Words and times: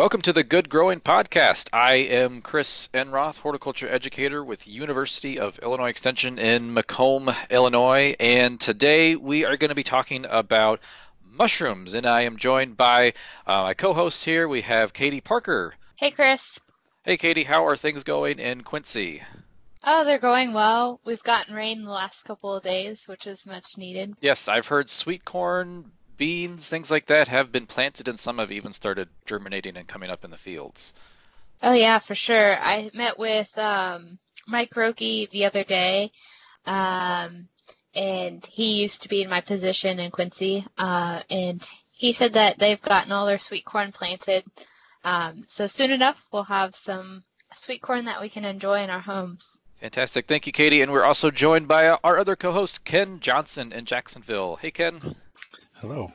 Welcome 0.00 0.22
to 0.22 0.32
the 0.32 0.42
Good 0.42 0.70
Growing 0.70 0.98
Podcast. 0.98 1.68
I 1.74 1.96
am 1.96 2.40
Chris 2.40 2.88
Enroth, 2.94 3.38
horticulture 3.38 3.86
educator 3.86 4.42
with 4.42 4.66
University 4.66 5.38
of 5.38 5.58
Illinois 5.58 5.90
Extension 5.90 6.38
in 6.38 6.72
Macomb, 6.72 7.28
Illinois, 7.50 8.16
and 8.18 8.58
today 8.58 9.14
we 9.14 9.44
are 9.44 9.58
going 9.58 9.68
to 9.68 9.74
be 9.74 9.82
talking 9.82 10.24
about 10.24 10.80
mushrooms. 11.22 11.92
And 11.92 12.06
I 12.06 12.22
am 12.22 12.38
joined 12.38 12.78
by 12.78 13.12
uh, 13.46 13.64
my 13.64 13.74
co-host 13.74 14.24
here. 14.24 14.48
We 14.48 14.62
have 14.62 14.94
Katie 14.94 15.20
Parker. 15.20 15.74
Hey, 15.96 16.12
Chris. 16.12 16.58
Hey, 17.04 17.18
Katie. 17.18 17.44
How 17.44 17.66
are 17.66 17.76
things 17.76 18.02
going 18.02 18.38
in 18.38 18.62
Quincy? 18.62 19.22
Oh, 19.84 20.06
they're 20.06 20.18
going 20.18 20.54
well. 20.54 20.98
We've 21.04 21.22
gotten 21.22 21.54
rain 21.54 21.84
the 21.84 21.90
last 21.90 22.24
couple 22.24 22.54
of 22.54 22.62
days, 22.62 23.06
which 23.06 23.26
is 23.26 23.44
much 23.44 23.76
needed. 23.76 24.16
Yes, 24.22 24.48
I've 24.48 24.66
heard 24.66 24.88
sweet 24.88 25.26
corn, 25.26 25.90
beans, 26.20 26.68
things 26.68 26.90
like 26.90 27.06
that 27.06 27.28
have 27.28 27.50
been 27.50 27.64
planted, 27.64 28.06
and 28.06 28.20
some 28.20 28.36
have 28.36 28.52
even 28.52 28.74
started 28.74 29.08
germinating 29.24 29.78
and 29.78 29.88
coming 29.88 30.10
up 30.10 30.22
in 30.22 30.30
the 30.30 30.36
fields. 30.36 30.92
Oh 31.62 31.72
yeah, 31.72 31.98
for 31.98 32.14
sure. 32.14 32.58
I 32.60 32.90
met 32.92 33.18
with 33.18 33.56
um, 33.56 34.18
Mike 34.46 34.74
Roki 34.74 35.30
the 35.30 35.46
other 35.46 35.64
day, 35.64 36.12
um, 36.66 37.48
and 37.94 38.44
he 38.44 38.82
used 38.82 39.00
to 39.02 39.08
be 39.08 39.22
in 39.22 39.30
my 39.30 39.40
position 39.40 39.98
in 39.98 40.10
Quincy, 40.10 40.66
uh, 40.76 41.22
and 41.30 41.66
he 41.90 42.12
said 42.12 42.34
that 42.34 42.58
they've 42.58 42.82
gotten 42.82 43.12
all 43.12 43.24
their 43.24 43.38
sweet 43.38 43.64
corn 43.64 43.90
planted. 43.90 44.44
Um, 45.02 45.44
so 45.48 45.66
soon 45.66 45.90
enough, 45.90 46.26
we'll 46.30 46.42
have 46.42 46.74
some 46.74 47.24
sweet 47.54 47.80
corn 47.80 48.04
that 48.04 48.20
we 48.20 48.28
can 48.28 48.44
enjoy 48.44 48.82
in 48.82 48.90
our 48.90 49.00
homes. 49.00 49.58
Fantastic. 49.80 50.26
Thank 50.26 50.46
you, 50.46 50.52
Katie. 50.52 50.82
And 50.82 50.92
we're 50.92 51.04
also 51.04 51.30
joined 51.30 51.66
by 51.66 51.88
our 51.88 52.18
other 52.18 52.36
co 52.36 52.52
host, 52.52 52.84
Ken 52.84 53.20
Johnson 53.20 53.72
in 53.72 53.86
Jacksonville. 53.86 54.56
Hey, 54.56 54.70
Ken. 54.70 55.16
Hello. 55.80 56.12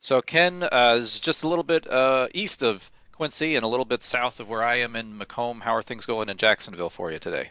So 0.00 0.22
Ken 0.22 0.62
uh, 0.62 0.94
is 0.96 1.20
just 1.20 1.44
a 1.44 1.48
little 1.48 1.62
bit 1.62 1.86
uh, 1.90 2.28
east 2.32 2.62
of 2.62 2.90
Quincy 3.12 3.54
and 3.54 3.64
a 3.64 3.68
little 3.68 3.84
bit 3.84 4.02
south 4.02 4.40
of 4.40 4.48
where 4.48 4.62
I 4.62 4.76
am 4.76 4.96
in 4.96 5.18
Macomb. 5.18 5.60
How 5.60 5.74
are 5.74 5.82
things 5.82 6.06
going 6.06 6.30
in 6.30 6.38
Jacksonville 6.38 6.88
for 6.88 7.12
you 7.12 7.18
today? 7.18 7.50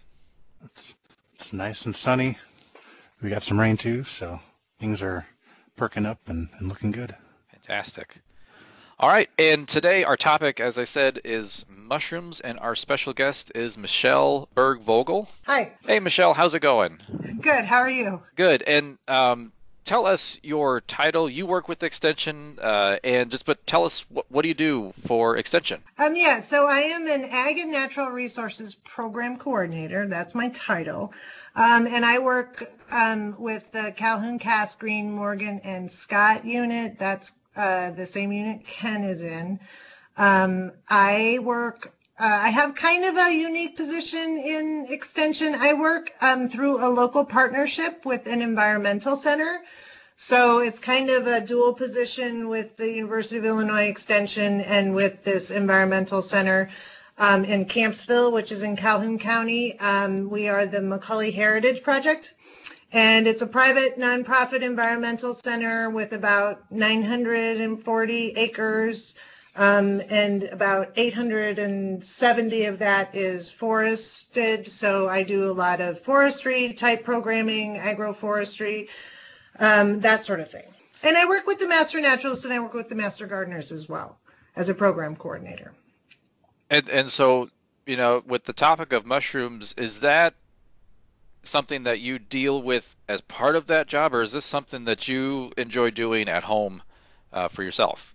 It's 0.63 0.95
it's 1.35 1.53
nice 1.53 1.85
and 1.85 1.95
sunny. 1.95 2.39
We 3.21 3.29
got 3.29 3.43
some 3.43 3.59
rain 3.59 3.77
too, 3.77 4.03
so 4.03 4.39
things 4.79 5.03
are 5.03 5.27
perking 5.75 6.07
up 6.07 6.17
and, 6.27 6.49
and 6.57 6.69
looking 6.69 6.91
good. 6.91 7.15
Fantastic. 7.51 8.19
All 8.99 9.09
right, 9.09 9.29
and 9.37 9.67
today 9.67 10.05
our 10.05 10.17
topic, 10.17 10.59
as 10.59 10.79
I 10.79 10.85
said, 10.85 11.19
is 11.23 11.65
mushrooms, 11.69 12.39
and 12.39 12.59
our 12.59 12.73
special 12.73 13.13
guest 13.13 13.51
is 13.53 13.77
Michelle 13.77 14.49
Berg 14.55 14.79
Vogel. 14.79 15.29
Hi. 15.43 15.73
Hey, 15.85 15.99
Michelle, 15.99 16.33
how's 16.33 16.55
it 16.55 16.61
going? 16.61 16.97
Good. 17.41 17.65
How 17.65 17.79
are 17.79 17.89
you? 17.89 18.23
Good. 18.35 18.63
And 18.63 18.97
um, 19.07 19.51
tell 19.85 20.05
us 20.05 20.39
your 20.43 20.81
title. 20.81 21.29
You 21.29 21.45
work 21.45 21.69
with 21.69 21.83
Extension, 21.83 22.57
uh, 22.61 22.97
and 23.03 23.31
just 23.31 23.45
but 23.45 23.65
tell 23.65 23.85
us 23.85 24.05
what, 24.09 24.25
what 24.29 24.41
do 24.41 24.49
you 24.49 24.53
do 24.53 24.91
for 25.05 25.37
Extension? 25.37 25.81
Um, 25.97 26.15
yeah, 26.15 26.41
so 26.41 26.67
I 26.67 26.81
am 26.81 27.07
an 27.07 27.25
Ag 27.25 27.57
and 27.59 27.71
Natural 27.71 28.09
Resources 28.09 28.75
Program 28.75 29.37
Coordinator. 29.37 30.07
That's 30.07 30.35
my 30.35 30.49
title. 30.49 31.13
Um, 31.55 31.87
and 31.87 32.05
I 32.05 32.19
work 32.19 32.69
um, 32.91 33.39
with 33.39 33.71
the 33.71 33.93
Calhoun, 33.95 34.39
Cass, 34.39 34.75
Greene, 34.75 35.13
Morgan, 35.13 35.61
and 35.63 35.89
Scott 35.89 36.43
unit. 36.43 36.99
That's 36.99 37.31
uh, 37.55 37.91
the 37.91 38.05
same 38.05 38.33
unit 38.33 38.67
Ken 38.67 39.03
is 39.03 39.21
in. 39.23 39.59
Um, 40.17 40.71
I 40.89 41.39
work 41.41 41.93
uh, 42.17 42.39
I 42.43 42.49
have 42.49 42.75
kind 42.75 43.03
of 43.03 43.17
a 43.17 43.35
unique 43.35 43.75
position 43.75 44.37
in 44.37 44.85
extension. 44.89 45.53
I 45.53 45.73
work 45.73 46.11
um, 46.21 46.47
through 46.47 46.85
a 46.85 46.87
local 46.87 47.25
partnership 47.25 48.05
with 48.05 48.25
an 48.27 48.41
environmental 48.41 49.17
center. 49.17 49.61
So 50.15 50.59
it's 50.59 50.79
kind 50.79 51.09
of 51.09 51.27
a 51.27 51.41
dual 51.41 51.73
position 51.73 52.47
with 52.47 52.77
the 52.77 52.89
University 52.89 53.37
of 53.37 53.43
Illinois 53.43 53.89
Extension 53.89 54.61
and 54.61 54.95
with 54.95 55.25
this 55.25 55.51
environmental 55.51 56.21
center 56.21 56.69
um, 57.17 57.43
in 57.43 57.65
Kampsville, 57.65 58.31
which 58.31 58.53
is 58.53 58.63
in 58.63 58.77
Calhoun 58.77 59.19
County. 59.19 59.77
Um, 59.77 60.29
we 60.29 60.47
are 60.47 60.65
the 60.65 60.79
McCully 60.79 61.33
Heritage 61.33 61.83
Project. 61.83 62.33
And 62.93 63.27
it's 63.27 63.41
a 63.41 63.47
private 63.47 63.99
nonprofit 63.99 64.61
environmental 64.61 65.33
center 65.33 65.89
with 65.89 66.13
about 66.13 66.71
940 66.71 68.33
acres 68.37 69.15
um, 69.55 70.01
and 70.09 70.43
about 70.43 70.91
870 70.95 72.65
of 72.65 72.79
that 72.79 73.15
is 73.15 73.49
forested. 73.49 74.67
So 74.67 75.07
I 75.07 75.23
do 75.23 75.49
a 75.49 75.53
lot 75.53 75.81
of 75.81 75.99
forestry 75.99 76.73
type 76.73 77.03
programming, 77.03 77.77
agroforestry, 77.77 78.89
um, 79.59 80.01
that 80.01 80.23
sort 80.23 80.41
of 80.41 80.51
thing. 80.51 80.65
And 81.03 81.17
I 81.17 81.25
work 81.25 81.47
with 81.47 81.59
the 81.59 81.67
master 81.67 82.01
naturalists 82.01 82.45
and 82.45 82.53
I 82.53 82.59
work 82.59 82.73
with 82.73 82.89
the 82.89 82.95
master 82.95 83.27
gardeners 83.27 83.71
as 83.71 83.87
well 83.87 84.17
as 84.55 84.69
a 84.69 84.73
program 84.73 85.15
coordinator. 85.15 85.71
And 86.69 86.89
and 86.89 87.09
so 87.09 87.49
you 87.85 87.97
know, 87.97 88.23
with 88.25 88.43
the 88.43 88.53
topic 88.53 88.93
of 88.93 89.05
mushrooms, 89.05 89.75
is 89.77 89.99
that 89.99 90.33
something 91.43 91.83
that 91.83 91.99
you 91.99 92.17
deal 92.17 92.61
with 92.61 92.95
as 93.07 93.21
part 93.21 93.55
of 93.55 93.67
that 93.67 93.87
job, 93.87 94.15
or 94.15 94.23
is 94.23 94.33
this 94.33 94.45
something 94.45 94.85
that 94.85 95.07
you 95.07 95.51
enjoy 95.57 95.91
doing 95.91 96.27
at 96.27 96.43
home 96.43 96.81
uh, 97.31 97.47
for 97.47 97.61
yourself? 97.61 98.14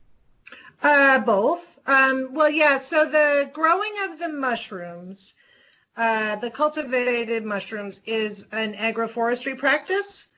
Uh, 0.82 1.18
both. 1.20 1.78
Um, 1.86 2.32
well, 2.32 2.50
yeah. 2.50 2.78
So 2.78 3.06
the 3.06 3.50
growing 3.52 3.92
of 4.04 4.18
the 4.18 4.28
mushrooms, 4.28 5.34
uh, 5.96 6.36
the 6.36 6.50
cultivated 6.50 7.44
mushrooms, 7.44 8.00
is 8.06 8.46
an 8.52 8.74
agroforestry 8.74 9.58
practice. 9.58 10.28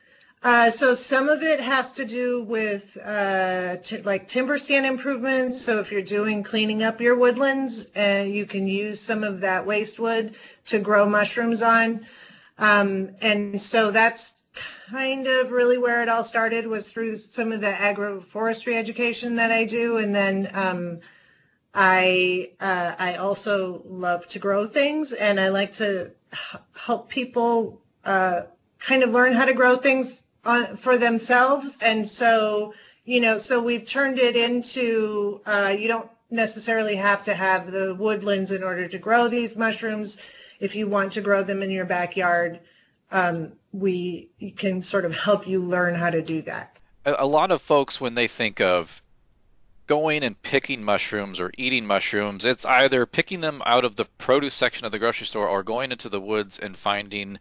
Uh, 0.43 0.71
so 0.71 0.95
some 0.95 1.29
of 1.29 1.45
it 1.45 1.61
has 1.61 1.93
to 1.93 2.05
do 2.05 2.43
with 2.43 2.99
uh, 3.05 3.77
like 4.05 4.27
timber 4.27 4.59
stand 4.59 4.85
improvements. 4.85 5.61
So 5.61 5.79
if 5.79 5.93
you're 5.93 6.03
doing 6.03 6.43
cleaning 6.43 6.83
up 6.83 7.01
your 7.01 7.17
woodlands, 7.17 7.87
uh, 7.97 8.25
you 8.27 8.45
can 8.47 8.67
use 8.67 9.01
some 9.01 9.23
of 9.23 9.41
that 9.43 9.65
waste 9.67 10.01
wood 10.01 10.35
to 10.67 10.81
grow 10.81 11.09
mushrooms 11.09 11.63
on. 11.63 12.05
Um, 12.59 13.11
and 13.21 13.61
so 13.61 13.93
that's 13.93 14.42
kind 14.55 15.27
of 15.27 15.51
really 15.51 15.79
where 15.79 16.03
it 16.03 16.09
all 16.09 16.25
started 16.25 16.67
was 16.67 16.91
through 16.91 17.19
some 17.19 17.53
of 17.53 17.61
the 17.61 17.71
agroforestry 17.73 18.75
education 18.77 19.37
that 19.37 19.51
I 19.51 19.65
do, 19.65 19.97
and 19.97 20.15
then 20.15 20.51
um, 20.53 21.01
I 21.75 22.51
uh, 22.61 22.95
I 22.99 23.17
also 23.17 23.83
love 23.87 24.27
to 24.29 24.39
grow 24.39 24.67
things, 24.67 25.13
and 25.13 25.41
I 25.41 25.49
like 25.49 25.73
to 25.75 26.13
h- 26.33 26.61
help 26.77 27.09
people 27.09 27.81
uh, 28.05 28.43
kind 28.79 29.03
of 29.03 29.11
learn 29.11 29.33
how 29.33 29.45
to 29.47 29.55
grow 29.55 29.77
things 29.77 30.25
on, 30.45 30.77
for 30.77 30.99
themselves, 30.99 31.79
and 31.81 32.07
so 32.07 32.75
you 33.05 33.21
know, 33.21 33.39
so 33.39 33.61
we've 33.61 33.87
turned 33.87 34.19
it 34.19 34.37
into 34.37 35.41
uh, 35.47 35.75
you 35.77 35.89
don't 35.89 36.09
necessarily 36.31 36.97
have 36.97 37.23
to 37.25 37.35
have 37.35 37.71
the 37.71 37.95
woodlands 37.95 38.53
in 38.53 38.63
order 38.63 38.87
to 38.89 38.99
grow 38.99 39.29
these 39.29 39.57
mushrooms. 39.57 40.19
If 40.61 40.77
you 40.77 40.87
want 40.87 41.13
to 41.15 41.21
grow 41.21 41.43
them 41.43 41.63
in 41.63 41.71
your 41.71 41.85
backyard, 41.85 42.61
um, 43.13 43.53
we 43.73 44.29
can 44.57 44.83
sort 44.83 45.05
of 45.05 45.15
help 45.15 45.47
you 45.47 45.61
learn 45.61 45.95
how 45.95 46.11
to 46.11 46.23
do 46.23 46.43
that. 46.43 46.77
A 47.05 47.27
lot 47.27 47.51
of 47.51 47.61
folks, 47.63 48.01
when 48.01 48.15
they 48.15 48.29
think 48.29 48.61
of 48.61 49.03
going 49.87 50.23
and 50.23 50.41
picking 50.43 50.83
mushrooms 50.83 51.41
or 51.41 51.51
eating 51.59 51.87
mushrooms, 51.87 52.45
it's 52.45 52.65
either 52.65 53.05
picking 53.07 53.41
them 53.41 53.63
out 53.67 53.85
of 53.85 53.97
the 53.97 54.05
produce 54.19 54.55
section 54.55 54.87
of 54.87 54.93
the 54.93 54.99
grocery 54.99 55.27
store 55.27 55.49
or 55.49 55.63
going 55.63 55.93
into 55.93 56.09
the 56.09 56.21
woods 56.21 56.59
and 56.59 56.77
finding 56.77 57.39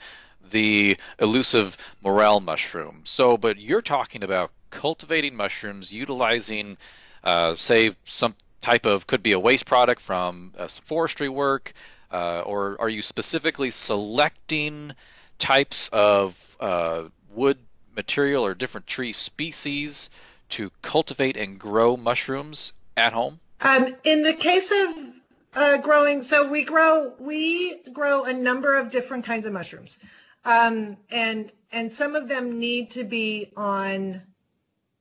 the 0.49 0.97
elusive 1.19 1.77
morel 2.01 2.39
mushroom. 2.39 3.01
So, 3.03 3.37
but 3.37 3.59
you're 3.59 3.81
talking 3.81 4.23
about 4.23 4.51
cultivating 4.69 5.35
mushrooms, 5.35 5.93
utilizing, 5.93 6.77
uh, 7.23 7.55
say, 7.55 7.95
some 8.03 8.35
type 8.61 8.85
of 8.85 9.07
could 9.07 9.23
be 9.23 9.33
a 9.33 9.39
waste 9.39 9.65
product 9.65 10.01
from 10.01 10.53
uh, 10.57 10.67
some 10.67 10.83
forestry 10.83 11.29
work, 11.29 11.73
uh, 12.11 12.41
or 12.41 12.77
are 12.79 12.89
you 12.89 13.01
specifically 13.01 13.71
selecting 13.71 14.93
types 15.41 15.89
of 15.89 16.55
uh, 16.59 17.03
wood 17.33 17.57
material 17.95 18.45
or 18.45 18.53
different 18.53 18.87
tree 18.87 19.11
species 19.11 20.09
to 20.49 20.71
cultivate 20.81 21.35
and 21.35 21.59
grow 21.59 21.97
mushrooms 21.97 22.73
at 22.95 23.11
home? 23.11 23.39
Um, 23.61 23.95
in 24.03 24.21
the 24.21 24.33
case 24.33 24.71
of 24.71 25.13
uh, 25.53 25.77
growing, 25.77 26.21
so 26.21 26.47
we 26.47 26.63
grow 26.63 27.13
we 27.19 27.77
grow 27.91 28.23
a 28.23 28.33
number 28.33 28.77
of 28.77 28.91
different 28.91 29.25
kinds 29.25 29.45
of 29.45 29.53
mushrooms, 29.53 29.97
um, 30.45 30.95
and 31.09 31.51
and 31.71 31.91
some 31.91 32.15
of 32.15 32.29
them 32.29 32.59
need 32.59 32.91
to 32.91 33.03
be 33.03 33.51
on 33.57 34.21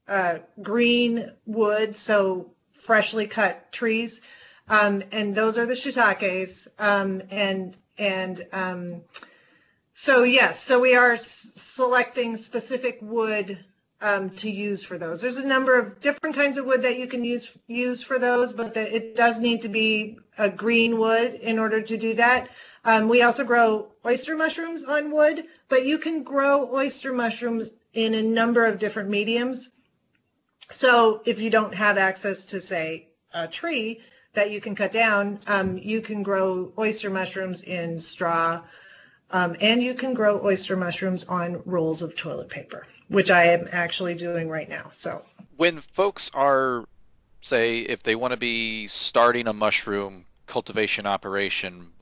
uh, 0.09 0.39
green 0.61 1.31
wood, 1.47 1.97
so 1.97 2.51
freshly 2.73 3.27
cut 3.27 3.71
trees, 3.73 4.21
um, 4.69 5.03
and 5.13 5.35
those 5.35 5.57
are 5.59 5.67
the 5.67 5.75
shiitakes, 5.75 6.67
um, 6.79 7.23
and 7.31 7.77
and 7.99 8.47
um, 8.53 9.03
so 10.01 10.23
yes, 10.23 10.63
so 10.63 10.81
we 10.81 10.95
are 10.95 11.19
selecting 11.19 12.35
specific 12.39 12.97
wood 13.03 13.63
um, 14.01 14.31
to 14.31 14.51
use 14.51 14.83
for 14.83 14.97
those. 14.97 15.21
There's 15.21 15.37
a 15.37 15.47
number 15.47 15.79
of 15.79 16.01
different 16.01 16.37
kinds 16.37 16.57
of 16.57 16.65
wood 16.65 16.81
that 16.83 16.99
you 16.99 17.07
can 17.07 17.23
use 17.23 17.53
use 17.67 18.03
for 18.03 18.19
those, 18.19 18.55
but 18.55 18.73
the, 18.73 18.97
it 18.97 19.15
does 19.15 19.41
need 19.41 19.61
to 19.61 19.69
be 19.69 20.19
a 20.39 20.49
green 20.49 20.99
wood 20.99 21.35
in 21.35 21.59
order 21.59 21.83
to 21.83 21.99
do 21.99 22.15
that. 22.15 22.49
Um, 22.83 23.11
we 23.11 23.21
also 23.21 23.45
grow 23.45 23.89
oyster 24.07 24.35
mushrooms 24.35 24.85
on 24.85 25.11
wood, 25.11 25.45
but 25.69 25.85
you 25.85 25.99
can 25.99 26.23
grow 26.23 26.75
oyster 26.75 27.13
mushrooms 27.13 27.71
in 27.93 28.15
a 28.15 28.23
number 28.23 28.65
of 28.65 28.79
different 28.79 29.11
mediums. 29.11 29.69
So 30.71 31.21
if 31.27 31.43
you 31.43 31.51
don't 31.51 31.75
have 31.75 31.99
access 31.99 32.47
to, 32.47 32.61
say, 32.61 33.09
a 33.35 33.47
tree, 33.47 34.01
that 34.33 34.51
you 34.51 34.63
can 34.63 34.75
cut 34.75 34.93
down, 34.93 35.41
um, 35.47 35.77
you 35.77 36.01
can 36.01 36.23
grow 36.23 36.73
oyster 36.79 37.11
mushrooms 37.11 37.61
in 37.61 38.01
straw, 38.01 38.63
um, 39.33 39.57
and 39.61 39.83
you 39.83 39.95
can 39.95 40.15
grow 40.15 40.41
oyster 40.45 40.77
mushrooms 40.77 41.25
on 41.25 41.63
rolls 41.65 42.03
of 42.03 42.17
toilet 42.17 42.49
paper, 42.49 42.87
which 43.09 43.31
I 43.31 43.47
am 43.47 43.69
actually 43.73 44.15
doing 44.15 44.49
right 44.49 44.69
now. 44.69 44.89
So 44.93 45.23
when 45.57 45.81
folks 45.81 46.31
are, 46.35 46.85
say, 47.41 47.81
if 47.81 48.03
they 48.03 48.15
want 48.15 48.33
to 48.33 48.37
be 48.37 48.87
starting 48.87 49.47
a 49.47 49.53
mushroom 49.53 50.25
cultivation 50.47 51.07
operation, 51.07 51.93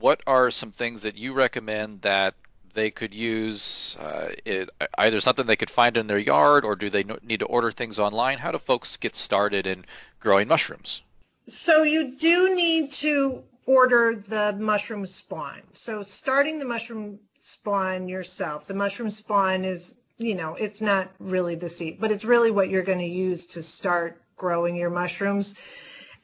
what 0.00 0.20
are 0.26 0.50
some 0.50 0.72
things 0.72 1.02
that 1.02 1.16
you 1.16 1.32
recommend 1.32 2.02
that 2.02 2.34
they 2.74 2.90
could 2.90 3.14
use 3.14 3.96
uh, 4.00 4.30
it, 4.44 4.68
either 4.98 5.20
something 5.20 5.46
they 5.46 5.56
could 5.56 5.70
find 5.70 5.96
in 5.96 6.06
their 6.06 6.18
yard 6.18 6.64
or 6.64 6.76
do 6.76 6.90
they 6.90 7.04
need 7.22 7.40
to 7.40 7.46
order 7.46 7.70
things 7.70 7.98
online? 7.98 8.38
How 8.38 8.50
do 8.50 8.58
folks 8.58 8.96
get 8.96 9.14
started 9.14 9.66
in 9.66 9.84
growing 10.18 10.48
mushrooms? 10.48 11.02
So 11.46 11.82
you 11.82 12.16
do 12.16 12.54
need 12.54 12.92
to 12.92 13.44
order 13.66 14.14
the 14.14 14.54
mushroom 14.58 15.06
spawn. 15.06 15.62
So 15.72 16.02
starting 16.02 16.58
the 16.58 16.64
mushroom 16.64 17.18
spawn 17.38 18.08
yourself, 18.08 18.66
the 18.66 18.74
mushroom 18.74 19.10
spawn 19.10 19.64
is, 19.64 19.94
you 20.18 20.34
know, 20.34 20.54
it's 20.54 20.80
not 20.80 21.10
really 21.18 21.54
the 21.54 21.68
seed, 21.68 21.98
but 22.00 22.10
it's 22.10 22.24
really 22.24 22.50
what 22.50 22.70
you're 22.70 22.82
going 22.82 22.98
to 22.98 23.04
use 23.04 23.46
to 23.48 23.62
start 23.62 24.22
growing 24.36 24.76
your 24.76 24.90
mushrooms. 24.90 25.54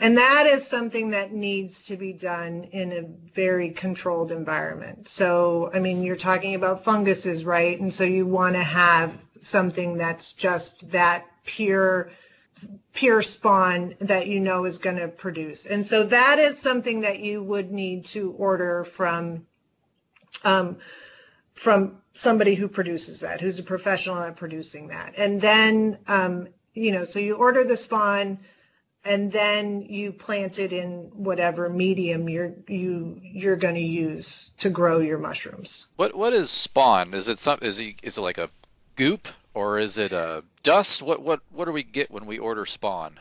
And 0.03 0.17
that 0.17 0.47
is 0.47 0.67
something 0.67 1.11
that 1.11 1.33
needs 1.33 1.83
to 1.83 1.97
be 1.97 2.15
done 2.15 2.65
in 2.73 2.93
a 2.93 3.35
very 3.35 3.71
controlled 3.71 4.33
environment. 4.33 5.09
So, 5.09 5.71
I 5.75 5.79
mean, 5.79 6.03
you're 6.03 6.17
talking 6.17 6.55
about 6.55 6.85
funguses, 6.85 7.45
right? 7.45 7.79
And 7.79 7.93
so 7.93 8.05
you 8.05 8.25
want 8.25 8.57
to 8.57 8.63
have 8.63 9.23
something 9.41 9.99
that's 9.99 10.33
just 10.33 10.91
that 10.93 11.27
pure 11.45 12.11
pure 12.93 13.23
spawn 13.23 13.94
that 14.00 14.26
you 14.26 14.41
know 14.41 14.64
is 14.64 14.79
going 14.79 14.97
to 14.97 15.08
produce. 15.08 15.67
And 15.67 15.87
so 15.87 16.05
that 16.05 16.38
is 16.38 16.58
something 16.58 17.00
that 17.00 17.20
you 17.20 17.43
would 17.43 17.70
need 17.73 18.05
to 18.06 18.32
order 18.32 18.85
from 18.85 19.47
um, 20.44 20.76
from 21.55 21.97
somebody 22.14 22.55
who 22.55 22.69
produces 22.69 23.20
that, 23.20 23.41
who's 23.41 23.58
a 23.58 23.62
professional 23.62 24.19
at 24.19 24.37
producing 24.37 24.88
that. 24.88 25.14
And 25.17 25.41
then 25.41 25.99
um, 26.06 26.49
you 26.75 26.93
know, 26.93 27.05
so 27.05 27.19
you 27.19 27.35
order 27.35 27.64
the 27.64 27.76
spawn 27.76 28.38
and 29.05 29.32
then 29.32 29.82
you 29.82 30.12
plant 30.12 30.58
it 30.58 30.73
in 30.73 31.11
whatever 31.14 31.69
medium 31.69 32.29
you're 32.29 32.53
you 32.69 33.19
you're 33.23 33.56
going 33.56 33.75
to 33.75 33.81
use 33.81 34.50
to 34.58 34.69
grow 34.69 34.99
your 34.99 35.19
mushrooms. 35.19 35.87
What 35.96 36.14
what 36.14 36.32
is 36.32 36.50
spawn? 36.50 37.14
Is 37.14 37.29
it 37.29 37.38
some 37.38 37.58
is 37.62 37.81
it 37.81 37.96
is 38.03 38.19
it 38.19 38.23
like 38.23 38.38
a 38.38 38.50
goop 38.96 39.29
or 39.55 39.79
is 39.79 39.99
it 39.99 40.12
a 40.12 40.44
dust? 40.62 41.03
What 41.03 41.23
what 41.23 41.41
what 41.51 41.67
do 41.67 41.73
we 41.73 41.83
get 41.83 42.11
when 42.11 42.27
we 42.27 42.39
order 42.39 42.67
spawn? 42.67 43.19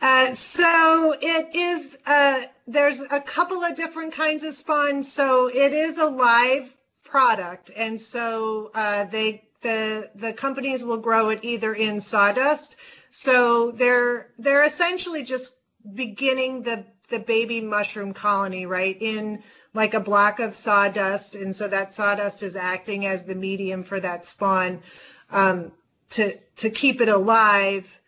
Uh, 0.00 0.34
so 0.34 1.16
it 1.20 1.54
is. 1.54 1.96
Uh, 2.06 2.42
there's 2.66 3.00
a 3.00 3.20
couple 3.20 3.64
of 3.64 3.74
different 3.74 4.14
kinds 4.14 4.44
of 4.44 4.54
spawn. 4.54 5.02
So 5.02 5.48
it 5.48 5.72
is 5.72 5.98
a 5.98 6.06
live 6.06 6.76
product, 7.04 7.70
and 7.76 8.00
so 8.00 8.70
uh, 8.74 9.04
they 9.04 9.44
the 9.62 10.10
the 10.14 10.32
companies 10.32 10.84
will 10.84 10.98
grow 10.98 11.30
it 11.30 11.40
either 11.42 11.74
in 11.74 12.00
sawdust 12.00 12.76
so 13.10 13.70
they're 13.70 14.28
they're 14.38 14.64
essentially 14.64 15.22
just 15.22 15.56
beginning 15.94 16.62
the 16.62 16.84
the 17.08 17.18
baby 17.18 17.60
mushroom 17.60 18.12
colony 18.12 18.66
right 18.66 18.96
in 19.00 19.42
like 19.74 19.94
a 19.94 20.00
block 20.00 20.40
of 20.40 20.54
sawdust, 20.54 21.34
and 21.34 21.54
so 21.54 21.68
that 21.68 21.92
sawdust 21.92 22.42
is 22.42 22.56
acting 22.56 23.06
as 23.06 23.24
the 23.24 23.34
medium 23.34 23.82
for 23.82 24.00
that 24.00 24.24
spawn 24.24 24.82
um, 25.30 25.72
to 26.10 26.36
to 26.56 26.70
keep 26.70 27.00
it 27.00 27.08
alive 27.08 27.98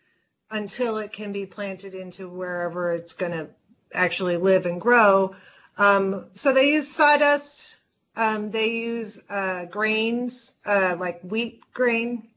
until 0.51 0.99
it 0.99 1.13
can 1.13 1.33
be 1.33 1.47
planted 1.47 1.95
into 1.95 2.29
wherever 2.29 2.93
it's 2.93 3.13
going 3.13 3.33
to 3.33 3.49
actually 3.95 4.37
live 4.37 4.67
and 4.67 4.81
grow. 4.81 5.35
Um, 5.79 6.27
so 6.33 6.53
they 6.53 6.73
use 6.73 6.91
sawdust. 6.91 7.77
Um, 8.17 8.51
they 8.51 8.71
use 8.71 9.21
uh, 9.31 9.67
grains 9.67 10.55
uh, 10.67 10.97
like 10.99 11.23
wheat 11.23 11.63
grain 11.73 12.29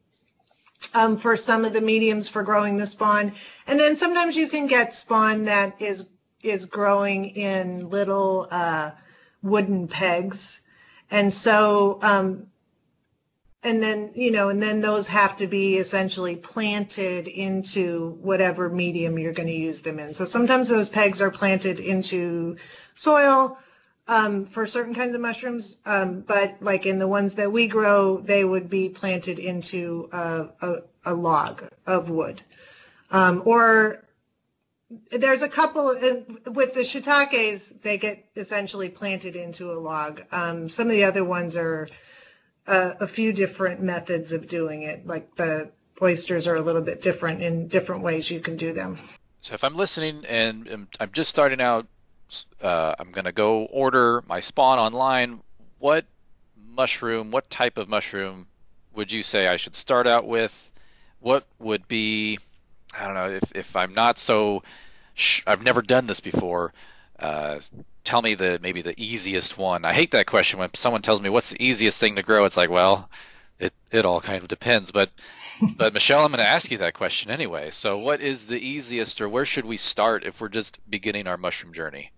um, 0.94 1.18
for 1.18 1.36
some 1.36 1.66
of 1.66 1.74
the 1.74 1.82
mediums 1.82 2.30
for 2.30 2.44
growing 2.44 2.76
the 2.76 2.86
spawn. 2.86 3.34
And 3.68 3.80
then 3.80 3.96
sometimes 3.96 4.38
you 4.38 4.48
can 4.48 4.68
get 4.68 4.94
spawn 4.94 5.46
that 5.46 5.82
is 5.82 6.08
is 6.42 6.66
growing 6.66 7.30
in 7.30 7.90
little 7.90 8.48
uh, 8.52 8.92
wooden 9.42 9.88
pegs. 9.88 10.62
And 11.10 11.34
so, 11.34 12.00
um, 12.02 12.48
and 13.64 13.82
then, 13.82 14.12
you 14.14 14.32
know, 14.32 14.50
and 14.50 14.62
then 14.62 14.82
those 14.82 15.08
have 15.08 15.38
to 15.38 15.48
be 15.48 15.78
essentially 15.78 16.36
planted 16.36 17.28
into 17.28 18.18
whatever 18.22 18.70
medium 18.70 19.18
you're 19.18 19.34
going 19.34 19.48
to 19.48 19.54
use 19.54 19.82
them 19.82 20.00
in. 20.00 20.14
So 20.14 20.26
sometimes 20.26 20.68
those 20.68 20.90
pegs 20.90 21.22
are 21.22 21.32
planted 21.32 21.80
into 21.80 22.58
soil 22.94 23.58
um, 24.08 24.46
for 24.48 24.68
certain 24.68 24.94
kinds 24.94 25.16
of 25.16 25.22
mushrooms, 25.22 25.78
um, 25.86 26.22
but 26.22 26.58
like 26.60 26.86
in 26.86 27.00
the 27.00 27.08
ones 27.08 27.36
that 27.36 27.52
we 27.52 27.68
grow, 27.68 28.18
they 28.18 28.44
would 28.44 28.70
be 28.70 28.90
planted 28.90 29.40
into 29.40 30.10
a, 30.12 30.48
a, 30.62 30.76
a 31.06 31.14
log 31.14 31.64
of 31.88 32.10
wood. 32.10 32.42
Um, 33.12 33.44
or 33.46 34.04
there's 35.12 35.42
a 35.42 35.50
couple 35.50 35.88
uh, 35.88 36.52
with 36.52 36.74
the 36.74 36.82
shiitakes, 36.82 37.82
they 37.82 37.98
get 37.98 38.26
essentially 38.36 38.90
planted 38.90 39.36
into 39.36 39.72
a 39.72 39.80
log. 39.80 40.22
Um, 40.32 40.70
some 40.70 40.88
of 40.88 40.92
the 40.92 41.06
other 41.06 41.24
ones 41.24 41.56
are 41.56 41.88
uh, 42.68 42.94
a 43.00 43.08
few 43.08 43.34
different 43.34 43.82
methods 43.82 44.32
of 44.32 44.48
doing 44.48 44.84
it, 44.84 45.06
like 45.06 45.36
the 45.36 45.72
oysters 46.02 46.48
are 46.48 46.56
a 46.56 46.62
little 46.62 46.82
bit 46.82 47.02
different 47.02 47.42
in 47.42 47.68
different 47.68 48.04
ways 48.04 48.30
you 48.30 48.40
can 48.40 48.58
do 48.58 48.74
them. 48.74 49.00
So 49.42 49.54
if 49.54 49.64
I'm 49.64 49.76
listening 49.76 50.24
and 50.26 50.88
I'm 51.00 51.12
just 51.12 51.30
starting 51.30 51.62
out 51.62 51.88
uh, 52.62 52.96
I'm 52.98 53.12
going 53.12 53.26
to 53.26 53.32
go 53.32 53.66
order 53.66 54.24
my 54.28 54.40
spawn 54.40 54.80
online. 54.80 55.42
What 55.80 56.06
mushroom, 56.58 57.32
what 57.32 57.50
type 57.50 57.78
of 57.78 57.90
mushroom 57.90 58.48
would 58.96 59.12
you 59.12 59.24
say 59.24 59.48
I 59.48 59.58
should 59.58 59.76
start 59.76 60.08
out 60.08 60.28
with? 60.28 60.72
What 61.20 61.46
would 61.60 61.88
be, 61.88 62.40
I 62.98 63.06
don't 63.06 63.14
know, 63.14 63.26
if, 63.26 63.52
if 63.56 63.76
I'm 63.76 63.94
not 63.94 64.18
so, 64.18 64.64
sh- 65.14 65.42
I've 65.48 65.64
never 65.64 65.82
done 65.82 66.08
this 66.08 66.20
before, 66.20 66.74
uh, 67.20 67.60
tell 68.04 68.22
me 68.22 68.36
the 68.36 68.60
maybe 68.62 68.82
the 68.82 68.96
easiest 68.98 69.58
one. 69.58 69.86
I 69.86 69.94
hate 69.94 70.12
that 70.12 70.26
question 70.26 70.60
when 70.60 70.74
someone 70.74 71.02
tells 71.02 71.22
me 71.22 71.30
what's 71.30 71.52
the 71.52 71.64
easiest 71.64 72.00
thing 72.00 72.16
to 72.16 72.24
grow. 72.24 72.46
It's 72.46 72.58
like, 72.58 72.70
well, 72.70 73.10
it, 73.60 73.74
it 73.92 74.06
all 74.06 74.22
kind 74.22 74.42
of 74.42 74.48
depends. 74.48 74.92
But 74.92 75.10
but 75.78 75.94
Michelle, 75.94 76.26
I'm 76.26 76.32
going 76.32 76.40
to 76.40 76.48
ask 76.48 76.72
you 76.72 76.80
that 76.80 76.94
question 76.94 77.32
anyway. 77.32 77.70
So, 77.70 77.98
what 77.98 78.22
is 78.22 78.46
the 78.46 78.60
easiest, 78.60 79.22
or 79.22 79.30
where 79.30 79.46
should 79.46 79.66
we 79.66 79.78
start 79.78 80.24
if 80.24 80.42
we're 80.42 80.50
just 80.50 80.80
beginning 80.90 81.28
our 81.28 81.38
mushroom 81.38 81.74
journey? 81.74 82.12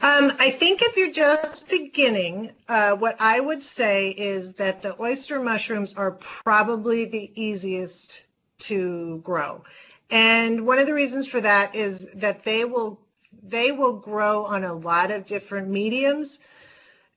Um, 0.00 0.32
I 0.40 0.50
think 0.50 0.82
if 0.82 0.96
you're 0.96 1.12
just 1.12 1.70
beginning, 1.70 2.50
uh, 2.68 2.96
what 2.96 3.16
I 3.20 3.38
would 3.38 3.62
say 3.62 4.10
is 4.10 4.54
that 4.54 4.82
the 4.82 5.00
oyster 5.00 5.40
mushrooms 5.40 5.94
are 5.94 6.10
probably 6.10 7.04
the 7.04 7.30
easiest 7.40 8.24
to 8.60 9.20
grow. 9.22 9.62
And 10.10 10.66
one 10.66 10.78
of 10.78 10.86
the 10.86 10.94
reasons 10.94 11.28
for 11.28 11.40
that 11.40 11.74
is 11.74 12.08
that 12.14 12.44
they 12.44 12.64
will 12.64 13.00
they 13.42 13.72
will 13.72 13.94
grow 13.94 14.44
on 14.44 14.64
a 14.64 14.74
lot 14.74 15.10
of 15.10 15.26
different 15.26 15.68
mediums. 15.68 16.40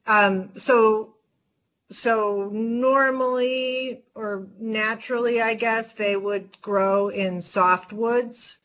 Um, 0.08 0.52
so 0.56 1.14
so 1.92 2.50
normally 2.52 4.02
or 4.16 4.48
naturally, 4.60 5.42
I 5.42 5.54
guess 5.54 5.94
they 5.94 6.16
would 6.16 6.62
grow 6.62 7.10
in 7.10 7.38
softwoods, 7.38 8.58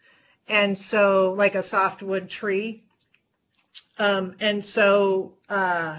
and 0.48 0.76
so 0.76 1.32
like 1.36 1.54
a 1.54 1.62
softwood 1.62 2.30
tree 2.30 2.82
um, 4.00 4.34
and 4.40 4.64
so, 4.64 5.34
uh, 5.50 5.98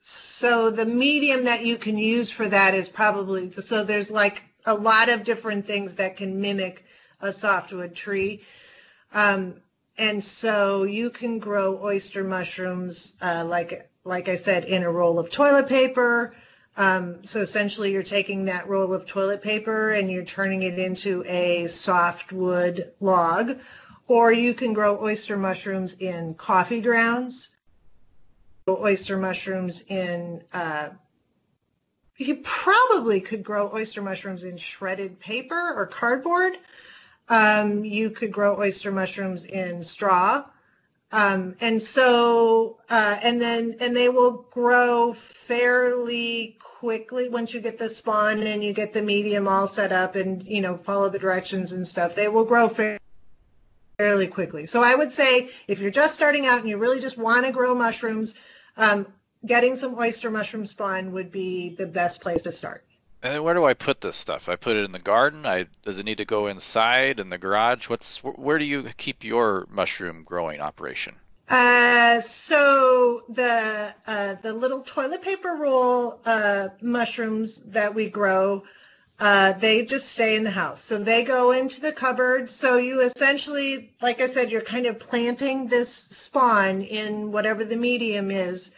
so 0.00 0.70
the 0.70 0.84
medium 0.84 1.44
that 1.44 1.64
you 1.64 1.78
can 1.78 1.96
use 1.96 2.30
for 2.30 2.48
that 2.48 2.74
is 2.74 2.88
probably, 2.88 3.52
so 3.52 3.84
there's 3.84 4.10
like 4.10 4.42
a 4.64 4.74
lot 4.74 5.08
of 5.08 5.22
different 5.22 5.66
things 5.66 5.94
that 5.94 6.16
can 6.16 6.40
mimic 6.40 6.84
a 7.20 7.32
softwood 7.32 7.94
tree. 7.94 8.42
Um, 9.14 9.54
and 9.98 10.22
so 10.22 10.84
you 10.84 11.10
can 11.10 11.38
grow 11.38 11.80
oyster 11.82 12.22
mushrooms, 12.22 13.14
uh, 13.22 13.44
like, 13.46 13.88
like 14.04 14.28
I 14.28 14.36
said, 14.36 14.64
in 14.64 14.82
a 14.82 14.90
roll 14.90 15.18
of 15.18 15.30
toilet 15.30 15.68
paper. 15.68 16.34
Um, 16.76 17.24
so 17.24 17.40
essentially 17.40 17.92
you're 17.92 18.02
taking 18.02 18.44
that 18.44 18.68
roll 18.68 18.92
of 18.92 19.06
toilet 19.06 19.42
paper 19.42 19.92
and 19.92 20.10
you're 20.10 20.24
turning 20.24 20.62
it 20.62 20.78
into 20.78 21.24
a 21.26 21.66
softwood 21.68 22.92
log 23.00 23.58
or 24.08 24.30
you 24.30 24.52
can 24.54 24.72
grow 24.72 25.02
oyster 25.02 25.36
mushrooms 25.36 25.94
in 25.98 26.34
coffee 26.34 26.80
grounds, 26.80 27.48
oyster 28.68 29.16
mushrooms 29.16 29.82
in, 29.88 30.42
uh, 30.52 30.90
you 32.18 32.36
probably 32.36 33.20
could 33.20 33.42
grow 33.42 33.70
oyster 33.72 34.02
mushrooms 34.02 34.44
in 34.44 34.56
shredded 34.56 35.18
paper 35.18 35.74
or 35.74 35.86
cardboard. 35.86 36.52
Um, 37.28 37.84
you 37.84 38.10
could 38.10 38.32
grow 38.32 38.58
oyster 38.58 38.92
mushrooms 38.92 39.44
in 39.44 39.82
straw. 39.82 40.44
Um, 41.12 41.56
and 41.60 41.80
so, 41.80 42.78
uh, 42.90 43.16
and 43.22 43.40
then, 43.40 43.76
and 43.80 43.96
they 43.96 44.08
will 44.08 44.46
grow 44.50 45.12
fairly 45.12 46.56
quickly 46.60 47.28
once 47.28 47.54
you 47.54 47.60
get 47.60 47.78
the 47.78 47.88
spawn 47.88 48.42
and 48.42 48.62
you 48.62 48.72
get 48.72 48.92
the 48.92 49.02
medium 49.02 49.48
all 49.48 49.66
set 49.66 49.92
up 49.92 50.14
and, 50.14 50.44
you 50.44 50.60
know, 50.60 50.76
follow 50.76 51.08
the 51.08 51.18
directions 51.18 51.72
and 51.72 51.86
stuff. 51.86 52.14
They 52.14 52.28
will 52.28 52.44
grow 52.44 52.68
fairly 53.98 54.26
quickly. 54.26 54.66
So 54.66 54.82
I 54.82 54.94
would 54.94 55.10
say 55.10 55.50
if 55.66 55.80
you're 55.80 55.90
just 55.90 56.14
starting 56.14 56.46
out 56.46 56.60
and 56.60 56.68
you 56.68 56.76
really 56.76 57.00
just 57.00 57.18
want 57.18 57.46
to 57.46 57.52
grow 57.52 57.74
mushrooms, 57.74 58.34
um, 58.76 59.06
getting 59.44 59.76
some 59.76 59.98
oyster 59.98 60.30
mushroom 60.30 60.66
spawn 60.66 61.12
would 61.12 61.32
be 61.32 61.70
the 61.70 61.86
best 61.86 62.20
place 62.20 62.42
to 62.42 62.52
start. 62.52 62.84
And 63.22 63.34
then 63.34 63.42
where 63.42 63.54
do 63.54 63.64
I 63.64 63.74
put 63.74 64.00
this 64.00 64.16
stuff? 64.16 64.48
I 64.48 64.56
put 64.56 64.76
it 64.76 64.84
in 64.84 64.92
the 64.92 64.98
garden. 64.98 65.46
I 65.46 65.66
does 65.84 65.98
it 65.98 66.04
need 66.04 66.18
to 66.18 66.24
go 66.24 66.46
inside 66.46 67.18
in 67.18 67.30
the 67.30 67.38
garage? 67.38 67.88
What's 67.88 68.18
where 68.22 68.58
do 68.58 68.64
you 68.64 68.88
keep 68.96 69.24
your 69.24 69.66
mushroom 69.70 70.22
growing 70.24 70.60
operation? 70.60 71.16
Uh, 71.48 72.20
so 72.20 73.22
the 73.28 73.94
uh, 74.06 74.34
the 74.42 74.52
little 74.52 74.80
toilet 74.80 75.22
paper 75.22 75.56
roll 75.56 76.20
uh, 76.24 76.68
mushrooms 76.82 77.60
that 77.62 77.94
we 77.94 78.08
grow, 78.08 78.64
uh, 79.20 79.52
they 79.54 79.84
just 79.84 80.08
stay 80.08 80.36
in 80.36 80.44
the 80.44 80.50
house. 80.50 80.82
So 80.82 80.98
they 80.98 81.22
go 81.22 81.52
into 81.52 81.80
the 81.80 81.92
cupboard. 81.92 82.50
So 82.50 82.76
you 82.76 83.00
essentially, 83.00 83.92
like 84.02 84.20
I 84.20 84.26
said, 84.26 84.50
you're 84.50 84.60
kind 84.60 84.86
of 84.86 84.98
planting 84.98 85.68
this 85.68 85.92
spawn 85.92 86.82
in 86.82 87.32
whatever 87.32 87.64
the 87.64 87.76
medium 87.76 88.30
is 88.30 88.72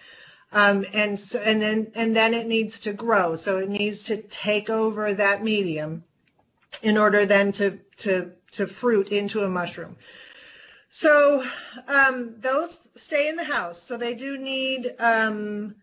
um, 0.52 0.86
and 0.92 1.18
so, 1.18 1.40
and 1.40 1.60
then 1.60 1.92
and 1.94 2.16
then 2.16 2.34
it 2.34 2.46
needs 2.46 2.78
to 2.80 2.92
grow. 2.92 3.36
So 3.36 3.58
it 3.58 3.68
needs 3.68 4.04
to 4.04 4.16
take 4.16 4.70
over 4.70 5.12
that 5.14 5.42
medium 5.44 6.04
in 6.82 6.96
order 6.96 7.26
then 7.26 7.52
to 7.52 7.78
to 7.98 8.32
to 8.52 8.66
fruit 8.66 9.08
into 9.08 9.42
a 9.42 9.48
mushroom. 9.48 9.96
So 10.88 11.44
um, 11.86 12.34
those 12.38 12.88
stay 12.94 13.28
in 13.28 13.36
the 13.36 13.44
house. 13.44 13.82
So 13.82 13.96
they 13.96 14.14
do 14.14 14.38
need, 14.38 14.94
um, 14.98 15.74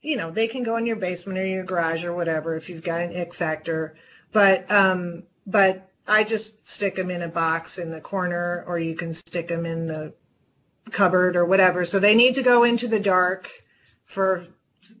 you 0.00 0.16
know, 0.16 0.30
they 0.30 0.46
can 0.46 0.62
go 0.62 0.76
in 0.76 0.86
your 0.86 0.96
basement 0.96 1.38
or 1.38 1.46
your 1.46 1.64
garage 1.64 2.04
or 2.04 2.14
whatever 2.14 2.56
if 2.56 2.70
you've 2.70 2.82
got 2.82 3.02
an 3.02 3.14
ick 3.14 3.34
factor. 3.34 3.94
But 4.32 4.70
um, 4.70 5.24
but 5.46 5.90
I 6.08 6.24
just 6.24 6.66
stick 6.66 6.96
them 6.96 7.10
in 7.10 7.22
a 7.22 7.28
box 7.28 7.78
in 7.78 7.90
the 7.90 8.00
corner, 8.00 8.64
or 8.66 8.78
you 8.78 8.94
can 8.94 9.12
stick 9.12 9.48
them 9.48 9.66
in 9.66 9.86
the 9.86 10.14
cupboard 10.90 11.36
or 11.36 11.44
whatever. 11.44 11.84
So 11.84 11.98
they 11.98 12.14
need 12.14 12.34
to 12.34 12.42
go 12.42 12.64
into 12.64 12.88
the 12.88 13.00
dark 13.00 13.50
for 14.12 14.46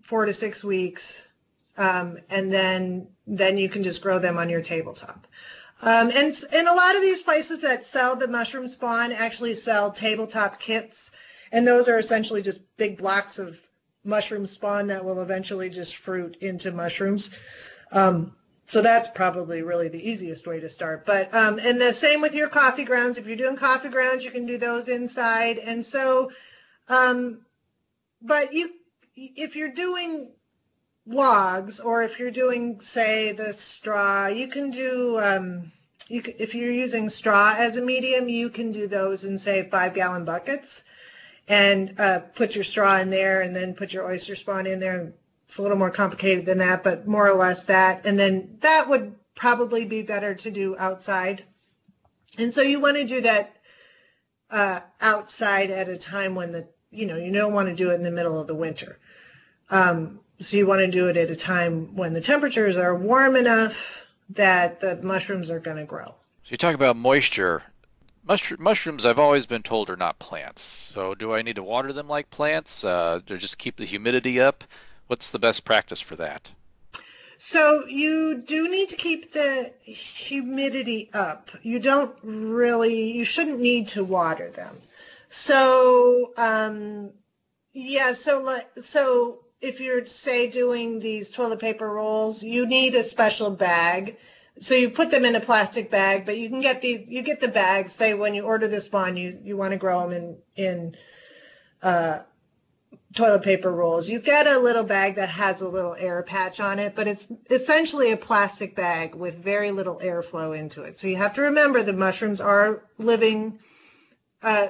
four 0.00 0.24
to 0.24 0.32
six 0.32 0.64
weeks, 0.64 1.26
um, 1.76 2.18
and 2.30 2.52
then 2.52 3.08
then 3.26 3.58
you 3.58 3.68
can 3.68 3.82
just 3.82 4.02
grow 4.02 4.18
them 4.18 4.38
on 4.38 4.48
your 4.48 4.62
tabletop. 4.62 5.26
Um, 5.82 6.10
and 6.14 6.32
and 6.52 6.68
a 6.68 6.74
lot 6.74 6.96
of 6.96 7.02
these 7.02 7.20
places 7.20 7.60
that 7.60 7.84
sell 7.84 8.16
the 8.16 8.28
mushroom 8.28 8.66
spawn 8.66 9.12
actually 9.12 9.54
sell 9.54 9.90
tabletop 9.90 10.58
kits, 10.60 11.10
and 11.52 11.66
those 11.66 11.88
are 11.88 11.98
essentially 11.98 12.40
just 12.40 12.60
big 12.76 12.96
blocks 12.96 13.38
of 13.38 13.60
mushroom 14.02 14.46
spawn 14.46 14.86
that 14.88 15.04
will 15.04 15.20
eventually 15.20 15.68
just 15.68 15.96
fruit 15.96 16.36
into 16.40 16.72
mushrooms. 16.72 17.30
Um, 17.92 18.34
so 18.66 18.80
that's 18.80 19.08
probably 19.08 19.60
really 19.60 19.88
the 19.88 20.08
easiest 20.08 20.46
way 20.46 20.58
to 20.60 20.68
start. 20.70 21.04
But 21.04 21.34
um, 21.34 21.58
and 21.58 21.78
the 21.78 21.92
same 21.92 22.22
with 22.22 22.34
your 22.34 22.48
coffee 22.48 22.84
grounds. 22.84 23.18
If 23.18 23.26
you're 23.26 23.36
doing 23.36 23.56
coffee 23.56 23.90
grounds, 23.90 24.24
you 24.24 24.30
can 24.30 24.46
do 24.46 24.56
those 24.56 24.88
inside. 24.88 25.58
And 25.58 25.84
so, 25.84 26.32
um, 26.88 27.40
but 28.22 28.54
you 28.54 28.70
if 29.16 29.56
you're 29.56 29.68
doing 29.72 30.30
logs 31.06 31.80
or 31.80 32.02
if 32.02 32.18
you're 32.18 32.30
doing 32.30 32.80
say 32.80 33.32
the 33.32 33.52
straw 33.52 34.26
you 34.26 34.46
can 34.46 34.70
do 34.70 35.18
um, 35.20 35.72
you 36.08 36.22
can, 36.22 36.34
if 36.38 36.54
you're 36.54 36.72
using 36.72 37.08
straw 37.08 37.54
as 37.56 37.76
a 37.76 37.82
medium 37.82 38.28
you 38.28 38.48
can 38.48 38.70
do 38.72 38.86
those 38.86 39.24
in 39.24 39.36
say 39.36 39.68
five 39.68 39.94
gallon 39.94 40.24
buckets 40.24 40.84
and 41.48 41.98
uh, 41.98 42.20
put 42.20 42.54
your 42.54 42.64
straw 42.64 42.98
in 42.98 43.10
there 43.10 43.42
and 43.42 43.54
then 43.54 43.74
put 43.74 43.92
your 43.92 44.04
oyster 44.06 44.34
spawn 44.34 44.66
in 44.66 44.78
there. 44.78 45.12
It's 45.44 45.58
a 45.58 45.62
little 45.62 45.76
more 45.76 45.90
complicated 45.90 46.46
than 46.46 46.58
that 46.58 46.82
but 46.82 47.06
more 47.06 47.28
or 47.28 47.34
less 47.34 47.64
that. 47.64 48.06
And 48.06 48.18
then 48.18 48.58
that 48.60 48.88
would 48.88 49.14
probably 49.34 49.84
be 49.84 50.02
better 50.02 50.34
to 50.34 50.50
do 50.50 50.76
outside. 50.78 51.44
And 52.38 52.52
so 52.54 52.62
you 52.62 52.80
want 52.80 52.96
to 52.96 53.04
do 53.04 53.20
that 53.22 53.56
uh, 54.50 54.80
outside 55.00 55.70
at 55.70 55.88
a 55.88 55.96
time 55.96 56.34
when 56.34 56.52
the 56.52 56.68
you 56.92 57.06
know 57.06 57.16
you 57.16 57.32
don't 57.32 57.52
want 57.52 57.68
to 57.68 57.74
do 57.74 57.90
it 57.90 57.94
in 57.94 58.02
the 58.02 58.10
middle 58.10 58.40
of 58.40 58.46
the 58.46 58.54
winter 58.54 58.98
um, 59.70 60.20
so 60.38 60.56
you 60.56 60.66
want 60.66 60.80
to 60.80 60.90
do 60.90 61.08
it 61.08 61.16
at 61.16 61.30
a 61.30 61.36
time 61.36 61.94
when 61.94 62.12
the 62.12 62.20
temperatures 62.20 62.76
are 62.76 62.94
warm 62.94 63.36
enough 63.36 64.02
that 64.30 64.80
the 64.80 64.96
mushrooms 65.02 65.50
are 65.50 65.60
going 65.60 65.76
to 65.76 65.84
grow. 65.84 66.14
So 66.44 66.50
you 66.50 66.56
talk 66.56 66.74
about 66.74 66.96
moisture. 66.96 67.62
mushrooms, 68.58 69.06
I've 69.06 69.18
always 69.18 69.46
been 69.46 69.62
told, 69.62 69.90
are 69.90 69.96
not 69.96 70.18
plants. 70.18 70.62
So 70.94 71.14
do 71.14 71.34
I 71.34 71.42
need 71.42 71.56
to 71.56 71.62
water 71.62 71.92
them 71.92 72.08
like 72.08 72.30
plants, 72.30 72.84
uh, 72.84 73.20
or 73.30 73.36
just 73.36 73.58
keep 73.58 73.76
the 73.76 73.84
humidity 73.84 74.40
up? 74.40 74.64
What's 75.06 75.30
the 75.30 75.38
best 75.38 75.64
practice 75.64 76.00
for 76.00 76.16
that? 76.16 76.52
So 77.38 77.86
you 77.86 78.42
do 78.44 78.68
need 78.68 78.90
to 78.90 78.96
keep 78.96 79.32
the 79.32 79.72
humidity 79.82 81.10
up. 81.12 81.50
You 81.62 81.78
don't 81.78 82.14
really, 82.22 83.12
you 83.12 83.24
shouldn't 83.24 83.60
need 83.60 83.88
to 83.88 84.04
water 84.04 84.48
them. 84.50 84.76
So 85.32 86.34
um, 86.36 87.10
yeah, 87.72 88.12
so 88.12 88.42
like 88.42 88.68
so 88.78 89.40
if 89.62 89.80
you're 89.80 90.04
say 90.04 90.50
doing 90.50 91.00
these 91.00 91.30
toilet 91.30 91.58
paper 91.58 91.88
rolls, 91.88 92.42
you 92.42 92.66
need 92.66 92.94
a 92.94 93.02
special 93.02 93.50
bag. 93.50 94.18
So 94.60 94.74
you 94.74 94.90
put 94.90 95.10
them 95.10 95.24
in 95.24 95.34
a 95.34 95.40
plastic 95.40 95.90
bag, 95.90 96.26
but 96.26 96.36
you 96.36 96.50
can 96.50 96.60
get 96.60 96.82
these. 96.82 97.10
You 97.10 97.22
get 97.22 97.40
the 97.40 97.48
bags. 97.48 97.92
Say 97.92 98.12
when 98.12 98.34
you 98.34 98.42
order 98.42 98.68
this 98.68 98.92
one, 98.92 99.16
you 99.16 99.38
you 99.42 99.56
want 99.56 99.70
to 99.70 99.78
grow 99.78 100.06
them 100.06 100.12
in 100.12 100.38
in 100.54 100.96
uh, 101.82 102.18
toilet 103.14 103.42
paper 103.42 103.72
rolls. 103.72 104.10
You 104.10 104.18
get 104.18 104.46
a 104.46 104.58
little 104.58 104.84
bag 104.84 105.14
that 105.14 105.30
has 105.30 105.62
a 105.62 105.68
little 105.68 105.94
air 105.94 106.22
patch 106.22 106.60
on 106.60 106.78
it, 106.78 106.94
but 106.94 107.08
it's 107.08 107.26
essentially 107.48 108.12
a 108.12 108.18
plastic 108.18 108.76
bag 108.76 109.14
with 109.14 109.36
very 109.36 109.70
little 109.70 109.96
airflow 109.96 110.54
into 110.54 110.82
it. 110.82 110.98
So 110.98 111.08
you 111.08 111.16
have 111.16 111.32
to 111.36 111.42
remember 111.42 111.82
the 111.82 111.94
mushrooms 111.94 112.42
are 112.42 112.84
living 112.98 113.60
uh, 114.42 114.68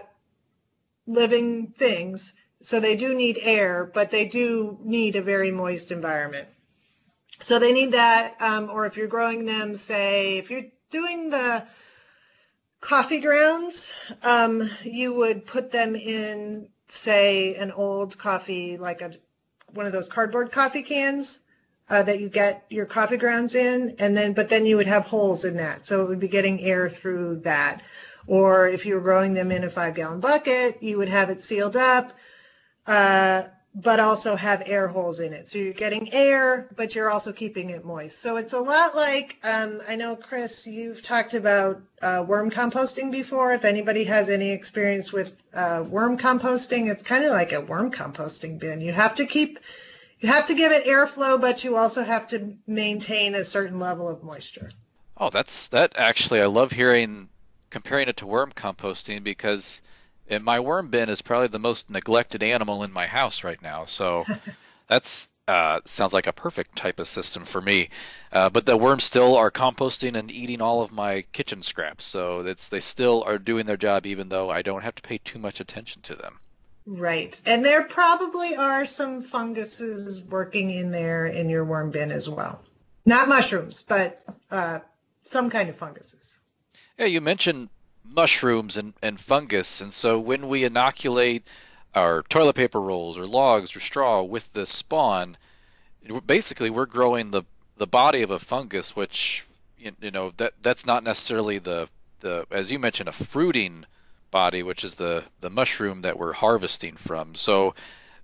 living 1.07 1.69
things 1.79 2.33
so 2.63 2.79
they 2.79 2.95
do 2.95 3.15
need 3.15 3.39
air, 3.43 3.91
but 3.93 4.11
they 4.11 4.25
do 4.25 4.79
need 4.83 5.17
a 5.17 5.23
very 5.23 5.51
moist 5.51 5.91
environment. 5.91 6.49
So 7.41 7.59
they 7.59 7.73
need 7.73 7.93
that, 7.93 8.41
um, 8.41 8.71
or 8.71 8.87
if 8.87 8.97
you're 8.97 9.09
growing 9.09 9.45
them, 9.45 9.75
say, 9.75 10.39
if 10.39 10.49
you're 10.49 10.67
doing 10.91 11.31
the 11.31 11.67
coffee 12.81 13.19
grounds, 13.19 13.93
um, 14.23 14.71
you 14.85 15.13
would 15.13 15.45
put 15.45 15.73
them 15.73 15.97
in, 15.97 16.69
say, 16.89 17.57
an 17.57 17.73
old 17.73 18.17
coffee, 18.17 18.79
like 18.79 19.01
a 19.01 19.13
one 19.75 19.87
of 19.87 19.93
those 19.93 20.09
cardboard 20.09 20.53
coffee 20.53 20.83
cans 20.83 21.41
uh, 21.89 22.03
that 22.03 22.21
you 22.21 22.29
get 22.29 22.65
your 22.69 22.85
coffee 22.87 23.17
grounds 23.17 23.55
in, 23.55 23.97
and 23.99 24.17
then 24.17 24.35
but 24.35 24.51
then 24.51 24.67
you 24.67 24.77
would 24.77 24.87
have 24.87 25.05
holes 25.05 25.45
in 25.45 25.57
that, 25.57 25.87
so 25.87 26.03
it 26.03 26.09
would 26.09 26.21
be 26.21 26.29
getting 26.29 26.61
air 26.61 26.89
through 26.89 27.37
that. 27.37 27.83
Or 28.27 28.69
if 28.69 28.87
you 28.87 28.95
were 28.95 29.01
growing 29.01 29.35
them 29.35 29.51
in 29.51 29.65
a 29.65 29.71
five 29.71 29.95
gallon 29.95 30.21
bucket, 30.21 30.83
you 30.83 30.99
would 30.99 31.09
have 31.09 31.31
it 31.31 31.43
sealed 31.43 31.77
up 31.77 32.13
uh, 32.87 33.43
but 33.75 34.01
also 34.01 34.37
have 34.37 34.63
air 34.67 34.87
holes 34.87 35.21
in 35.21 35.33
it. 35.33 35.49
So 35.49 35.59
you're 35.59 35.73
getting 35.73 36.13
air, 36.13 36.69
but 36.77 36.95
you're 36.95 37.11
also 37.11 37.33
keeping 37.33 37.71
it 37.71 37.85
moist. 37.85 38.21
So 38.21 38.37
it's 38.37 38.53
a 38.53 38.59
lot 38.59 38.95
like 38.95 39.39
um, 39.43 39.81
I 39.89 39.97
know, 39.97 40.15
Chris, 40.15 40.67
you've 40.67 41.03
talked 41.03 41.33
about 41.33 41.81
uh, 42.03 42.23
worm 42.27 42.51
composting 42.51 43.11
before. 43.11 43.53
If 43.55 43.65
anybody 43.65 44.05
has 44.05 44.29
any 44.29 44.51
experience 44.51 45.11
with 45.11 45.43
uh, 45.55 45.85
worm 45.89 46.19
composting, 46.19 46.91
it's 46.91 47.03
kind 47.03 47.25
of 47.25 47.31
like 47.31 47.53
a 47.53 47.63
worm 47.63 47.91
composting 47.91 48.59
bin. 48.59 48.83
You 48.83 48.93
have 48.93 49.15
to 49.15 49.25
keep, 49.25 49.59
you 50.21 50.29
have 50.29 50.47
to 50.49 50.55
give 50.55 50.73
it 50.73 50.85
airflow, 50.85 51.41
but 51.41 51.65
you 51.65 51.77
also 51.77 52.05
have 52.05 52.29
to 52.29 52.55
maintain 52.67 53.35
a 53.35 53.45
certain 53.45 53.79
level 53.79 54.07
of 54.07 54.23
moisture. 54.23 54.71
Oh, 55.17 55.31
that's 55.31 55.69
that 55.69 55.95
actually. 55.97 56.43
I 56.43 56.47
love 56.47 56.73
hearing 56.73 57.31
comparing 57.73 58.09
it 58.09 58.19
to 58.19 58.27
worm 58.27 58.53
composting 58.53 59.25
because 59.25 59.83
and 60.29 60.45
my 60.45 60.61
worm 60.61 60.89
bin 60.89 61.09
is 61.09 61.23
probably 61.23 61.49
the 61.49 61.59
most 61.59 61.91
neglected 61.91 62.43
animal 62.43 62.85
in 62.85 62.93
my 62.93 63.07
house 63.07 63.43
right 63.43 63.61
now. 63.61 63.87
So 63.87 64.25
that's 64.89 65.33
uh, 65.49 65.81
sounds 65.85 66.15
like 66.15 66.29
a 66.29 66.33
perfect 66.33 66.77
type 66.77 67.01
of 67.01 67.09
system 67.09 67.45
for 67.45 67.61
me. 67.61 67.89
Uh, 68.33 68.49
but 68.49 68.65
the 68.65 68.77
worms 68.77 69.05
still 69.05 69.37
are 69.37 69.51
composting 69.51 70.17
and 70.17 70.31
eating 70.31 70.61
all 70.61 70.83
of 70.83 70.93
my 70.93 71.23
kitchen 71.33 71.63
scraps, 71.63 72.05
so 72.05 72.43
they 72.43 72.81
still 72.81 73.25
are 73.25 73.39
doing 73.39 73.67
their 73.67 73.77
job, 73.77 74.07
even 74.07 74.29
though 74.29 74.51
I 74.51 74.63
don't 74.63 74.83
have 74.83 74.95
to 74.95 75.03
pay 75.03 75.19
too 75.19 75.39
much 75.39 75.61
attention 75.61 76.03
to 76.03 76.15
them. 76.15 76.39
Right, 76.87 77.41
and 77.45 77.65
there 77.65 77.83
probably 77.83 78.57
are 78.57 78.87
some 78.87 79.21
funguses 79.21 80.21
working 80.21 80.71
in 80.71 80.91
there 80.91 81.27
in 81.27 81.49
your 81.49 81.65
worm 81.65 81.91
bin 81.91 82.11
as 82.11 82.29
well. 82.29 82.63
Not 83.05 83.29
mushrooms, 83.29 83.83
but 83.83 84.23
uh, 84.51 84.81
some 85.25 85.51
kind 85.51 85.69
of 85.69 85.77
funguses. 85.77 86.39
Yeah, 87.03 87.09
you 87.09 87.21
mentioned 87.21 87.69
mushrooms 88.05 88.77
and, 88.77 88.95
and 89.03 89.19
fungus. 89.19 89.81
And 89.81 89.93
so 89.93 90.21
when 90.21 90.47
we 90.47 90.63
inoculate 90.63 91.45
our 91.97 92.23
toilet 92.23 92.55
paper 92.55 92.81
rolls 92.81 93.19
or 93.19 93.27
logs 93.27 93.75
or 93.75 93.81
straw 93.81 94.23
with 94.23 94.53
the 94.53 94.67
spawn, 94.67 95.37
basically 96.25 96.71
we're 96.71 96.87
growing 96.87 97.33
the, 97.33 97.43
the 97.77 97.89
body 97.89 98.23
of 98.23 98.31
a 98.31 98.39
fungus, 98.39 98.95
which 98.95 99.45
you 99.79 100.13
know 100.13 100.33
that 100.37 100.53
that's 100.63 100.87
not 100.87 101.03
necessarily 101.03 101.59
the 101.59 101.89
the 102.21 102.47
as 102.53 102.71
you 102.71 102.79
mentioned 102.79 103.09
a 103.09 103.13
fruiting 103.13 103.85
body, 104.31 104.63
which 104.63 104.85
is 104.85 104.95
the 104.95 105.25
the 105.41 105.51
mushroom 105.51 106.03
that 106.03 106.17
we're 106.17 106.33
harvesting 106.33 106.95
from. 106.95 107.35
So, 107.35 107.75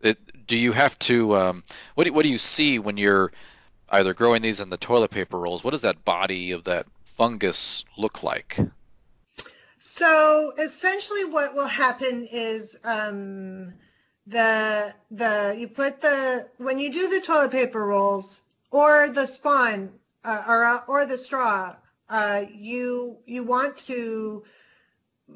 it, 0.03 0.47
do 0.47 0.57
you 0.57 0.71
have 0.71 0.97
to 1.01 1.35
um, 1.35 1.65
what 1.97 2.05
do, 2.05 2.13
what 2.13 2.23
do 2.23 2.31
you 2.31 2.39
see 2.39 2.79
when 2.79 2.97
you're 2.97 3.33
either 3.91 4.15
growing 4.15 4.43
these 4.43 4.61
in 4.61 4.71
the 4.71 4.77
toilet 4.77 5.11
paper 5.11 5.37
rolls? 5.37 5.65
What 5.65 5.73
does 5.73 5.83
that 5.83 6.05
body 6.05 6.53
of 6.53 6.63
that 6.65 6.87
fungus 7.19 7.85
look 7.97 8.23
like? 8.23 8.57
So 9.81 10.53
essentially, 10.57 11.25
what 11.25 11.53
will 11.55 11.67
happen 11.67 12.29
is 12.31 12.79
um, 12.85 13.75
the 14.29 14.95
the 15.11 15.57
you 15.59 15.67
put 15.67 16.01
the 16.01 16.49
when 16.59 16.79
you 16.79 16.93
do 16.93 17.09
the 17.09 17.21
toilet 17.21 17.51
paper 17.51 17.85
rolls 17.85 18.41
or 18.71 19.11
the 19.11 19.27
spawn 19.27 19.91
uh, 20.25 20.45
or 20.47 20.85
or 20.87 21.07
the 21.07 21.19
straw, 21.19 21.75
uh, 22.09 22.45
you 22.55 23.17
you 23.27 23.43
want 23.43 23.77
to 23.89 24.45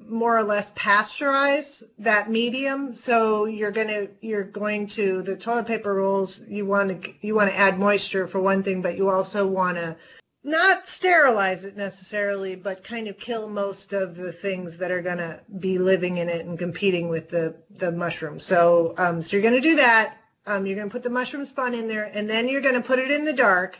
more 0.09 0.39
or 0.39 0.45
less 0.45 0.73
pasteurize 0.73 1.83
that 1.99 2.31
medium. 2.31 2.95
So 2.95 3.47
you're 3.47 3.73
gonna 3.73 4.07
you're 4.21 4.45
going 4.45 4.87
to 4.99 5.23
the 5.23 5.37
toilet 5.37 5.67
paper 5.67 5.93
rolls. 5.93 6.41
You 6.47 6.65
want 6.65 7.03
to 7.03 7.12
you 7.27 7.35
want 7.35 7.51
to 7.51 7.57
add 7.57 7.77
moisture 7.77 8.29
for 8.29 8.41
one 8.41 8.62
thing, 8.62 8.83
but 8.83 8.97
you 8.97 9.11
also 9.11 9.49
want 9.49 9.79
to 9.79 9.97
not 10.45 10.89
sterilize 10.89 11.65
it 11.65 11.77
necessarily, 11.77 12.57
but 12.57 12.83
kind 12.83 13.07
of 13.07 13.19
kill 13.19 13.49
most 13.49 13.93
of 13.93 14.17
the 14.17 14.33
things 14.33 14.79
that 14.79 14.91
are 14.91 15.03
going 15.03 15.19
to 15.19 15.41
be 15.59 15.79
living 15.79 16.19
in 16.19 16.29
it 16.29 16.45
and 16.47 16.59
competing 16.59 17.09
with 17.09 17.29
the 17.29 17.55
the 17.71 17.93
mushroom. 17.93 18.39
So 18.39 18.95
um, 18.99 19.23
so 19.23 19.37
you're 19.37 19.43
going 19.43 19.61
to 19.61 19.61
do 19.61 19.77
that. 19.77 20.17
Um, 20.47 20.67
you're 20.67 20.77
going 20.77 20.89
to 20.89 20.93
put 20.93 21.05
the 21.05 21.11
mushroom 21.11 21.45
spawn 21.45 21.75
in 21.75 21.87
there, 21.87 22.05
and 22.05 22.29
then 22.29 22.49
you're 22.49 22.63
going 22.63 22.75
to 22.75 22.81
put 22.81 22.99
it 22.99 23.11
in 23.11 23.25
the 23.25 23.33
dark. 23.33 23.79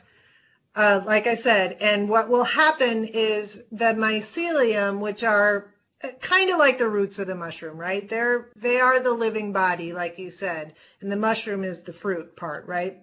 Uh, 0.75 1.00
like 1.04 1.26
I 1.26 1.35
said, 1.35 1.76
and 1.81 2.09
what 2.09 2.31
will 2.31 2.45
happen 2.45 3.04
is 3.04 3.62
the 3.73 3.92
mycelium, 3.92 5.00
which 5.00 5.23
are 5.25 5.73
kind 6.21 6.50
of 6.50 6.59
like 6.59 6.78
the 6.78 6.88
roots 6.88 7.19
of 7.19 7.26
the 7.26 7.35
mushroom, 7.35 7.76
right? 7.76 8.09
They're 8.09 8.50
they 8.57 8.81
are 8.81 9.00
the 9.00 9.12
living 9.12 9.52
body, 9.52 9.92
like 9.92 10.19
you 10.19 10.31
said, 10.31 10.75
and 11.00 11.11
the 11.11 11.16
mushroom 11.16 11.64
is 11.64 11.83
the 11.83 11.92
fruit 11.92 12.37
part, 12.37 12.66
right? 12.66 12.99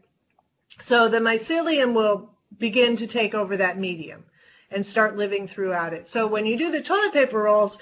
So 0.81 1.09
the 1.09 1.19
mycelium 1.19 1.93
will 1.93 2.31
begin 2.57 2.95
to 2.97 3.07
take 3.07 3.33
over 3.33 3.57
that 3.57 3.77
medium 3.77 4.23
and 4.71 4.85
start 4.85 5.15
living 5.15 5.47
throughout 5.47 5.93
it. 5.93 6.07
So 6.07 6.27
when 6.27 6.45
you 6.45 6.57
do 6.57 6.71
the 6.71 6.81
toilet 6.81 7.13
paper 7.13 7.39
rolls, 7.39 7.79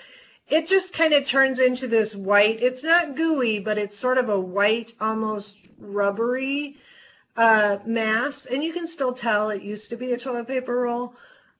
it 0.47 0.67
just 0.67 0.93
kind 0.93 1.13
of 1.13 1.25
turns 1.25 1.59
into 1.59 1.87
this 1.87 2.15
white. 2.15 2.61
It's 2.61 2.83
not 2.83 3.15
gooey, 3.15 3.59
but 3.59 3.77
it's 3.77 3.97
sort 3.97 4.17
of 4.17 4.29
a 4.29 4.39
white, 4.39 4.93
almost 5.01 5.57
rubbery 5.77 6.77
uh, 7.35 7.79
mass, 7.85 8.45
and 8.45 8.63
you 8.63 8.73
can 8.73 8.87
still 8.87 9.13
tell 9.13 9.49
it 9.49 9.61
used 9.61 9.89
to 9.89 9.97
be 9.97 10.13
a 10.13 10.17
toilet 10.17 10.47
paper 10.47 10.75
roll. 10.75 11.15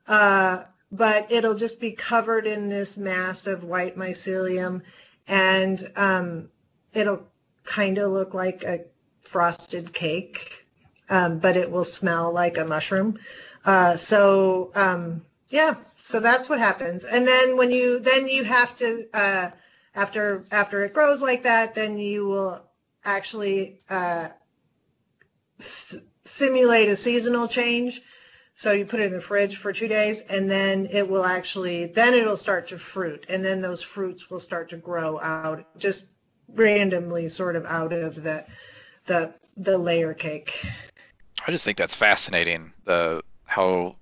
Uh, 0.08 0.64
but 0.92 1.32
it'll 1.32 1.56
just 1.56 1.82
be 1.82 1.92
covered 1.92 2.48
in 2.48 2.70
this 2.70 2.98
mass 2.98 3.46
of 3.46 3.64
white 3.64 3.98
mycelium 3.98 4.82
and 5.28 5.92
um, 5.96 6.50
it'll 6.94 7.28
kind 7.66 7.98
of 7.98 8.12
look 8.12 8.34
like 8.34 8.64
a 8.64 8.86
frosted 9.24 9.94
cake, 9.94 10.66
um, 11.10 11.40
but 11.40 11.58
it 11.58 11.70
will 11.70 11.86
smell 11.86 12.32
like 12.32 12.58
a 12.58 12.66
mushroom. 12.66 13.18
Uh, 13.66 13.96
so 13.96 14.72
um, 14.76 15.26
yeah, 15.50 15.76
so 15.96 16.20
that's 16.20 16.50
what 16.50 16.60
happens. 16.60 17.04
And 17.04 17.28
then 17.28 17.58
when 17.58 17.72
you 17.72 18.00
then 18.00 18.28
you 18.28 18.44
have 18.44 18.76
to 18.76 19.06
uh, 19.14 19.50
after 19.96 20.46
after 20.52 20.84
it 20.86 20.94
grows 20.94 21.22
like 21.22 21.44
that, 21.44 21.76
then 21.76 21.98
you 21.98 22.26
will 22.26 22.62
actually 23.04 23.82
uh, 23.90 24.30
s- 25.60 25.98
simulate 26.24 26.90
a 26.90 26.96
seasonal 26.96 27.48
change 27.48 28.02
so 28.58 28.72
you 28.72 28.86
put 28.88 29.00
it 29.00 29.06
in 29.06 29.12
the 29.12 29.22
fridge 29.22 29.58
for 29.58 29.72
two 29.72 29.88
days 29.88 30.22
and 30.24 30.50
then 30.50 30.88
it 30.92 31.08
will 31.08 31.24
actually, 31.24 31.86
then 31.86 32.16
it'll 32.16 32.36
start 32.36 32.70
to 32.70 32.80
fruit. 32.80 33.24
And 33.30 33.46
then 33.46 33.62
those 33.62 33.84
fruits 33.84 34.32
will 34.32 34.40
start 34.40 34.70
to 34.72 34.78
grow 34.78 35.20
out 35.20 35.64
just 35.78 36.08
randomly 36.48 37.28
sort 37.28 37.56
of 37.56 37.68
out 37.68 37.94
of 37.94 38.16
the, 38.16 38.48
the, 39.06 39.32
the 39.58 39.78
layer 39.78 40.16
cake. 40.16 40.66
I 41.46 41.52
just 41.52 41.66
think 41.66 41.78
that's 41.78 41.96
fascinating. 41.96 42.74
The, 42.86 43.24
how 43.46 43.96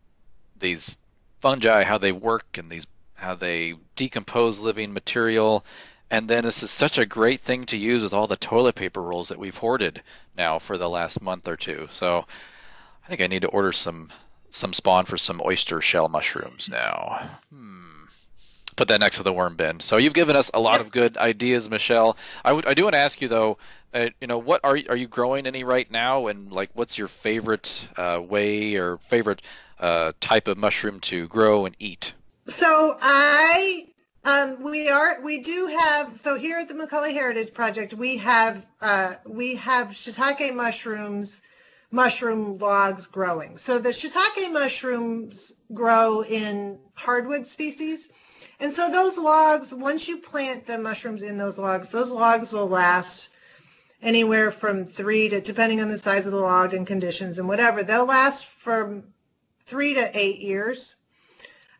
these 0.59 0.97
fungi, 1.39 1.83
how 1.83 1.97
they 1.97 2.11
work 2.11 2.57
and 2.57 2.69
these, 2.69 2.87
how 3.15 3.35
they 3.35 3.73
decompose 3.95 4.61
living 4.61 4.93
material. 4.93 5.65
And 6.09 6.27
then 6.27 6.43
this 6.43 6.63
is 6.63 6.71
such 6.71 6.97
a 6.97 7.05
great 7.05 7.39
thing 7.39 7.65
to 7.67 7.77
use 7.77 8.03
with 8.03 8.13
all 8.13 8.27
the 8.27 8.37
toilet 8.37 8.75
paper 8.75 9.01
rolls 9.01 9.29
that 9.29 9.39
we've 9.39 9.57
hoarded 9.57 10.01
now 10.37 10.59
for 10.59 10.77
the 10.77 10.89
last 10.89 11.21
month 11.21 11.47
or 11.47 11.57
two. 11.57 11.87
So 11.91 12.25
I 13.05 13.07
think 13.07 13.21
I 13.21 13.27
need 13.27 13.41
to 13.41 13.47
order 13.49 13.71
some 13.71 14.11
some 14.49 14.73
spawn 14.73 15.05
for 15.05 15.17
some 15.17 15.41
oyster 15.45 15.81
shell 15.81 16.07
mushrooms 16.07 16.69
now. 16.69 17.29
Hmm. 17.53 17.94
Put 18.75 18.89
that 18.89 18.99
next 18.99 19.17
to 19.17 19.23
the 19.23 19.31
worm 19.31 19.55
bin. 19.55 19.79
So 19.79 19.97
you've 19.97 20.13
given 20.13 20.35
us 20.35 20.51
a 20.53 20.59
lot 20.59 20.81
of 20.81 20.91
good 20.91 21.17
ideas, 21.17 21.69
Michelle. 21.69 22.17
I 22.43 22.51
would 22.51 22.65
I 22.65 22.73
do 22.73 22.83
want 22.83 22.93
to 22.93 22.99
ask 22.99 23.21
you 23.21 23.27
though, 23.27 23.57
uh, 23.93 24.09
you 24.19 24.27
know, 24.27 24.37
what 24.37 24.61
are 24.63 24.77
are 24.89 24.97
you 24.97 25.07
growing 25.07 25.47
any 25.47 25.63
right 25.63 25.89
now, 25.89 26.27
and 26.27 26.51
like 26.51 26.71
what's 26.73 26.97
your 26.97 27.07
favorite 27.07 27.87
uh, 27.95 28.21
way 28.21 28.75
or 28.75 28.97
favorite 28.97 29.41
uh, 29.79 30.11
type 30.19 30.47
of 30.47 30.57
mushroom 30.57 30.99
to 31.01 31.27
grow 31.27 31.65
and 31.65 31.75
eat? 31.79 32.13
So 32.47 32.97
I 33.01 33.87
um, 34.25 34.61
we 34.63 34.89
are 34.89 35.21
we 35.21 35.39
do 35.39 35.67
have 35.67 36.11
so 36.11 36.37
here 36.37 36.57
at 36.57 36.67
the 36.67 36.73
McCully 36.73 37.13
Heritage 37.13 37.53
Project 37.53 37.93
we 37.93 38.17
have 38.17 38.65
uh, 38.81 39.13
we 39.25 39.55
have 39.55 39.89
shiitake 39.89 40.53
mushrooms 40.53 41.41
mushroom 41.91 42.57
logs 42.57 43.07
growing. 43.07 43.57
So 43.57 43.79
the 43.79 43.89
shiitake 43.89 44.51
mushrooms 44.51 45.53
grow 45.73 46.23
in 46.23 46.79
hardwood 46.93 47.47
species. 47.47 48.09
And 48.59 48.71
so 48.71 48.89
those 48.89 49.17
logs, 49.17 49.73
once 49.73 50.07
you 50.07 50.17
plant 50.17 50.65
the 50.65 50.77
mushrooms 50.77 51.23
in 51.23 51.37
those 51.37 51.59
logs, 51.59 51.89
those 51.89 52.11
logs 52.11 52.53
will 52.53 52.67
last 52.67 53.29
anywhere 54.01 54.51
from 54.51 54.85
three 54.85 55.29
to, 55.29 55.41
depending 55.41 55.81
on 55.81 55.89
the 55.89 55.97
size 55.97 56.25
of 56.25 56.31
the 56.31 56.39
log 56.39 56.73
and 56.73 56.87
conditions 56.87 57.39
and 57.39 57.47
whatever, 57.47 57.83
they'll 57.83 58.05
last 58.05 58.45
from 58.45 59.03
three 59.65 59.95
to 59.95 60.17
eight 60.17 60.39
years. 60.39 60.95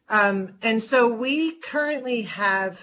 Um, 0.10 0.56
and 0.62 0.84
so 0.84 1.08
we 1.08 1.54
currently 1.54 2.24
have 2.24 2.80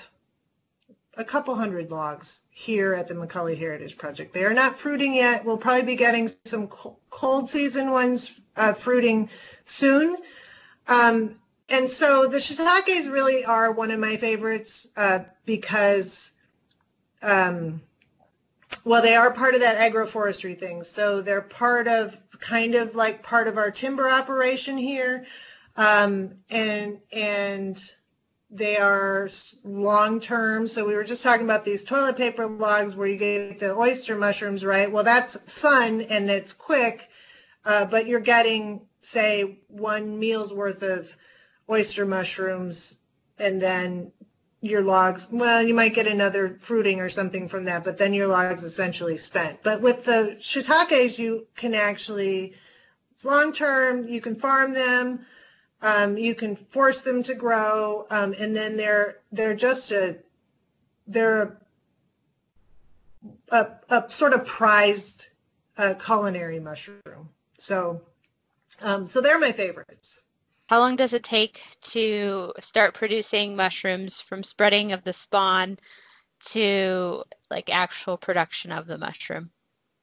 a 1.16 1.24
couple 1.24 1.55
hundred 1.55 1.90
logs 1.90 2.40
here 2.50 2.94
at 2.94 3.07
the 3.07 3.14
McCully 3.14 3.59
Heritage 3.59 3.98
Project. 3.98 4.33
They 4.33 4.44
are 4.44 4.55
not 4.55 4.78
fruiting 4.78 5.14
yet. 5.14 5.44
We'll 5.44 5.59
probably 5.59 5.83
be 5.83 5.96
getting 5.96 6.28
some 6.28 6.68
cold 6.68 7.50
season 7.50 7.90
ones 7.90 8.33
uh, 8.57 8.72
fruiting 8.72 9.28
soon. 9.64 10.16
Um, 10.88 11.37
and 11.73 11.89
so 11.89 12.27
the 12.27 12.37
shiitakes 12.37 13.11
really 13.11 13.45
are 13.45 13.73
one 13.73 13.91
of 13.91 13.99
my 13.99 14.17
favorites 14.19 14.87
uh, 14.97 15.21
because, 15.47 16.31
um, 17.23 17.81
well, 18.85 19.01
they 19.01 19.15
are 19.15 19.33
part 19.33 19.55
of 19.55 19.61
that 19.61 19.79
agroforestry 19.79 20.57
thing. 20.57 20.83
So 20.83 21.23
they're 21.23 21.41
part 21.41 21.89
of 21.89 22.21
kind 22.41 22.75
of 22.75 22.95
like 22.95 23.23
part 23.23 23.49
of 23.49 23.57
our 23.57 23.71
timber 23.71 24.07
operation 24.07 24.77
here. 24.77 25.25
Um, 25.77 26.35
and, 26.51 27.01
and, 27.11 27.83
they 28.55 28.77
are 28.77 29.31
long 29.65 30.21
term. 30.21 30.67
So 30.67 30.87
we 30.87 30.95
were 30.95 31.05
just 31.05 31.23
talking 31.23 31.47
about 31.47 31.65
these 31.65 31.85
toilet 31.85 32.19
paper 32.19 32.47
logs 32.47 32.95
where 32.95 33.09
you 33.09 33.17
get 33.17 33.59
the 33.59 33.75
oyster 33.75 34.15
mushrooms, 34.15 34.63
right? 34.63 34.93
Well, 34.93 35.05
that's 35.05 35.37
fun 35.51 36.03
and 36.03 36.31
it's 36.31 36.53
quick, 36.53 37.09
uh, 37.65 37.87
but 37.87 38.07
you're 38.07 38.21
getting, 38.21 38.83
say, 39.01 39.61
one 39.69 40.19
meal's 40.19 40.53
worth 40.53 40.83
of 40.83 41.17
oyster 41.70 42.07
mushrooms 42.07 42.98
and 43.38 43.61
then 43.61 44.12
your 44.61 44.83
logs, 44.83 45.29
well, 45.31 45.62
you 45.62 45.75
might 45.75 45.94
get 45.94 46.07
another 46.07 46.57
fruiting 46.61 47.01
or 47.01 47.09
something 47.09 47.48
from 47.48 47.64
that, 47.64 47.83
but 47.83 47.98
then 47.98 48.14
your 48.14 48.29
log's 48.29 48.62
essentially 48.62 49.16
spent. 49.16 49.62
But 49.62 49.81
with 49.81 50.05
the 50.05 50.37
shiitakes, 50.38 51.18
you 51.18 51.46
can 51.57 51.75
actually, 51.75 52.55
it's 53.11 53.25
long 53.25 53.53
term, 53.53 54.07
you 54.07 54.20
can 54.20 54.37
farm 54.37 54.72
them 54.72 55.27
um, 55.83 56.16
you 56.16 56.35
can 56.35 56.55
force 56.55 57.03
them 57.03 57.25
to 57.25 57.35
grow, 57.35 58.07
um, 58.09 58.35
and 58.38 58.55
then 58.55 58.77
they're 58.77 59.18
they're 59.33 59.55
just 59.55 59.90
a 59.90 60.16
they're 61.09 61.59
a, 63.51 63.66
a 63.90 64.09
sort 64.09 64.33
of 64.33 64.46
prized 64.46 65.27
uh, 65.77 65.94
culinary 65.94 66.61
mushroom. 66.61 67.29
So 67.59 68.03
um, 68.81 69.07
so 69.07 69.20
they're 69.20 69.40
my 69.40 69.51
favorites. 69.51 70.20
How 70.73 70.79
long 70.79 70.97
does 70.97 71.13
it 71.13 71.23
take 71.23 71.63
to 71.91 72.55
start 72.61 72.95
producing 72.95 73.57
mushrooms 73.57 74.23
from 74.23 74.43
spreading 74.43 74.93
of 74.93 75.05
the 75.05 75.13
spawn 75.13 75.79
to 76.47 77.25
like 77.51 77.69
actual 77.69 78.17
production 78.17 78.73
of 78.73 78.87
the 78.87 78.97
mushroom? 78.97 79.51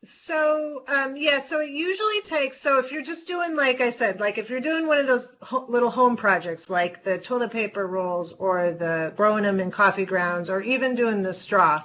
So, 0.04 0.84
um, 0.88 1.18
yeah, 1.18 1.40
so 1.40 1.60
it 1.60 1.72
usually 1.72 2.22
takes, 2.22 2.62
so 2.62 2.78
if 2.78 2.92
you're 2.92 3.02
just 3.02 3.28
doing, 3.28 3.56
like 3.56 3.82
I 3.82 3.90
said, 3.90 4.20
like 4.20 4.38
if 4.38 4.52
you're 4.52 4.60
doing 4.60 4.86
one 4.86 5.00
of 5.00 5.08
those 5.08 5.36
ho- 5.42 5.66
little 5.68 5.90
home 5.90 6.18
projects, 6.18 6.70
like 6.70 7.04
the 7.04 7.18
toilet 7.18 7.50
paper 7.50 7.88
rolls 7.88 8.34
or 8.34 8.72
the 8.72 9.12
growing 9.18 9.46
them 9.46 9.60
in 9.60 9.72
coffee 9.72 10.06
grounds, 10.06 10.52
or 10.52 10.62
even 10.62 10.94
doing 10.94 11.24
the 11.24 11.34
straw 11.34 11.84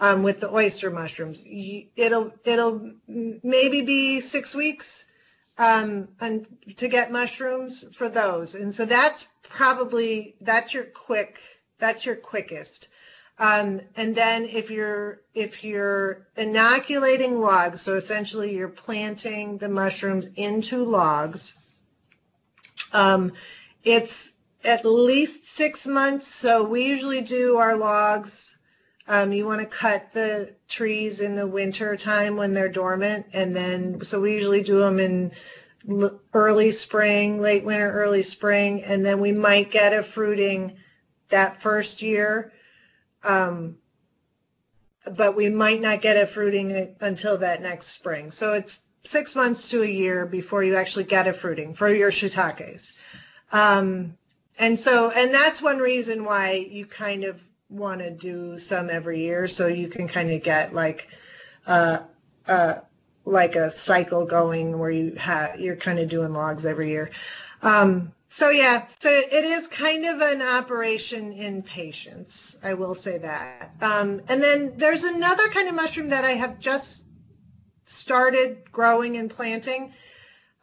um, 0.00 0.24
with 0.24 0.40
the 0.40 0.52
oyster 0.52 0.90
mushrooms, 0.90 1.46
you, 1.46 1.86
it'll, 1.94 2.32
it'll 2.44 2.94
maybe 3.06 3.82
be 3.82 4.18
six 4.18 4.56
weeks 4.56 5.04
um, 5.58 6.08
and 6.20 6.46
to 6.76 6.88
get 6.88 7.10
mushrooms 7.12 7.84
for 7.94 8.08
those. 8.08 8.54
And 8.54 8.74
so 8.74 8.84
that's 8.84 9.26
probably, 9.42 10.36
that's 10.40 10.72
your 10.72 10.84
quick, 10.84 11.40
that's 11.78 12.06
your 12.06 12.16
quickest. 12.16 12.88
Um, 13.40 13.80
and 13.94 14.14
then 14.16 14.46
if 14.46 14.70
you're 14.70 15.20
if 15.32 15.62
you're 15.62 16.26
inoculating 16.36 17.40
logs, 17.40 17.82
so 17.82 17.94
essentially 17.94 18.56
you're 18.56 18.68
planting 18.68 19.58
the 19.58 19.68
mushrooms 19.68 20.28
into 20.34 20.84
logs, 20.84 21.54
um, 22.92 23.32
it's 23.84 24.32
at 24.64 24.84
least 24.84 25.46
six 25.46 25.86
months. 25.86 26.26
So 26.26 26.64
we 26.64 26.82
usually 26.82 27.20
do 27.20 27.58
our 27.58 27.76
logs. 27.76 28.57
Um, 29.08 29.32
you 29.32 29.46
want 29.46 29.60
to 29.60 29.66
cut 29.66 30.12
the 30.12 30.54
trees 30.68 31.22
in 31.22 31.34
the 31.34 31.46
winter 31.46 31.96
time 31.96 32.36
when 32.36 32.52
they're 32.52 32.68
dormant, 32.68 33.26
and 33.32 33.56
then 33.56 34.04
so 34.04 34.20
we 34.20 34.34
usually 34.34 34.62
do 34.62 34.78
them 34.78 34.98
in 34.98 35.32
l- 35.88 36.20
early 36.34 36.70
spring, 36.70 37.40
late 37.40 37.64
winter, 37.64 37.90
early 37.90 38.22
spring, 38.22 38.84
and 38.84 39.04
then 39.04 39.18
we 39.20 39.32
might 39.32 39.70
get 39.70 39.94
a 39.94 40.02
fruiting 40.02 40.76
that 41.30 41.60
first 41.62 42.02
year. 42.02 42.52
Um, 43.24 43.78
but 45.16 45.34
we 45.34 45.48
might 45.48 45.80
not 45.80 46.02
get 46.02 46.16
a 46.16 46.26
fruiting 46.26 46.94
until 47.00 47.38
that 47.38 47.62
next 47.62 47.86
spring. 47.86 48.30
So 48.30 48.52
it's 48.52 48.80
six 49.04 49.34
months 49.34 49.70
to 49.70 49.82
a 49.82 49.86
year 49.86 50.26
before 50.26 50.62
you 50.62 50.76
actually 50.76 51.04
get 51.04 51.26
a 51.26 51.32
fruiting 51.32 51.72
for 51.74 51.88
your 51.88 52.10
shiitakes. 52.10 52.92
Um, 53.52 54.18
and 54.58 54.78
so, 54.78 55.10
and 55.10 55.32
that's 55.32 55.62
one 55.62 55.78
reason 55.78 56.24
why 56.24 56.68
you 56.70 56.84
kind 56.84 57.24
of 57.24 57.42
want 57.70 58.00
to 58.00 58.10
do 58.10 58.58
some 58.58 58.90
every 58.90 59.20
year, 59.20 59.46
so 59.48 59.66
you 59.66 59.88
can 59.88 60.08
kind 60.08 60.30
of 60.30 60.42
get 60.42 60.74
like, 60.74 61.08
uh, 61.66 61.98
uh, 62.46 62.74
like 63.24 63.56
a 63.56 63.70
cycle 63.70 64.24
going 64.24 64.78
where 64.78 64.90
you 64.90 65.14
have 65.16 65.60
you're 65.60 65.76
kind 65.76 65.98
of 65.98 66.08
doing 66.08 66.32
logs 66.32 66.64
every 66.64 66.88
year. 66.88 67.10
Um, 67.62 68.12
so 68.30 68.50
yeah, 68.50 68.86
so 68.88 69.10
it 69.10 69.44
is 69.44 69.68
kind 69.68 70.04
of 70.04 70.20
an 70.20 70.42
operation 70.42 71.32
in 71.32 71.62
patience. 71.62 72.56
I 72.62 72.74
will 72.74 72.94
say 72.94 73.18
that. 73.18 73.72
Um, 73.80 74.20
and 74.28 74.42
then 74.42 74.74
there's 74.76 75.04
another 75.04 75.48
kind 75.48 75.68
of 75.68 75.74
mushroom 75.74 76.08
that 76.10 76.24
I 76.24 76.32
have 76.32 76.58
just 76.58 77.06
started 77.84 78.70
growing 78.70 79.16
and 79.16 79.30
planting. 79.30 79.94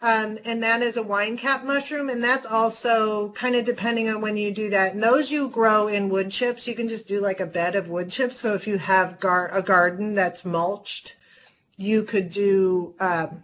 Um, 0.06 0.38
and 0.46 0.62
that 0.62 0.84
is 0.84 0.98
a 0.98 1.02
wine 1.02 1.36
cap 1.36 1.64
mushroom, 1.64 2.10
and 2.10 2.24
that's 2.24 2.46
also 2.46 3.30
kind 3.30 3.56
of 3.56 3.66
depending 3.66 4.08
on 4.08 4.22
when 4.22 4.38
you 4.38 4.52
do 4.52 4.70
that. 4.70 4.94
And 4.94 5.02
those 5.02 5.32
you 5.32 5.50
grow 5.50 5.88
in 5.88 6.10
wood 6.10 6.30
chips. 6.30 6.68
You 6.68 6.76
can 6.76 6.88
just 6.88 7.08
do 7.08 7.20
like 7.20 7.40
a 7.40 7.48
bed 7.48 7.74
of 7.74 7.90
wood 7.90 8.12
chips. 8.12 8.38
So 8.38 8.54
if 8.54 8.68
you 8.68 8.78
have 8.78 9.20
gar- 9.20 9.50
a 9.52 9.64
garden 9.64 10.14
that's 10.14 10.46
mulched, 10.46 11.16
you 11.76 12.04
could 12.04 12.30
do 12.30 12.94
um, 13.00 13.42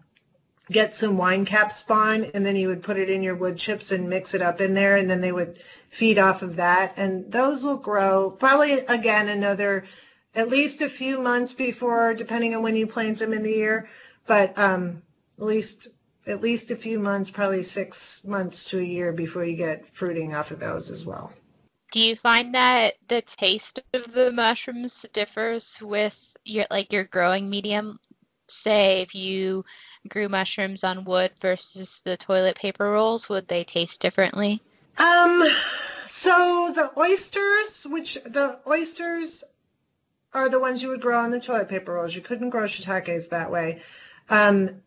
get 0.69 0.95
some 0.95 1.17
wine 1.17 1.45
cap 1.45 1.71
spawn, 1.71 2.25
and 2.35 2.45
then 2.45 2.55
you 2.55 2.67
would 2.67 2.83
put 2.83 2.99
it 2.99 3.09
in 3.09 3.23
your 3.23 3.33
wood 3.33 3.57
chips 3.57 3.91
and 3.91 4.07
mix 4.07 4.35
it 4.35 4.43
up 4.43 4.61
in 4.61 4.75
there, 4.75 4.97
and 4.97 5.09
then 5.09 5.21
they 5.21 5.31
would 5.31 5.57
feed 5.89 6.19
off 6.19 6.43
of 6.43 6.57
that. 6.57 6.93
And 6.95 7.31
those 7.31 7.63
will 7.63 7.77
grow 7.77 8.29
probably 8.29 8.73
again 8.81 9.29
another 9.29 9.85
at 10.35 10.49
least 10.49 10.83
a 10.83 10.89
few 10.89 11.17
months 11.17 11.53
before, 11.53 12.13
depending 12.13 12.53
on 12.53 12.61
when 12.61 12.75
you 12.75 12.85
plant 12.85 13.17
them 13.17 13.33
in 13.33 13.41
the 13.41 13.49
year, 13.51 13.89
but 14.27 14.55
um, 14.59 15.01
at 15.39 15.43
least 15.43 15.87
at 16.27 16.41
least 16.41 16.71
a 16.71 16.75
few 16.75 16.99
months, 16.99 17.29
probably 17.29 17.63
six 17.63 18.23
months 18.23 18.69
to 18.69 18.79
a 18.79 18.83
year 18.83 19.11
before 19.11 19.43
you 19.43 19.55
get 19.55 19.87
fruiting 19.87 20.35
off 20.35 20.51
of 20.51 20.59
those 20.59 20.89
as 20.89 21.05
well. 21.05 21.31
Do 21.91 21.99
you 21.99 22.15
find 22.15 22.55
that 22.55 22.93
the 23.07 23.21
taste 23.21 23.79
of 23.93 24.13
the 24.13 24.31
mushrooms 24.31 25.05
differs 25.11 25.77
with 25.81 26.37
your 26.45 26.65
like 26.71 26.93
your 26.93 27.03
growing 27.03 27.49
medium? 27.49 27.99
Say 28.47 29.01
if 29.01 29.13
you 29.15 29.65
grew 30.07 30.29
mushrooms 30.29 30.83
on 30.83 31.05
wood 31.05 31.31
versus 31.41 32.01
the 32.05 32.17
toilet 32.17 32.55
paper 32.55 32.91
rolls, 32.91 33.27
would 33.29 33.47
they 33.47 33.63
taste 33.63 33.99
differently? 33.99 34.61
Um, 34.97 35.49
so 36.07 36.71
the 36.73 36.91
oysters, 36.97 37.85
which 37.85 38.15
the 38.25 38.59
oysters 38.67 39.43
are 40.33 40.49
the 40.49 40.59
ones 40.59 40.81
you 40.81 40.89
would 40.89 41.01
grow 41.01 41.19
on 41.19 41.31
the 41.31 41.39
toilet 41.39 41.69
paper 41.69 41.93
rolls. 41.93 42.15
You 42.15 42.21
couldn't 42.21 42.51
grow 42.51 42.63
shiitakes 42.63 43.29
that 43.29 43.51
way. 43.51 43.81
Um, 44.29 44.81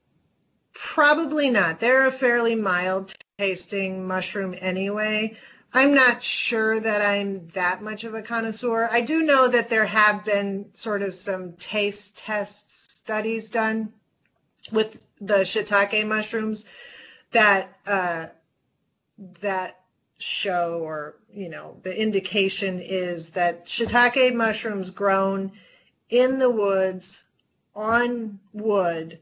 probably 0.75 1.51
not. 1.51 1.81
They're 1.81 2.07
a 2.07 2.13
fairly 2.13 2.55
mild 2.55 3.15
tasting 3.39 4.07
mushroom 4.07 4.55
anyway. 4.61 5.37
I'm 5.73 5.95
not 5.95 6.23
sure 6.23 6.79
that 6.79 7.03
I'm 7.03 7.49
that 7.49 7.83
much 7.83 8.05
of 8.05 8.15
a 8.15 8.23
connoisseur. 8.23 8.89
I 8.91 9.01
do 9.01 9.23
know 9.23 9.49
that 9.49 9.69
there 9.69 9.87
have 9.87 10.25
been 10.25 10.67
sort 10.75 11.03
of 11.03 11.15
some 11.15 11.55
taste 11.55 12.19
test 12.19 12.91
studies 12.91 13.51
done 13.51 13.93
with 14.71 15.07
the 15.21 15.39
shiitake 15.39 16.07
mushrooms 16.07 16.67
that 17.33 17.77
uh, 17.87 18.27
that 19.41 19.81
show 20.19 20.79
or 20.81 21.17
you 21.33 21.49
know 21.49 21.77
the 21.83 22.01
indication 22.01 22.81
is 22.81 23.31
that 23.31 23.67
shiitake 23.67 24.33
mushrooms 24.33 24.91
grown 24.91 25.51
in 26.09 26.39
the 26.39 26.51
woods 26.51 27.25
on 27.75 28.39
wood 28.53 29.19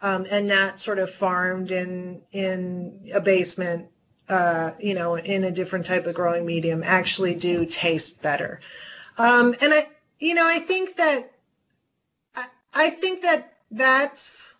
um, 0.00 0.26
and 0.30 0.46
not 0.46 0.78
sort 0.78 0.98
of 0.98 1.10
farmed 1.10 1.70
in 1.70 2.22
in 2.32 3.10
a 3.14 3.20
basement 3.20 3.88
uh, 4.28 4.72
you 4.78 4.94
know 4.94 5.16
in 5.16 5.44
a 5.44 5.50
different 5.50 5.86
type 5.86 6.06
of 6.06 6.14
growing 6.14 6.44
medium 6.46 6.82
actually 6.84 7.34
do 7.34 7.64
taste 7.64 8.22
better 8.22 8.60
um, 9.18 9.54
and 9.60 9.72
i 9.72 9.88
you 10.18 10.34
know 10.34 10.46
i 10.46 10.58
think 10.58 10.96
that 10.96 11.32
I, 12.34 12.46
I 12.74 12.90
think 12.90 13.22
that 13.22 13.54
that's 13.70 14.54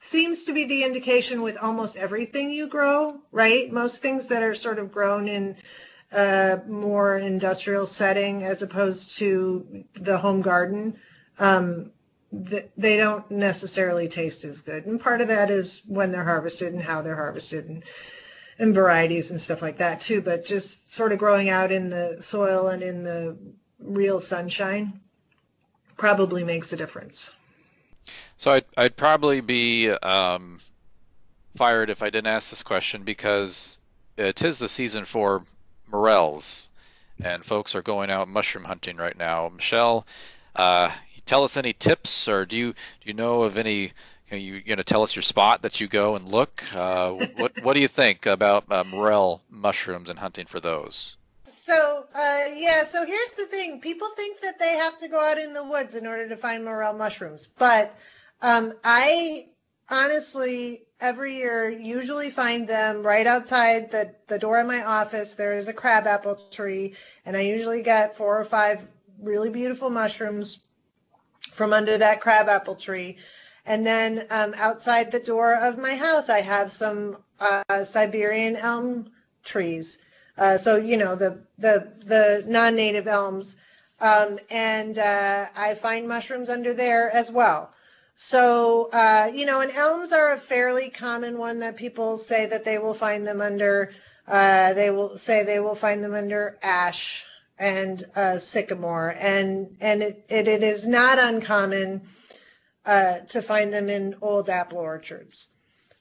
seems 0.00 0.44
to 0.44 0.52
be 0.52 0.64
the 0.64 0.82
indication 0.82 1.42
with 1.42 1.56
almost 1.58 1.96
everything 1.96 2.50
you 2.50 2.66
grow, 2.66 3.20
right? 3.30 3.70
Most 3.70 4.02
things 4.02 4.26
that 4.28 4.42
are 4.42 4.54
sort 4.54 4.78
of 4.78 4.90
grown 4.90 5.28
in 5.28 5.56
a 6.10 6.60
more 6.66 7.18
industrial 7.18 7.86
setting 7.86 8.42
as 8.42 8.62
opposed 8.62 9.18
to 9.18 9.84
the 9.92 10.18
home 10.18 10.40
garden, 10.42 10.98
um, 11.38 11.92
th- 12.30 12.70
they 12.76 12.96
don't 12.96 13.30
necessarily 13.30 14.08
taste 14.08 14.44
as 14.44 14.60
good. 14.60 14.86
And 14.86 15.00
part 15.00 15.20
of 15.20 15.28
that 15.28 15.50
is 15.50 15.82
when 15.86 16.12
they're 16.12 16.24
harvested 16.24 16.72
and 16.72 16.82
how 16.82 17.02
they're 17.02 17.16
harvested 17.16 17.68
and, 17.68 17.84
and 18.58 18.74
varieties 18.74 19.30
and 19.30 19.40
stuff 19.40 19.62
like 19.62 19.78
that 19.78 20.00
too. 20.00 20.20
But 20.20 20.46
just 20.46 20.92
sort 20.92 21.12
of 21.12 21.18
growing 21.18 21.48
out 21.48 21.72
in 21.72 21.90
the 21.90 22.18
soil 22.22 22.68
and 22.68 22.82
in 22.82 23.02
the 23.02 23.36
real 23.78 24.20
sunshine 24.20 25.00
probably 25.96 26.44
makes 26.44 26.72
a 26.72 26.76
difference. 26.76 27.34
So 28.36 28.52
I'd, 28.52 28.64
I'd 28.76 28.96
probably 28.96 29.40
be 29.42 29.90
um, 29.90 30.60
fired 31.56 31.90
if 31.90 32.02
I 32.02 32.10
didn't 32.10 32.28
ask 32.28 32.50
this 32.50 32.62
question 32.62 33.02
because 33.02 33.78
it 34.16 34.42
is 34.42 34.58
the 34.58 34.68
season 34.68 35.04
for 35.04 35.44
morels, 35.90 36.68
and 37.22 37.44
folks 37.44 37.74
are 37.74 37.82
going 37.82 38.10
out 38.10 38.28
mushroom 38.28 38.64
hunting 38.64 38.96
right 38.96 39.16
now. 39.16 39.50
Michelle, 39.54 40.06
uh, 40.56 40.90
tell 41.20 41.44
us 41.44 41.56
any 41.56 41.72
tips, 41.72 42.28
or 42.28 42.46
do 42.46 42.56
you 42.56 42.72
do 42.72 43.04
you 43.04 43.14
know 43.14 43.42
of 43.42 43.58
any? 43.58 43.92
Are 44.30 44.36
you 44.36 44.60
going 44.60 44.78
to 44.78 44.84
tell 44.84 45.02
us 45.02 45.16
your 45.16 45.24
spot 45.24 45.62
that 45.62 45.80
you 45.80 45.88
go 45.88 46.14
and 46.14 46.28
look? 46.28 46.64
Uh, 46.74 47.10
what 47.36 47.62
what 47.62 47.74
do 47.74 47.80
you 47.80 47.88
think 47.88 48.26
about 48.26 48.64
uh, 48.70 48.84
morel 48.84 49.42
mushrooms 49.50 50.10
and 50.10 50.18
hunting 50.18 50.46
for 50.46 50.60
those? 50.60 51.16
So, 51.56 52.06
uh, 52.14 52.44
yeah, 52.54 52.84
so 52.84 53.04
here's 53.04 53.34
the 53.34 53.44
thing. 53.44 53.80
People 53.80 54.08
think 54.16 54.40
that 54.40 54.58
they 54.58 54.76
have 54.76 54.98
to 54.98 55.08
go 55.08 55.20
out 55.20 55.38
in 55.38 55.52
the 55.52 55.62
woods 55.62 55.94
in 55.94 56.06
order 56.06 56.28
to 56.28 56.36
find 56.36 56.64
morel 56.64 56.94
mushrooms, 56.94 57.48
but 57.58 57.94
um, 58.40 58.72
I 58.82 59.48
honestly 59.88 60.82
every 61.00 61.36
year 61.36 61.68
usually 61.68 62.30
find 62.30 62.68
them 62.68 63.02
right 63.02 63.26
outside 63.26 63.90
the, 63.90 64.14
the 64.28 64.38
door 64.38 64.60
of 64.60 64.66
my 64.66 64.84
office. 64.84 65.34
There 65.34 65.56
is 65.56 65.68
a 65.68 65.72
crabapple 65.72 66.36
tree, 66.50 66.94
and 67.24 67.36
I 67.36 67.40
usually 67.40 67.82
get 67.82 68.16
four 68.16 68.38
or 68.38 68.44
five 68.44 68.86
really 69.20 69.50
beautiful 69.50 69.90
mushrooms 69.90 70.60
from 71.52 71.72
under 71.72 71.98
that 71.98 72.20
crabapple 72.20 72.74
tree. 72.76 73.18
And 73.66 73.86
then 73.86 74.26
um, 74.30 74.54
outside 74.56 75.10
the 75.10 75.20
door 75.20 75.54
of 75.54 75.78
my 75.78 75.96
house, 75.96 76.28
I 76.28 76.40
have 76.40 76.72
some 76.72 77.18
uh, 77.38 77.84
Siberian 77.84 78.56
elm 78.56 79.10
trees. 79.44 79.98
Uh, 80.38 80.56
so 80.56 80.76
you 80.76 80.96
know 80.96 81.16
the 81.16 81.42
the 81.58 81.92
the 82.04 82.44
non-native 82.46 83.06
elms, 83.06 83.56
um, 84.00 84.38
and 84.50 84.98
uh, 84.98 85.46
I 85.54 85.74
find 85.74 86.08
mushrooms 86.08 86.48
under 86.48 86.72
there 86.72 87.10
as 87.10 87.30
well. 87.30 87.72
So, 88.14 88.90
uh, 88.92 89.30
you 89.34 89.46
know, 89.46 89.60
and 89.60 89.72
elms 89.72 90.12
are 90.12 90.32
a 90.32 90.36
fairly 90.36 90.90
common 90.90 91.38
one 91.38 91.60
that 91.60 91.76
people 91.76 92.18
say 92.18 92.46
that 92.46 92.64
they 92.64 92.78
will 92.78 92.94
find 92.94 93.26
them 93.26 93.40
under. 93.40 93.92
Uh, 94.26 94.72
they 94.74 94.90
will 94.90 95.18
say 95.18 95.44
they 95.44 95.60
will 95.60 95.74
find 95.74 96.02
them 96.02 96.14
under 96.14 96.58
ash 96.62 97.26
and 97.60 98.02
uh, 98.16 98.38
sycamore, 98.38 99.14
and 99.16 99.76
and 99.80 100.02
it, 100.02 100.24
it, 100.28 100.48
it 100.48 100.62
is 100.64 100.88
not 100.88 101.18
uncommon 101.18 102.08
uh, 102.86 103.20
to 103.28 103.42
find 103.42 103.72
them 103.72 103.90
in 103.90 104.16
old 104.22 104.48
apple 104.48 104.78
orchards. 104.78 105.50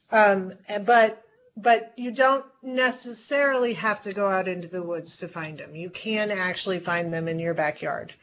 Um, 0.09 0.53
but 0.85 1.21
but 1.57 1.93
you 1.97 2.11
don't 2.11 2.45
necessarily 2.63 3.73
have 3.73 4.01
to 4.03 4.13
go 4.13 4.27
out 4.27 4.47
into 4.47 4.69
the 4.69 4.81
woods 4.81 5.17
to 5.17 5.27
find 5.27 5.59
them. 5.59 5.75
You 5.75 5.89
can 5.89 6.31
actually 6.31 6.79
find 6.79 7.13
them 7.13 7.27
in 7.27 7.37
your 7.37 7.53
backyard. 7.53 8.13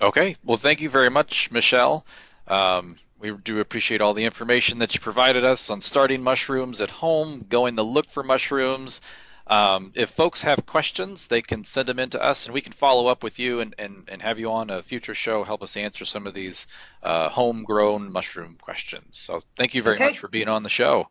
Okay. 0.00 0.36
Well, 0.44 0.56
thank 0.56 0.80
you 0.80 0.88
very 0.88 1.10
much, 1.10 1.50
Michelle. 1.50 2.06
Um, 2.46 2.96
we 3.18 3.32
do 3.32 3.58
appreciate 3.58 4.00
all 4.00 4.14
the 4.14 4.24
information 4.24 4.78
that 4.78 4.94
you 4.94 5.00
provided 5.00 5.44
us 5.44 5.70
on 5.70 5.80
starting 5.80 6.22
mushrooms 6.22 6.80
at 6.80 6.90
home, 6.90 7.44
going 7.48 7.76
to 7.76 7.82
look 7.82 8.06
for 8.06 8.22
mushrooms. 8.22 9.00
Um, 9.46 9.92
if 9.94 10.08
folks 10.08 10.42
have 10.42 10.64
questions, 10.64 11.28
they 11.28 11.42
can 11.42 11.64
send 11.64 11.88
them 11.88 11.98
in 11.98 12.10
to 12.10 12.22
us, 12.22 12.46
and 12.46 12.54
we 12.54 12.62
can 12.62 12.72
follow 12.72 13.08
up 13.08 13.22
with 13.22 13.38
you 13.38 13.60
and, 13.60 13.74
and, 13.78 14.08
and 14.08 14.22
have 14.22 14.38
you 14.38 14.50
on 14.50 14.70
a 14.70 14.82
future 14.82 15.14
show 15.14 15.44
help 15.44 15.62
us 15.62 15.76
answer 15.76 16.04
some 16.04 16.26
of 16.26 16.32
these 16.32 16.66
uh, 17.02 17.28
homegrown 17.28 18.10
mushroom 18.10 18.56
questions. 18.60 19.18
So 19.18 19.40
thank 19.56 19.74
you 19.74 19.82
very 19.82 19.96
okay. 19.96 20.06
much 20.06 20.18
for 20.18 20.28
being 20.28 20.48
on 20.48 20.62
the 20.62 20.70
show. 20.70 21.08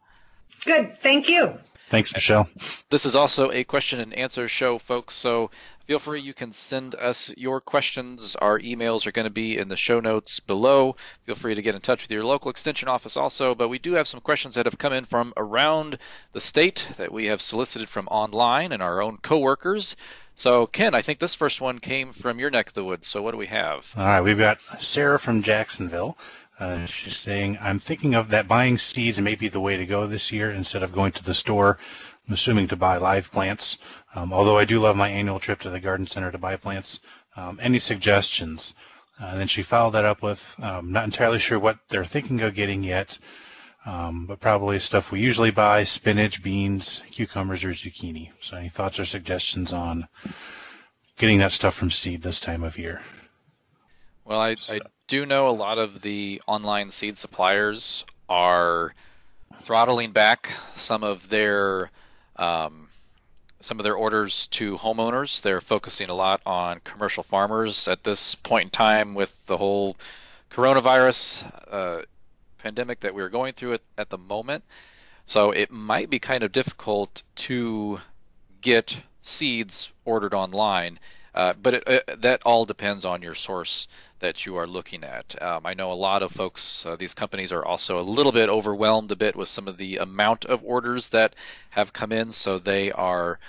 Good. 0.66 0.98
Thank 1.00 1.30
you. 1.30 1.60
Thanks, 1.90 2.14
Michelle. 2.14 2.50
This 2.90 3.06
is 3.06 3.16
also 3.16 3.52
a 3.52 3.64
question 3.64 4.00
and 4.00 4.14
answer 4.14 4.48
show, 4.48 4.78
folks. 4.78 5.14
So 5.14 5.52
feel 5.86 6.00
free. 6.00 6.22
You 6.22 6.34
can 6.34 6.52
send 6.52 6.96
us 6.96 7.34
your 7.38 7.62
questions. 7.62 8.36
Our 8.36 8.60
emails 8.60 9.06
are 9.06 9.12
going 9.12 9.26
to 9.26 9.32
be 9.32 9.58
in 9.58 9.68
the 9.68 9.78
show 9.78 10.00
notes 10.00 10.40
below. 10.40 10.96
Feel 11.26 11.36
free 11.36 11.56
to 11.56 11.62
get 11.62 11.76
in 11.76 11.82
touch 11.82 12.02
with 12.04 12.12
your 12.12 12.24
local 12.24 12.50
extension 12.50 12.88
office 12.88 13.18
also. 13.18 13.54
But 13.54 13.70
we 13.70 13.80
do 13.80 13.94
have 13.94 14.08
some 14.08 14.22
questions 14.22 14.56
that 14.56 14.66
have 14.66 14.78
come 14.78 14.94
in 14.94 15.06
from 15.06 15.34
around 15.38 15.98
the 16.32 16.42
state 16.42 16.90
that 16.98 17.12
we 17.12 17.26
have 17.26 17.42
solicited 17.42 17.90
from 17.90 18.08
online 18.08 18.72
and 18.72 18.82
our 18.82 19.02
own 19.02 19.18
coworkers. 19.18 19.96
So, 20.36 20.66
Ken, 20.66 20.96
I 20.96 21.04
think 21.04 21.20
this 21.20 21.36
first 21.36 21.62
one 21.62 21.78
came 21.78 22.12
from 22.12 22.40
your 22.40 22.50
neck 22.50 22.70
of 22.70 22.74
the 22.74 22.84
woods. 22.84 23.06
So, 23.08 23.22
what 23.22 23.32
do 23.32 23.38
we 23.38 23.48
have? 23.48 23.94
All 23.96 24.04
right, 24.04 24.22
we've 24.22 24.38
got 24.38 24.60
Sarah 24.80 25.20
from 25.20 25.44
Jacksonville. 25.44 26.18
Uh, 26.60 26.86
she's 26.86 27.18
saying, 27.18 27.58
I'm 27.60 27.80
thinking 27.80 28.16
of 28.16 28.30
that 28.30 28.48
buying 28.48 28.78
seeds 28.78 29.20
may 29.20 29.36
be 29.36 29.48
the 29.48 29.60
way 29.60 29.78
to 29.78 29.86
go 29.86 30.06
this 30.06 30.32
year 30.32 30.52
instead 30.52 30.84
of 30.84 30.92
going 30.92 31.12
to 31.14 31.24
the 31.24 31.34
store. 31.34 31.80
I'm 32.28 32.34
assuming 32.34 32.68
to 32.68 32.76
buy 32.76 32.98
live 32.98 33.32
plants. 33.32 33.80
Um, 34.16 34.32
although 34.32 34.58
I 34.58 34.66
do 34.66 34.80
love 34.80 34.96
my 34.96 35.10
annual 35.10 35.40
trip 35.40 35.62
to 35.62 35.70
the 35.70 35.80
garden 35.80 36.08
center 36.08 36.32
to 36.32 36.38
buy 36.38 36.56
plants. 36.56 37.00
Um, 37.36 37.60
any 37.62 37.80
suggestions? 37.80 38.76
Uh, 39.22 39.26
and 39.28 39.40
then 39.40 39.48
she 39.48 39.62
followed 39.62 39.92
that 39.92 40.06
up 40.06 40.22
with, 40.22 40.56
um, 40.62 40.92
not 40.92 41.06
entirely 41.06 41.40
sure 41.40 41.60
what 41.60 41.80
they're 41.90 42.06
thinking 42.06 42.42
of 42.42 42.56
getting 42.56 42.84
yet, 42.84 43.18
um, 43.86 44.26
but 44.26 44.40
probably 44.40 44.80
stuff 44.80 45.12
we 45.12 45.20
usually 45.20 45.52
buy, 45.52 45.84
spinach, 45.84 46.42
beans, 46.42 47.04
cucumbers, 47.12 47.64
or 47.64 47.70
zucchini. 47.70 48.32
So 48.40 48.58
any 48.58 48.70
thoughts 48.70 49.00
or 49.00 49.06
suggestions 49.06 49.74
on 49.74 50.08
getting 51.18 51.40
that 51.40 51.52
stuff 51.52 51.76
from 51.76 51.90
seed 51.90 52.22
this 52.22 52.40
time 52.40 52.64
of 52.64 52.78
year? 52.78 53.02
Well, 54.26 54.40
I, 54.40 54.56
I 54.70 54.80
do 55.08 55.26
know 55.26 55.50
a 55.50 55.52
lot 55.52 55.78
of 55.78 56.02
the 56.02 56.42
online 56.48 56.92
seed 56.92 57.18
suppliers 57.18 58.06
are 58.30 58.94
throttling 59.60 60.12
back 60.12 60.50
some 60.76 61.04
of 61.04 61.30
their 61.30 61.92
um, 62.38 62.88
some 63.60 63.80
of 63.80 63.84
their 63.84 63.96
orders 63.96 64.48
to 64.48 64.78
homeowners. 64.78 65.42
They're 65.42 65.62
focusing 65.62 66.10
a 66.10 66.14
lot 66.14 66.42
on 66.46 66.80
commercial 66.84 67.24
farmers 67.24 67.88
at 67.88 68.04
this 68.04 68.36
point 68.36 68.66
in 68.66 68.70
time 68.72 69.14
with 69.14 69.46
the 69.46 69.58
whole 69.58 69.98
coronavirus 70.50 71.50
uh, 71.72 72.02
pandemic 72.60 73.02
that 73.02 73.16
we're 73.16 73.30
going 73.30 73.54
through 73.54 73.74
at, 73.74 73.82
at 73.98 74.10
the 74.10 74.18
moment. 74.18 74.64
So 75.26 75.52
it 75.52 75.72
might 75.72 76.10
be 76.10 76.20
kind 76.20 76.44
of 76.44 76.52
difficult 76.52 77.24
to 77.36 78.00
get 78.62 79.00
seeds 79.22 79.92
ordered 80.06 80.34
online. 80.34 81.00
Uh, 81.36 81.54
but 81.62 81.74
it, 81.74 81.88
uh, 81.88 82.16
that 82.18 82.44
all 82.46 82.66
depends 82.66 83.06
on 83.06 83.22
your 83.22 83.34
source 83.34 83.88
that 84.20 84.46
you 84.46 84.58
are 84.58 84.68
looking 84.68 85.04
at. 85.04 85.42
Um, 85.42 85.66
I 85.66 85.74
know 85.74 85.92
a 85.92 85.94
lot 85.94 86.24
of 86.24 86.32
folks, 86.32 86.86
uh, 86.86 86.96
these 86.96 87.14
companies 87.14 87.52
are 87.52 87.66
also 87.66 88.00
a 88.00 88.02
little 88.02 88.32
bit 88.32 88.50
overwhelmed 88.50 89.12
a 89.12 89.16
bit 89.16 89.36
with 89.36 89.50
some 89.50 89.68
of 89.68 89.78
the 89.78 89.98
amount 89.98 90.46
of 90.46 90.64
orders 90.64 91.10
that 91.10 91.36
have 91.72 91.92
come 91.92 92.12
in, 92.12 92.32
so 92.32 92.60
they 92.60 92.92
are 92.92 93.40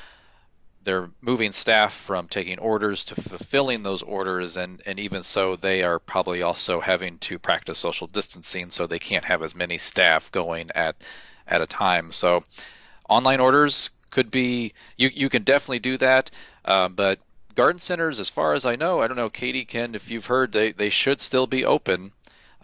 they're 0.85 1.11
moving 1.23 1.51
staff 1.53 1.95
from 1.95 2.29
taking 2.29 2.59
orders 2.59 3.07
to 3.07 3.15
fulfilling 3.15 3.83
those 3.83 4.03
orders. 4.03 4.59
And, 4.59 4.83
and 4.85 4.99
even 5.01 5.23
so 5.23 5.57
they 5.57 5.83
are 5.83 5.99
probably 5.99 6.43
also 6.43 6.79
having 6.79 7.19
to 7.21 7.39
practice 7.39 7.79
social 7.79 8.07
distancing 8.07 8.69
so 8.69 8.87
they 8.87 8.99
can't 8.99 9.25
have 9.25 9.43
as 9.43 9.55
many 9.55 9.79
staff 9.79 10.31
going 10.31 10.69
at 10.75 10.97
at 11.47 11.63
a 11.63 11.67
time. 11.67 12.13
So 12.13 12.45
online 13.09 13.41
orders 13.41 13.91
could 14.11 14.31
be 14.31 14.73
you, 14.97 15.11
you 15.13 15.29
can 15.29 15.43
definitely 15.43 15.81
do 15.81 15.97
that 15.99 16.31
um, 16.65 16.95
but 16.95 17.19
garden 17.55 17.79
centers, 17.79 18.21
as 18.21 18.29
far 18.29 18.55
as 18.55 18.67
I 18.67 18.77
know, 18.77 19.01
I 19.01 19.09
don't 19.09 19.17
know, 19.17 19.31
Katie, 19.31 19.65
Ken, 19.65 19.95
if 19.95 20.11
you've 20.11 20.27
heard, 20.27 20.53
they, 20.53 20.73
they 20.73 20.91
should 20.91 21.21
still 21.21 21.47
be 21.47 21.65
open. 21.65 22.13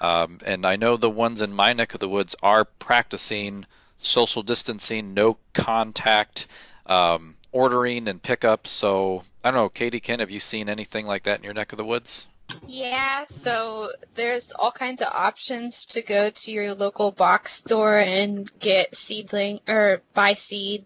Um, 0.01 0.41
and 0.45 0.67
I 0.67 0.77
know 0.77 0.97
the 0.97 1.11
ones 1.11 1.43
in 1.43 1.53
my 1.53 1.73
neck 1.73 1.95
of 1.95 2.01
the 2.01 2.09
woods 2.09 2.37
are 2.43 2.65
practicing 2.65 3.67
social 3.99 4.43
distancing, 4.43 5.15
no 5.15 5.37
contact, 5.53 6.47
um, 6.87 7.37
ordering 7.53 8.09
and 8.09 8.23
pickup. 8.23 8.67
So 8.67 9.23
I 9.45 9.51
don't 9.51 9.61
know, 9.61 9.69
Katie, 9.69 10.01
Ken, 10.01 10.21
have 10.21 10.31
you 10.31 10.41
seen 10.41 10.69
anything 10.69 11.07
like 11.07 11.25
that 11.25 11.39
in 11.39 11.45
your 11.45 11.55
neck 11.55 11.73
of 11.73 11.79
the 11.79 11.85
woods? 11.85 12.27
Yeah, 12.67 13.27
so 13.29 13.93
there's 14.15 14.51
all 14.53 14.73
kinds 14.73 15.03
of 15.03 15.09
options 15.13 15.87
to 15.87 16.03
go 16.03 16.31
to 16.31 16.51
your 16.51 16.75
local 16.75 17.13
box 17.13 17.55
store 17.55 17.99
and 17.99 18.51
get 18.59 18.97
seedling 18.97 19.61
or 19.69 20.03
buy 20.15 20.35
seed. 20.35 20.85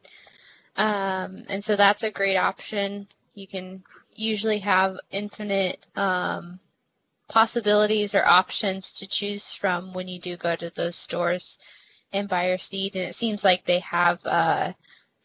Um, 0.77 1.45
and 1.49 1.65
so 1.65 1.77
that's 1.77 2.03
a 2.03 2.11
great 2.11 2.37
option. 2.37 3.07
You 3.35 3.47
can 3.47 3.83
usually 4.15 4.59
have 4.61 4.99
infinite 5.11 5.85
um, 5.97 6.61
possibilities 7.29 8.15
or 8.15 8.25
options 8.25 8.95
to 8.95 9.07
choose 9.07 9.53
from 9.53 9.93
when 9.93 10.09
you 10.09 10.19
do 10.19 10.37
go 10.37 10.55
to 10.55 10.71
those 10.71 10.97
stores 10.97 11.59
and 12.13 12.29
buy 12.29 12.49
your 12.49 12.59
seed. 12.59 12.95
And 12.97 13.09
it 13.09 13.15
seems 13.15 13.43
like 13.43 13.65
they 13.65 13.81
have 13.81 14.25
uh, 14.25 14.73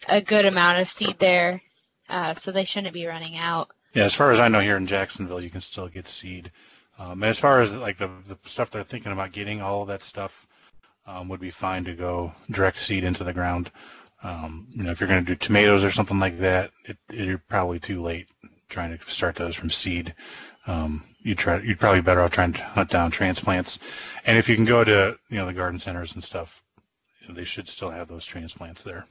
a 0.08 0.22
good 0.22 0.46
amount 0.46 0.80
of 0.80 0.90
seed 0.90 1.20
there, 1.20 1.62
uh, 2.10 2.34
so 2.34 2.52
they 2.52 2.64
shouldn't 2.64 2.94
be 2.94 3.06
running 3.06 3.38
out. 3.38 3.70
Yeah, 3.94 4.04
as 4.04 4.16
far 4.16 4.32
as 4.32 4.40
I 4.40 4.48
know, 4.48 4.60
here 4.60 4.78
in 4.78 4.86
Jacksonville, 4.86 5.44
you 5.44 5.50
can 5.50 5.62
still 5.62 5.88
get 5.88 6.08
seed. 6.08 6.52
Um, 6.98 7.24
and 7.24 7.26
as 7.26 7.40
far 7.40 7.60
as 7.62 7.74
like 7.76 7.98
the, 7.98 8.10
the 8.28 8.38
stuff 8.46 8.72
they're 8.72 8.84
thinking 8.84 9.12
about 9.12 9.32
getting, 9.32 9.62
all 9.62 9.84
of 9.84 9.88
that 9.88 10.04
stuff 10.04 10.48
um, 11.06 11.30
would 11.30 11.40
be 11.40 11.50
fine 11.50 11.86
to 11.86 11.94
go 11.94 12.34
direct 12.52 12.80
seed 12.80 13.04
into 13.04 13.24
the 13.24 13.34
ground. 13.34 13.72
Um, 14.24 14.68
you 14.72 14.84
know, 14.84 14.92
if 14.92 15.00
you're 15.00 15.10
going 15.10 15.26
to 15.26 15.32
do 15.32 15.36
tomatoes 15.36 15.84
or 15.84 15.92
something 15.92 16.20
like 16.20 16.40
that, 16.40 16.72
it, 16.86 16.98
it, 17.10 17.26
you're 17.26 17.38
probably 17.38 17.80
too 17.80 18.02
late 18.02 18.28
trying 18.68 18.98
to 18.98 19.10
start 19.10 19.36
those 19.36 19.56
from 19.56 19.70
seed. 19.70 20.14
Um, 20.68 21.04
you'd 21.20 21.38
try, 21.38 21.60
you'd 21.62 21.80
probably 21.80 22.02
be 22.02 22.06
better 22.06 22.22
off 22.22 22.32
trying 22.32 22.54
to 22.54 22.64
hunt 22.64 22.90
down 22.90 23.12
transplants. 23.12 23.80
And 24.26 24.38
if 24.38 24.50
you 24.50 24.56
can 24.56 24.66
go 24.66 24.84
to, 24.84 25.18
you 25.30 25.38
know, 25.38 25.46
the 25.46 25.54
garden 25.54 25.80
centers 25.80 26.14
and 26.14 26.24
stuff, 26.24 26.62
you 27.22 27.30
know, 27.30 27.34
they 27.34 27.46
should 27.46 27.68
still 27.68 27.90
have 27.90 28.08
those 28.08 28.26
transplants 28.26 28.84
there. 28.84 29.06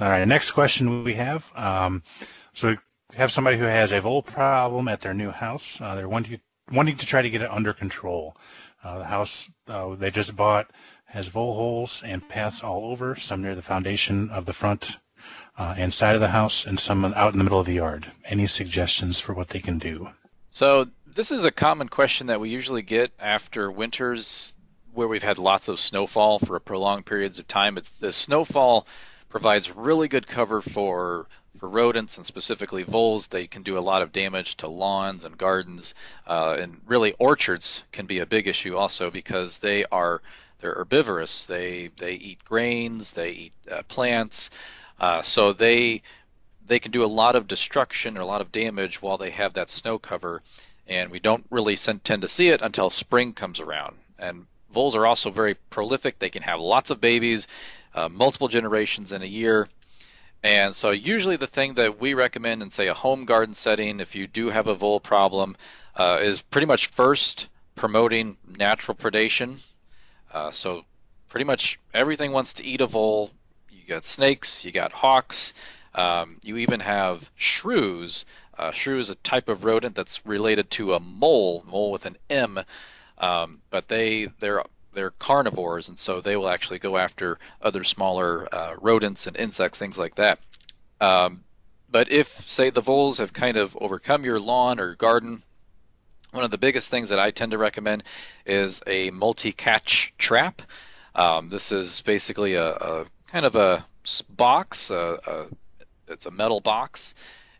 All 0.00 0.08
right, 0.08 0.26
next 0.26 0.52
question 0.52 1.02
we 1.02 1.14
have. 1.14 1.50
Um, 1.56 2.04
so 2.52 2.68
we 2.68 3.16
have 3.16 3.32
somebody 3.32 3.58
who 3.58 3.64
has 3.64 3.92
a 3.92 4.00
vole 4.00 4.22
problem 4.22 4.86
at 4.86 5.00
their 5.00 5.14
new 5.14 5.30
house. 5.30 5.80
Uh, 5.80 5.96
they're 5.96 6.08
wanting, 6.08 6.40
wanting 6.70 6.96
to 6.98 7.06
try 7.06 7.20
to 7.20 7.30
get 7.30 7.42
it 7.42 7.50
under 7.50 7.72
control. 7.72 8.36
Uh, 8.82 8.98
the 8.98 9.04
house 9.04 9.50
uh, 9.66 9.96
they 9.96 10.10
just 10.10 10.36
bought 10.36 10.70
has 11.08 11.28
vole 11.28 11.54
holes 11.54 12.02
and 12.04 12.26
paths 12.28 12.62
all 12.62 12.90
over, 12.90 13.16
some 13.16 13.42
near 13.42 13.54
the 13.54 13.62
foundation 13.62 14.30
of 14.30 14.44
the 14.44 14.52
front 14.52 14.98
uh, 15.58 15.74
and 15.76 15.92
side 15.92 16.14
of 16.14 16.20
the 16.20 16.28
house, 16.28 16.66
and 16.66 16.78
some 16.78 17.04
out 17.04 17.32
in 17.32 17.38
the 17.38 17.44
middle 17.44 17.58
of 17.58 17.66
the 17.66 17.74
yard. 17.74 18.06
Any 18.24 18.46
suggestions 18.46 19.18
for 19.18 19.32
what 19.32 19.48
they 19.48 19.60
can 19.60 19.78
do? 19.78 20.10
So 20.50 20.86
this 21.06 21.32
is 21.32 21.44
a 21.44 21.50
common 21.50 21.88
question 21.88 22.28
that 22.28 22.40
we 22.40 22.50
usually 22.50 22.82
get 22.82 23.10
after 23.18 23.70
winters 23.70 24.52
where 24.92 25.08
we've 25.08 25.22
had 25.22 25.38
lots 25.38 25.68
of 25.68 25.80
snowfall 25.80 26.38
for 26.38 26.56
a 26.56 26.60
prolonged 26.60 27.06
periods 27.06 27.38
of 27.38 27.48
time. 27.48 27.78
It's 27.78 27.96
the 27.96 28.12
snowfall 28.12 28.86
provides 29.28 29.74
really 29.74 30.08
good 30.08 30.26
cover 30.26 30.60
for 30.60 31.26
for 31.58 31.68
rodents 31.68 32.18
and 32.18 32.26
specifically 32.26 32.84
voles. 32.84 33.26
They 33.26 33.46
can 33.46 33.62
do 33.62 33.78
a 33.78 33.80
lot 33.80 34.02
of 34.02 34.12
damage 34.12 34.58
to 34.58 34.68
lawns 34.68 35.24
and 35.24 35.36
gardens, 35.36 35.94
uh, 36.26 36.56
and 36.60 36.80
really 36.86 37.14
orchards 37.18 37.82
can 37.90 38.06
be 38.06 38.20
a 38.20 38.26
big 38.26 38.46
issue 38.46 38.76
also 38.76 39.10
because 39.10 39.58
they 39.58 39.84
are 39.86 40.22
they're 40.58 40.74
herbivorous. 40.74 41.46
They 41.46 41.90
they 41.96 42.14
eat 42.14 42.44
grains, 42.44 43.12
they 43.12 43.30
eat 43.30 43.52
uh, 43.70 43.82
plants, 43.88 44.50
uh, 45.00 45.22
so 45.22 45.52
they 45.52 46.02
they 46.66 46.78
can 46.78 46.92
do 46.92 47.04
a 47.04 47.06
lot 47.06 47.36
of 47.36 47.48
destruction 47.48 48.18
or 48.18 48.20
a 48.20 48.26
lot 48.26 48.40
of 48.40 48.52
damage 48.52 49.00
while 49.00 49.18
they 49.18 49.30
have 49.30 49.54
that 49.54 49.70
snow 49.70 49.98
cover, 49.98 50.42
and 50.86 51.10
we 51.10 51.18
don't 51.18 51.46
really 51.50 51.76
tend 51.76 52.22
to 52.22 52.28
see 52.28 52.48
it 52.48 52.62
until 52.62 52.90
spring 52.90 53.32
comes 53.32 53.60
around. 53.60 53.96
And 54.18 54.46
voles 54.70 54.96
are 54.96 55.06
also 55.06 55.30
very 55.30 55.54
prolific. 55.54 56.18
They 56.18 56.30
can 56.30 56.42
have 56.42 56.60
lots 56.60 56.90
of 56.90 57.00
babies, 57.00 57.46
uh, 57.94 58.08
multiple 58.08 58.48
generations 58.48 59.12
in 59.12 59.22
a 59.22 59.26
year. 59.26 59.68
And 60.42 60.74
so, 60.74 60.92
usually, 60.92 61.36
the 61.36 61.48
thing 61.48 61.74
that 61.74 61.98
we 61.98 62.14
recommend 62.14 62.62
in, 62.62 62.70
say, 62.70 62.86
a 62.86 62.94
home 62.94 63.24
garden 63.24 63.54
setting, 63.54 63.98
if 63.98 64.14
you 64.14 64.26
do 64.26 64.50
have 64.50 64.68
a 64.68 64.74
vole 64.74 65.00
problem, 65.00 65.56
uh, 65.96 66.18
is 66.20 66.42
pretty 66.42 66.66
much 66.66 66.86
first 66.88 67.48
promoting 67.74 68.36
natural 68.46 68.96
predation. 68.96 69.58
Uh, 70.32 70.50
so 70.50 70.84
pretty 71.28 71.44
much 71.44 71.78
everything 71.94 72.32
wants 72.32 72.54
to 72.54 72.64
eat 72.64 72.80
a 72.80 72.86
vole. 72.86 73.30
You 73.70 73.82
got 73.86 74.04
snakes, 74.04 74.64
you 74.64 74.72
got 74.72 74.92
hawks, 74.92 75.54
um, 75.94 76.36
you 76.42 76.58
even 76.58 76.80
have 76.80 77.30
shrews. 77.36 78.24
Uh, 78.56 78.72
shrew 78.72 78.98
is 78.98 79.10
a 79.10 79.14
type 79.16 79.48
of 79.48 79.64
rodent 79.64 79.94
that's 79.94 80.26
related 80.26 80.70
to 80.70 80.94
a 80.94 81.00
mole, 81.00 81.64
mole 81.66 81.92
with 81.92 82.06
an 82.06 82.16
M, 82.28 82.60
um, 83.18 83.60
but 83.70 83.88
they 83.88 84.28
they're 84.40 84.64
they're 84.92 85.10
carnivores, 85.10 85.88
and 85.88 85.98
so 85.98 86.20
they 86.20 86.36
will 86.36 86.48
actually 86.48 86.78
go 86.78 86.96
after 86.96 87.38
other 87.62 87.84
smaller 87.84 88.48
uh, 88.52 88.74
rodents 88.80 89.26
and 89.26 89.36
insects, 89.36 89.78
things 89.78 89.98
like 89.98 90.16
that. 90.16 90.40
Um, 91.00 91.44
but 91.90 92.10
if, 92.10 92.26
say, 92.26 92.70
the 92.70 92.80
voles 92.80 93.18
have 93.18 93.32
kind 93.32 93.56
of 93.56 93.76
overcome 93.80 94.24
your 94.24 94.40
lawn 94.40 94.80
or 94.80 94.94
garden, 94.94 95.42
one 96.30 96.44
of 96.44 96.50
the 96.50 96.58
biggest 96.58 96.90
things 96.90 97.08
that 97.08 97.18
I 97.18 97.30
tend 97.30 97.52
to 97.52 97.58
recommend 97.58 98.04
is 98.44 98.82
a 98.86 99.10
multi-catch 99.10 100.14
trap. 100.18 100.62
Um, 101.14 101.48
this 101.48 101.72
is 101.72 102.02
basically 102.02 102.54
a, 102.54 102.68
a, 102.68 103.06
kind 103.28 103.46
of 103.46 103.56
a 103.56 103.84
box. 104.30 104.90
A, 104.90 105.18
a, 105.26 105.46
it's 106.08 106.26
a 106.26 106.30
metal 106.30 106.60
box, 106.60 107.14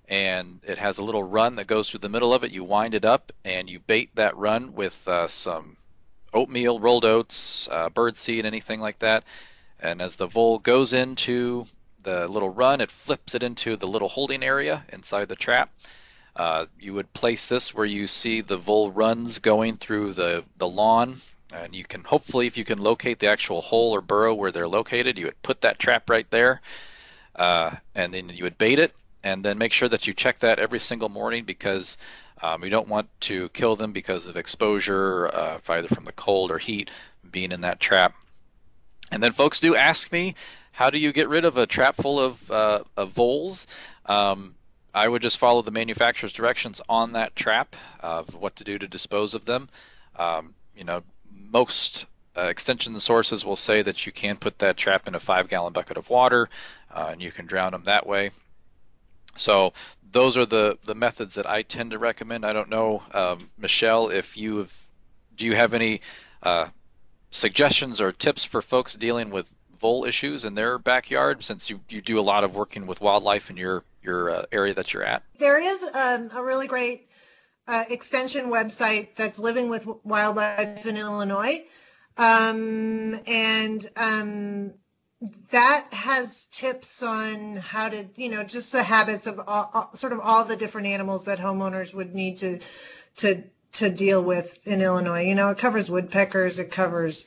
and 0.09 0.61
it 0.67 0.79
has 0.79 0.99
a 0.99 1.05
little 1.05 1.23
run 1.23 1.57
that 1.57 1.67
goes 1.67 1.91
through 1.91 2.01
the 2.01 2.09
middle 2.09 2.33
of 2.33 2.45
it. 2.45 2.53
You 2.53 2.65
wind 2.65 2.95
it 2.95 3.05
up, 3.05 3.33
and 3.45 3.71
you 3.71 3.81
bait 3.81 4.15
that 4.15 4.37
run 4.37 4.75
with 4.75 5.07
uh, 5.09 5.29
some 5.29 5.77
oatmeal, 6.33 6.79
rolled 6.79 7.05
oats, 7.05 7.69
uh, 7.71 7.89
bird 7.89 8.17
seed, 8.17 8.45
anything 8.45 8.81
like 8.81 8.99
that. 9.01 9.25
And 9.81 10.03
as 10.03 10.17
the 10.17 10.27
vole 10.27 10.59
goes 10.59 10.93
into 10.93 11.67
the 12.03 12.29
little 12.29 12.51
run, 12.51 12.81
it 12.81 12.91
flips 12.91 13.35
it 13.35 13.43
into 13.43 13.77
the 13.77 13.87
little 13.87 14.09
holding 14.09 14.43
area 14.43 14.85
inside 14.93 15.29
the 15.29 15.37
trap. 15.37 15.71
Uh, 16.39 16.67
you 16.79 16.95
would 16.95 17.13
place 17.13 17.49
this 17.49 17.75
where 17.75 17.85
you 17.85 18.07
see 18.07 18.41
the 18.41 18.57
vole 18.57 18.93
runs 18.93 19.41
going 19.41 19.77
through 19.77 20.13
the, 20.13 20.45
the 20.59 20.69
lawn, 20.69 21.17
and 21.53 21.75
you 21.75 21.83
can 21.83 22.05
hopefully, 22.05 22.47
if 22.47 22.57
you 22.57 22.65
can 22.65 22.79
locate 22.79 23.19
the 23.19 23.27
actual 23.27 23.61
hole 23.61 23.93
or 23.93 24.01
burrow 24.01 24.33
where 24.35 24.53
they're 24.53 24.69
located, 24.69 25.19
you 25.19 25.25
would 25.27 25.43
put 25.43 25.63
that 25.63 25.81
trap 25.81 26.09
right 26.09 26.31
there, 26.31 26.61
uh, 27.35 27.75
and 27.97 28.15
then 28.15 28.29
you 28.29 28.45
would 28.45 28.57
bait 28.57 28.79
it, 28.79 28.95
and 29.25 29.45
then 29.45 29.59
make 29.59 29.73
sure 29.73 29.89
that 29.89 30.07
you 30.07 30.15
check 30.15 30.39
that 30.39 30.61
every 30.61 30.79
single 30.79 31.09
morning 31.09 31.43
because 31.43 31.99
um, 32.41 32.63
you 32.63 32.71
don't 32.71 32.87
want 32.87 33.09
to 33.21 33.49
kill 33.49 33.75
them 33.75 33.93
because 33.93 34.29
of 34.29 34.37
exposure, 34.37 35.27
uh, 35.35 35.59
either 35.71 35.89
from 35.89 36.05
the 36.05 36.13
cold 36.13 36.53
or 36.53 36.59
heat 36.59 36.89
being 37.33 37.51
in 37.51 37.63
that 37.63 37.81
trap. 37.81 38.15
And 39.11 39.21
then 39.21 39.33
folks 39.33 39.59
do 39.59 39.75
ask 39.75 40.13
me, 40.13 40.37
how 40.71 40.91
do 40.91 40.99
you 40.99 41.13
get 41.13 41.29
rid 41.29 41.45
of 41.45 41.57
a 41.57 41.67
trap 41.67 41.97
full 41.97 42.21
of, 42.21 42.51
uh, 42.51 42.85
of 42.97 43.11
voles? 43.11 43.67
Um, 44.07 44.55
I 44.99 45.07
would 45.07 45.23
just 45.23 45.39
follow 45.39 45.63
the 45.63 45.71
manufacturer's 45.71 46.33
directions 46.33 46.81
on 46.89 47.13
that 47.13 47.37
trap 47.37 47.77
of 48.01 48.35
what 48.35 48.57
to 48.57 48.65
do 48.65 48.77
to 48.79 48.89
dispose 48.89 49.35
of 49.35 49.45
them. 49.45 49.69
Um, 50.17 50.55
you 50.77 50.83
know, 50.83 51.05
most 51.31 52.07
uh, 52.37 52.47
extension 52.47 52.97
sources 52.97 53.45
will 53.45 53.55
say 53.55 53.81
that 53.81 54.07
you 54.07 54.11
can 54.11 54.37
put 54.37 54.59
that 54.59 54.77
trap 54.77 55.07
in 55.07 55.15
a 55.15 55.21
five 55.21 55.49
gallon 55.49 55.73
bucket 55.73 55.99
of 55.99 56.11
water 56.11 56.49
uh, 56.93 57.11
and 57.13 57.23
you 57.23 57.31
can 57.31 57.47
drown 57.47 57.71
them 57.71 57.85
that 57.85 58.09
way. 58.09 58.33
So 59.37 59.73
those 60.11 60.37
are 60.37 60.47
the, 60.47 60.77
the 60.85 60.97
methods 60.97 61.37
that 61.37 61.49
I 61.49 61.63
tend 61.63 61.93
to 61.93 62.01
recommend. 62.01 62.45
I 62.45 62.53
don't 62.53 62.69
know, 62.69 63.05
um, 63.13 63.51
Michelle, 63.57 64.09
if 64.09 64.37
you 64.37 64.59
have, 64.59 64.87
do 65.37 65.47
you 65.47 65.55
have 65.55 65.75
any 65.75 66.01
uh, 66.43 66.67
suggestions 67.31 68.01
or 68.01 68.11
tips 68.11 68.45
for 68.45 68.61
folks 68.61 68.97
dealing 68.97 69.31
with 69.31 69.55
vole 69.79 70.05
issues 70.05 70.45
in 70.45 70.55
their 70.55 70.77
backyard 70.77 71.45
since 71.45 71.71
you, 71.71 71.79
you 71.89 72.01
do 72.01 72.19
a 72.19 72.29
lot 72.33 72.43
of 72.43 72.57
working 72.57 72.89
with 72.89 73.01
wildlife 73.01 73.49
in 73.49 73.57
your 73.57 73.85
your 74.09 74.31
uh, 74.31 74.43
area 74.51 74.75
that 74.75 74.93
you're 74.93 75.05
at? 75.05 75.23
There 75.39 75.59
is 75.59 75.85
um, 75.85 76.31
a 76.35 76.43
really 76.43 76.67
great 76.67 77.09
uh, 77.69 77.85
extension 77.89 78.47
website 78.47 79.15
that's 79.15 79.39
Living 79.39 79.69
with 79.69 79.87
Wildlife 80.03 80.87
in 80.87 80.97
Illinois. 80.97 81.65
Um, 82.17 83.21
and 83.27 83.89
um, 83.97 84.73
that 85.51 85.93
has 85.93 86.47
tips 86.47 87.03
on 87.03 87.57
how 87.57 87.89
to, 87.89 88.07
you 88.17 88.29
know, 88.29 88.43
just 88.43 88.73
the 88.73 88.83
habits 88.83 89.27
of 89.27 89.39
all, 89.47 89.71
all, 89.73 89.93
sort 89.95 90.13
of 90.13 90.21
all 90.21 90.45
the 90.45 90.57
different 90.57 90.89
animals 90.89 91.27
that 91.27 91.39
homeowners 91.39 91.95
would 91.95 92.15
need 92.15 92.39
to 92.39 92.59
to 93.17 93.45
to 93.75 93.91
deal 93.91 94.23
with 94.23 94.67
in 94.67 94.81
Illinois. 94.81 95.23
You 95.23 95.35
know, 95.35 95.51
it 95.51 95.59
covers 95.59 95.91
woodpeckers, 95.91 96.59
it 96.59 96.73
covers 96.73 97.27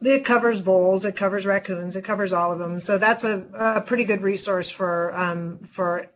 it 0.00 0.24
covers 0.24 0.58
voles, 0.58 1.04
it 1.04 1.16
covers 1.16 1.46
raccoons, 1.46 1.96
it 1.96 2.04
covers 2.04 2.32
all 2.32 2.52
of 2.52 2.58
them. 2.58 2.80
So 2.80 2.98
that's 2.98 3.24
a, 3.24 3.44
a 3.54 3.80
pretty 3.80 4.04
good 4.04 4.22
resource 4.22 4.70
for 4.70 5.16
um, 5.16 5.58
for 5.58 6.08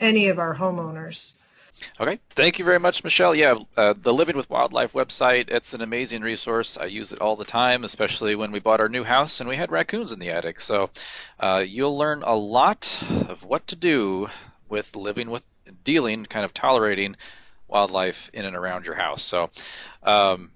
any 0.00 0.28
of 0.28 0.38
our 0.38 0.54
homeowners. 0.54 1.34
Okay, 2.00 2.18
thank 2.30 2.58
you 2.58 2.64
very 2.64 2.78
much, 2.78 3.04
Michelle. 3.04 3.34
Yeah, 3.34 3.56
uh, 3.76 3.92
the 4.00 4.14
Living 4.14 4.36
with 4.36 4.48
Wildlife 4.48 4.94
website, 4.94 5.50
it's 5.50 5.74
an 5.74 5.82
amazing 5.82 6.22
resource. 6.22 6.78
I 6.78 6.86
use 6.86 7.12
it 7.12 7.20
all 7.20 7.36
the 7.36 7.44
time, 7.44 7.84
especially 7.84 8.34
when 8.34 8.50
we 8.50 8.60
bought 8.60 8.80
our 8.80 8.88
new 8.88 9.04
house 9.04 9.40
and 9.40 9.48
we 9.48 9.56
had 9.56 9.70
raccoons 9.70 10.10
in 10.10 10.18
the 10.18 10.30
attic. 10.30 10.60
So 10.62 10.90
uh, 11.38 11.62
you'll 11.66 11.98
learn 11.98 12.22
a 12.22 12.34
lot 12.34 12.98
of 13.28 13.44
what 13.44 13.66
to 13.68 13.76
do 13.76 14.30
with 14.70 14.96
living 14.96 15.28
with, 15.28 15.60
dealing, 15.84 16.24
kind 16.24 16.46
of 16.46 16.54
tolerating 16.54 17.16
wildlife 17.68 18.30
in 18.32 18.46
and 18.46 18.56
around 18.56 18.86
your 18.86 18.94
house. 18.94 19.22
So 19.22 19.50
um, 20.02 20.50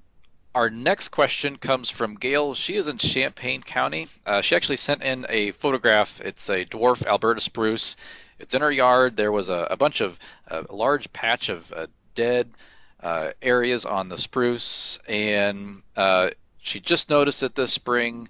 our 0.54 0.70
next 0.70 1.10
question 1.10 1.56
comes 1.56 1.90
from 1.90 2.16
Gail. 2.16 2.54
She 2.54 2.74
is 2.74 2.88
in 2.88 2.98
Champaign 2.98 3.62
County. 3.62 4.08
Uh, 4.26 4.40
she 4.40 4.56
actually 4.56 4.78
sent 4.78 5.02
in 5.02 5.26
a 5.28 5.52
photograph. 5.52 6.20
It's 6.20 6.48
a 6.50 6.64
dwarf 6.64 7.06
Alberta 7.06 7.40
spruce. 7.40 7.96
It's 8.38 8.54
in 8.54 8.62
her 8.62 8.72
yard. 8.72 9.16
There 9.16 9.30
was 9.30 9.48
a, 9.48 9.68
a 9.70 9.76
bunch 9.76 10.00
of 10.00 10.18
a 10.48 10.64
large 10.70 11.12
patch 11.12 11.50
of 11.50 11.72
uh, 11.72 11.86
dead 12.14 12.50
uh, 13.02 13.30
areas 13.40 13.86
on 13.86 14.08
the 14.08 14.18
spruce, 14.18 14.98
and 15.08 15.82
uh, 15.96 16.30
she 16.58 16.80
just 16.80 17.10
noticed 17.10 17.42
it 17.42 17.54
this 17.54 17.72
spring. 17.72 18.28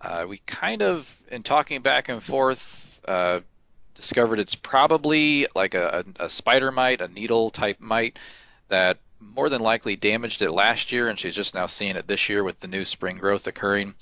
Uh, 0.00 0.26
we 0.28 0.38
kind 0.46 0.82
of, 0.82 1.14
in 1.30 1.42
talking 1.42 1.82
back 1.82 2.08
and 2.08 2.22
forth, 2.22 3.00
discovered 3.94 4.38
it's 4.38 4.54
probably 4.54 5.46
like 5.54 5.74
a, 5.74 6.04
a 6.18 6.30
spider 6.30 6.70
mite, 6.70 7.00
a 7.00 7.08
needle 7.08 7.50
type 7.50 7.80
mite 7.80 8.18
that 8.68 8.98
more 9.20 9.48
than 9.48 9.62
likely 9.62 9.96
damaged 9.96 10.42
it 10.42 10.50
last 10.50 10.92
year, 10.92 11.08
and 11.08 11.18
she's 11.18 11.34
just 11.34 11.54
now 11.54 11.66
seeing 11.66 11.96
it 11.96 12.06
this 12.06 12.28
year 12.28 12.42
with 12.42 12.58
the 12.60 12.68
new 12.68 12.84
spring 12.84 13.18
growth 13.18 13.46
occurring. 13.46 13.94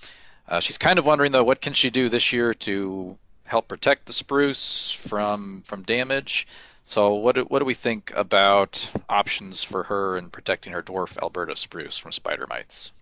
Uh, 0.48 0.60
she's 0.60 0.78
kind 0.78 0.98
of 0.98 1.06
wondering 1.06 1.32
though, 1.32 1.44
what 1.44 1.60
can 1.60 1.72
she 1.72 1.90
do 1.90 2.08
this 2.08 2.32
year 2.32 2.54
to 2.54 3.18
help 3.44 3.68
protect 3.68 4.06
the 4.06 4.12
spruce 4.12 4.92
from 4.92 5.62
from 5.62 5.82
damage? 5.82 6.46
So 6.84 7.14
what 7.14 7.34
do, 7.34 7.42
what 7.42 7.58
do 7.58 7.66
we 7.66 7.74
think 7.74 8.12
about 8.16 8.90
options 9.10 9.62
for 9.62 9.82
her 9.84 10.16
in 10.16 10.30
protecting 10.30 10.72
her 10.72 10.82
dwarf 10.82 11.18
Alberta 11.20 11.54
spruce 11.54 11.98
from 11.98 12.12
spider 12.12 12.46
mites? 12.48 12.92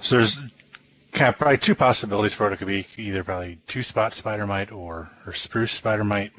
So 0.00 0.16
there's 0.16 0.38
kind 1.12 1.28
of 1.28 1.38
probably 1.38 1.58
two 1.58 1.74
possibilities 1.74 2.32
for 2.32 2.46
it. 2.46 2.54
It 2.54 2.56
could 2.56 2.68
be 2.68 2.86
either 2.96 3.22
probably 3.22 3.58
two 3.66 3.82
spot 3.82 4.14
spider 4.14 4.46
mite 4.46 4.72
or, 4.72 5.10
or 5.26 5.34
spruce 5.34 5.72
spider 5.72 6.04
mite. 6.04 6.32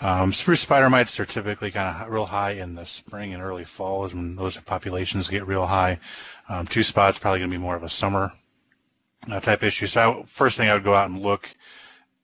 Um, 0.00 0.32
spruce 0.32 0.60
spider 0.60 0.90
mites 0.90 1.20
are 1.20 1.24
typically 1.24 1.70
kind 1.70 2.02
of 2.02 2.10
real 2.10 2.26
high 2.26 2.52
in 2.52 2.74
the 2.74 2.84
spring 2.84 3.32
and 3.32 3.42
early 3.42 3.64
fall 3.64 4.04
is 4.04 4.14
when 4.14 4.36
those 4.36 4.58
populations 4.58 5.28
get 5.28 5.46
real 5.46 5.66
high. 5.66 5.98
Um, 6.48 6.66
two 6.66 6.82
spots 6.82 7.18
probably 7.18 7.38
going 7.40 7.50
to 7.50 7.56
be 7.56 7.62
more 7.62 7.76
of 7.76 7.84
a 7.84 7.88
summer 7.88 8.32
uh, 9.30 9.40
type 9.40 9.62
issue. 9.62 9.86
So 9.86 10.20
I, 10.20 10.22
first 10.26 10.56
thing 10.58 10.68
I 10.68 10.74
would 10.74 10.84
go 10.84 10.94
out 10.94 11.10
and 11.10 11.22
look 11.22 11.54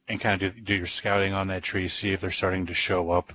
and 0.08 0.20
kind 0.20 0.42
of 0.42 0.54
do, 0.54 0.60
do 0.60 0.74
your 0.74 0.86
scouting 0.86 1.32
on 1.32 1.48
that 1.48 1.62
tree, 1.62 1.86
see 1.88 2.12
if 2.12 2.20
they're 2.20 2.30
starting 2.30 2.66
to 2.66 2.74
show 2.74 3.10
up. 3.10 3.32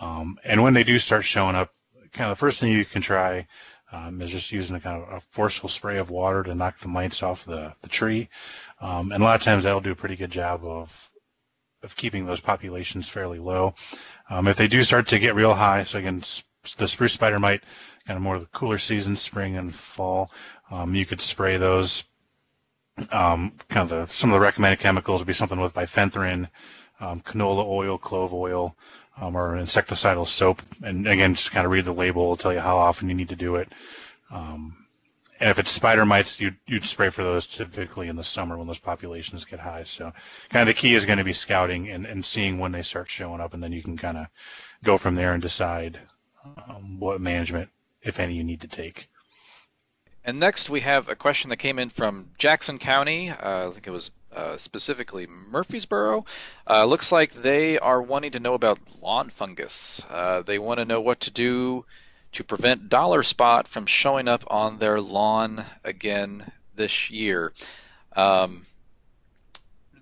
Um, 0.00 0.38
and 0.44 0.62
when 0.62 0.74
they 0.74 0.84
do 0.84 0.98
start 0.98 1.24
showing 1.24 1.56
up, 1.56 1.70
kind 2.12 2.30
of 2.30 2.36
the 2.36 2.40
first 2.40 2.60
thing 2.60 2.72
you 2.72 2.84
can 2.84 3.02
try 3.02 3.46
um, 3.92 4.22
is 4.22 4.30
just 4.30 4.52
using 4.52 4.76
a 4.76 4.80
kind 4.80 5.02
of 5.02 5.12
a 5.12 5.20
forceful 5.20 5.68
spray 5.68 5.98
of 5.98 6.10
water 6.10 6.42
to 6.42 6.54
knock 6.54 6.78
the 6.78 6.88
mites 6.88 7.22
off 7.22 7.44
the, 7.44 7.74
the 7.82 7.88
tree. 7.88 8.28
Um, 8.80 9.12
and 9.12 9.22
a 9.22 9.26
lot 9.26 9.34
of 9.34 9.42
times 9.42 9.64
that'll 9.64 9.80
do 9.80 9.92
a 9.92 9.96
pretty 9.96 10.16
good 10.16 10.30
job 10.30 10.64
of 10.64 11.10
of 11.82 11.96
keeping 11.96 12.26
those 12.26 12.40
populations 12.40 13.08
fairly 13.08 13.38
low. 13.38 13.74
Um, 14.30 14.48
if 14.48 14.56
they 14.56 14.68
do 14.68 14.82
start 14.82 15.08
to 15.08 15.18
get 15.18 15.34
real 15.34 15.54
high, 15.54 15.82
so 15.82 15.98
again, 15.98 16.22
the 16.78 16.88
spruce 16.88 17.12
spider 17.12 17.38
mite, 17.38 17.62
kind 18.06 18.16
of 18.16 18.22
more 18.22 18.36
of 18.36 18.40
the 18.40 18.48
cooler 18.48 18.78
seasons, 18.78 19.20
spring 19.20 19.56
and 19.56 19.74
fall, 19.74 20.30
um, 20.70 20.94
you 20.94 21.06
could 21.06 21.20
spray 21.20 21.56
those. 21.56 22.04
Um, 23.10 23.52
kind 23.68 23.84
of 23.84 23.88
the, 23.88 24.06
some 24.12 24.30
of 24.30 24.34
the 24.34 24.40
recommended 24.40 24.78
chemicals 24.78 25.20
would 25.20 25.26
be 25.26 25.32
something 25.32 25.58
with 25.58 25.74
bifenthrin, 25.74 26.48
um, 27.00 27.20
canola 27.20 27.64
oil, 27.64 27.98
clove 27.98 28.34
oil, 28.34 28.76
um, 29.20 29.36
or 29.36 29.56
insecticidal 29.56 30.26
soap. 30.26 30.62
And 30.82 31.06
again, 31.08 31.34
just 31.34 31.52
kind 31.52 31.64
of 31.64 31.72
read 31.72 31.84
the 31.84 31.92
label, 31.92 32.22
it'll 32.22 32.36
tell 32.36 32.52
you 32.52 32.60
how 32.60 32.78
often 32.78 33.08
you 33.08 33.14
need 33.14 33.30
to 33.30 33.36
do 33.36 33.56
it. 33.56 33.72
Um, 34.30 34.81
and 35.42 35.50
if 35.50 35.58
it's 35.58 35.72
spider 35.72 36.06
mites, 36.06 36.40
you'd, 36.40 36.54
you'd 36.68 36.84
spray 36.84 37.10
for 37.10 37.24
those 37.24 37.48
typically 37.48 38.06
in 38.06 38.14
the 38.14 38.22
summer 38.22 38.56
when 38.56 38.68
those 38.68 38.78
populations 38.78 39.44
get 39.44 39.58
high. 39.58 39.82
So 39.82 40.12
kind 40.50 40.68
of 40.68 40.68
the 40.68 40.80
key 40.80 40.94
is 40.94 41.04
going 41.04 41.18
to 41.18 41.24
be 41.24 41.32
scouting 41.32 41.90
and, 41.90 42.06
and 42.06 42.24
seeing 42.24 42.60
when 42.60 42.70
they 42.70 42.82
start 42.82 43.10
showing 43.10 43.40
up, 43.40 43.52
and 43.52 43.60
then 43.60 43.72
you 43.72 43.82
can 43.82 43.96
kind 43.96 44.18
of 44.18 44.26
go 44.84 44.96
from 44.96 45.16
there 45.16 45.32
and 45.32 45.42
decide 45.42 45.98
um, 46.68 47.00
what 47.00 47.20
management, 47.20 47.70
if 48.02 48.20
any, 48.20 48.34
you 48.34 48.44
need 48.44 48.60
to 48.60 48.68
take. 48.68 49.08
And 50.24 50.38
next 50.38 50.70
we 50.70 50.78
have 50.82 51.08
a 51.08 51.16
question 51.16 51.50
that 51.50 51.56
came 51.56 51.80
in 51.80 51.88
from 51.88 52.30
Jackson 52.38 52.78
County. 52.78 53.30
Uh, 53.30 53.68
I 53.68 53.70
think 53.72 53.88
it 53.88 53.90
was 53.90 54.12
uh, 54.32 54.56
specifically 54.56 55.26
Murphysboro. 55.26 56.24
Uh, 56.70 56.84
looks 56.84 57.10
like 57.10 57.32
they 57.32 57.80
are 57.80 58.00
wanting 58.00 58.30
to 58.30 58.40
know 58.40 58.54
about 58.54 58.78
lawn 59.00 59.28
fungus. 59.28 60.06
Uh, 60.08 60.42
they 60.42 60.60
want 60.60 60.78
to 60.78 60.84
know 60.84 61.00
what 61.00 61.18
to 61.22 61.32
do 61.32 61.84
to 62.32 62.44
prevent 62.44 62.88
dollar 62.88 63.22
spot 63.22 63.68
from 63.68 63.86
showing 63.86 64.28
up 64.28 64.44
on 64.48 64.78
their 64.78 65.00
lawn 65.00 65.64
again 65.84 66.50
this 66.74 67.10
year. 67.10 67.52
Um, 68.16 68.66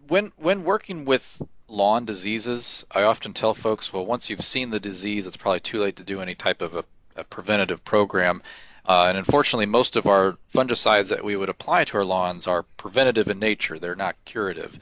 when 0.09 0.33
when 0.37 0.65
working 0.65 1.05
with 1.05 1.43
lawn 1.69 2.05
diseases, 2.05 2.85
I 2.91 3.05
often 3.05 3.33
tell 3.33 3.55
folks, 3.55 3.93
well, 3.93 4.05
once 4.05 4.31
you've 4.31 4.45
seen 4.45 4.71
the 4.71 4.81
disease, 4.81 5.27
it's 5.27 5.37
probably 5.37 5.61
too 5.61 5.79
late 5.79 5.97
to 5.97 6.05
do 6.05 6.21
any 6.21 6.35
type 6.35 6.63
of 6.63 6.75
a, 6.75 6.85
a 7.17 7.25
preventative 7.25 7.85
program. 7.85 8.43
Uh, 8.87 9.07
and 9.09 9.19
unfortunately, 9.19 9.67
most 9.67 9.97
of 9.97 10.07
our 10.07 10.37
fungicides 10.53 11.09
that 11.09 11.23
we 11.23 11.37
would 11.37 11.49
apply 11.49 11.85
to 11.85 11.99
our 11.99 12.05
lawns 12.05 12.47
are 12.47 12.65
preventative 12.77 13.29
in 13.29 13.39
nature; 13.39 13.79
they're 13.79 13.95
not 13.95 14.17
curative. 14.25 14.79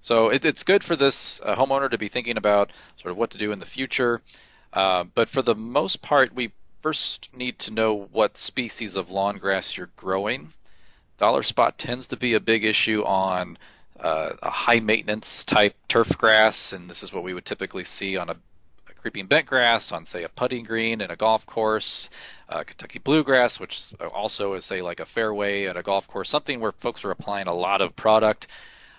So 0.00 0.30
it, 0.30 0.44
it's 0.44 0.64
good 0.64 0.82
for 0.82 0.96
this 0.96 1.40
uh, 1.44 1.54
homeowner 1.54 1.90
to 1.90 1.98
be 1.98 2.08
thinking 2.08 2.36
about 2.36 2.72
sort 2.96 3.12
of 3.12 3.18
what 3.18 3.30
to 3.30 3.38
do 3.38 3.52
in 3.52 3.60
the 3.60 3.66
future. 3.66 4.20
Uh, 4.72 5.04
but 5.14 5.28
for 5.28 5.42
the 5.42 5.54
most 5.54 6.02
part, 6.02 6.34
we 6.34 6.50
first 6.82 7.28
need 7.34 7.58
to 7.60 7.72
know 7.72 8.08
what 8.12 8.36
species 8.36 8.96
of 8.96 9.10
lawn 9.10 9.38
grass 9.38 9.76
you're 9.76 9.90
growing. 9.96 10.52
Dollar 11.16 11.44
spot 11.44 11.78
tends 11.78 12.08
to 12.08 12.16
be 12.16 12.34
a 12.34 12.40
big 12.40 12.64
issue 12.64 13.04
on 13.04 13.56
uh, 14.00 14.32
a 14.42 14.50
high 14.50 14.80
maintenance 14.80 15.44
type 15.44 15.76
turf 15.86 16.18
grass, 16.18 16.72
and 16.72 16.90
this 16.90 17.04
is 17.04 17.12
what 17.12 17.22
we 17.22 17.34
would 17.34 17.44
typically 17.44 17.84
see 17.84 18.16
on 18.16 18.28
a, 18.30 18.36
a 18.90 18.94
creeping 18.94 19.28
bentgrass 19.28 19.92
on, 19.92 20.04
say, 20.04 20.24
a 20.24 20.28
putting 20.28 20.64
green 20.64 21.00
in 21.00 21.12
a 21.12 21.16
golf 21.16 21.46
course, 21.46 22.10
uh, 22.48 22.64
Kentucky 22.64 22.98
bluegrass, 22.98 23.60
which 23.60 23.94
also 24.12 24.54
is, 24.54 24.64
say, 24.64 24.82
like 24.82 24.98
a 24.98 25.06
fairway 25.06 25.66
at 25.66 25.76
a 25.76 25.82
golf 25.82 26.08
course, 26.08 26.28
something 26.28 26.58
where 26.58 26.72
folks 26.72 27.04
are 27.04 27.12
applying 27.12 27.46
a 27.46 27.54
lot 27.54 27.80
of 27.80 27.94
product. 27.94 28.48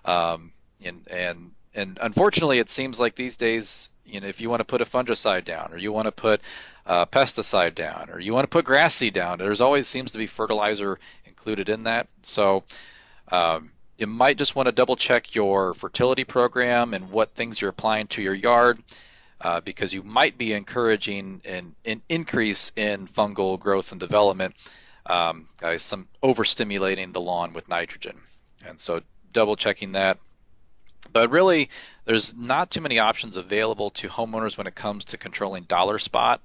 Um, 0.06 0.54
and, 0.82 1.06
and, 1.12 1.52
and 1.76 2.00
unfortunately, 2.02 2.60
it 2.60 2.70
seems 2.70 2.98
like 2.98 3.16
these 3.16 3.36
days, 3.36 3.90
you 4.06 4.22
know, 4.22 4.28
if 4.28 4.40
you 4.40 4.50
want 4.50 4.62
to 4.62 4.66
put 4.66 4.82
a 4.82 4.86
fungicide 4.86 5.44
down 5.44 5.74
or 5.74 5.78
you 5.78 5.92
want 5.92 6.06
to 6.06 6.12
put 6.12 6.42
a 6.86 7.06
pesticide 7.06 7.76
down 7.76 8.10
or 8.10 8.20
you 8.20 8.34
want 8.34 8.44
to 8.44 8.50
put 8.50 8.66
grass 8.66 8.96
seed 8.96 9.14
down, 9.14 9.40
there's 9.40 9.62
always 9.62 9.88
seems 9.88 10.12
to 10.12 10.18
be 10.18 10.28
fertilizer 10.28 11.00
included 11.26 11.70
in 11.70 11.84
that. 11.84 12.08
So 12.22 12.64
um, 13.32 13.72
you 13.98 14.08
might 14.08 14.38
just 14.38 14.56
want 14.56 14.68
to 14.68 14.72
double 14.72 14.96
check 14.96 15.36
your 15.36 15.74
fertility 15.74 16.24
program 16.24 16.94
and 16.94 17.10
what 17.12 17.32
things 17.32 17.62
you're 17.62 17.70
applying 17.70 18.08
to 18.08 18.22
your 18.22 18.34
yard 18.34 18.80
uh, 19.42 19.62
because 19.62 19.94
you 19.94 20.04
might 20.04 20.38
be 20.38 20.54
encouraging 20.54 21.42
an, 21.46 21.76
an, 21.86 22.02
increase 22.08 22.72
in 22.76 23.08
fungal 23.08 23.60
growth 23.60 23.92
and 23.92 24.00
development 24.00 24.56
um, 25.06 25.48
some 25.78 26.08
overstimulating 26.24 27.12
the 27.12 27.20
lawn 27.20 27.54
with 27.54 27.68
nitrogen. 27.68 28.18
And 28.66 28.80
so 28.80 29.02
double 29.34 29.56
checking 29.58 29.94
that. 29.94 30.18
But 31.12 31.30
really, 31.30 31.70
there's 32.06 32.36
not 32.36 32.72
too 32.72 32.82
many 32.82 33.00
options 33.00 33.38
available 33.38 33.92
to 33.92 34.08
homeowners 34.08 34.58
when 34.58 34.68
it 34.68 34.76
comes 34.76 35.06
to 35.06 35.18
controlling 35.18 35.64
dollar 35.64 36.00
spot. 36.00 36.42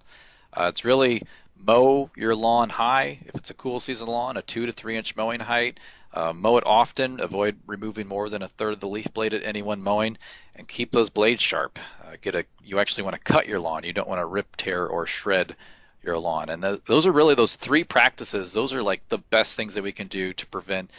Uh, 0.53 0.67
it's 0.69 0.85
really 0.85 1.23
mow 1.57 2.11
your 2.17 2.35
lawn 2.35 2.69
high 2.69 3.19
if 3.27 3.35
it's 3.35 3.51
a 3.51 3.55
cool 3.55 3.81
season 3.81 4.09
lawn, 4.09 4.37
a 4.37 4.43
two 4.43 4.67
to 4.67 4.73
three 4.73 4.97
inch 4.97 5.17
mowing 5.17 5.41
height. 5.41 5.79
Uh, 6.13 6.33
mow 6.33 6.57
it 6.57 6.65
often. 6.67 7.21
Avoid 7.21 7.59
removing 7.67 8.09
more 8.09 8.29
than 8.29 8.43
a 8.43 8.49
third 8.49 8.73
of 8.73 8.81
the 8.81 8.89
leaf 8.89 9.13
blade 9.13 9.35
at 9.35 9.45
any 9.45 9.61
one 9.61 9.83
mowing, 9.83 10.17
and 10.57 10.67
keep 10.67 10.91
those 10.91 11.11
blades 11.11 11.43
sharp. 11.43 11.79
Uh, 12.03 12.17
get 12.21 12.35
a. 12.35 12.45
You 12.65 12.79
actually 12.79 13.05
want 13.05 13.17
to 13.17 13.33
cut 13.33 13.47
your 13.47 13.61
lawn. 13.61 13.85
You 13.85 13.93
don't 13.93 14.09
want 14.09 14.21
to 14.21 14.27
rip, 14.27 14.57
tear, 14.57 14.87
or 14.87 15.07
shred 15.07 15.55
your 16.03 16.19
lawn. 16.19 16.49
And 16.49 16.63
th- 16.63 16.81
those 16.87 17.07
are 17.07 17.13
really 17.13 17.35
those 17.35 17.57
three 17.57 17.85
practices. 17.85 18.53
Those 18.53 18.73
are 18.73 18.83
like 18.83 19.07
the 19.09 19.19
best 19.19 19.57
things 19.57 19.75
that 19.75 19.85
we 19.85 19.93
can 19.93 20.07
do 20.07 20.33
to 20.33 20.47
prevent 20.47 20.91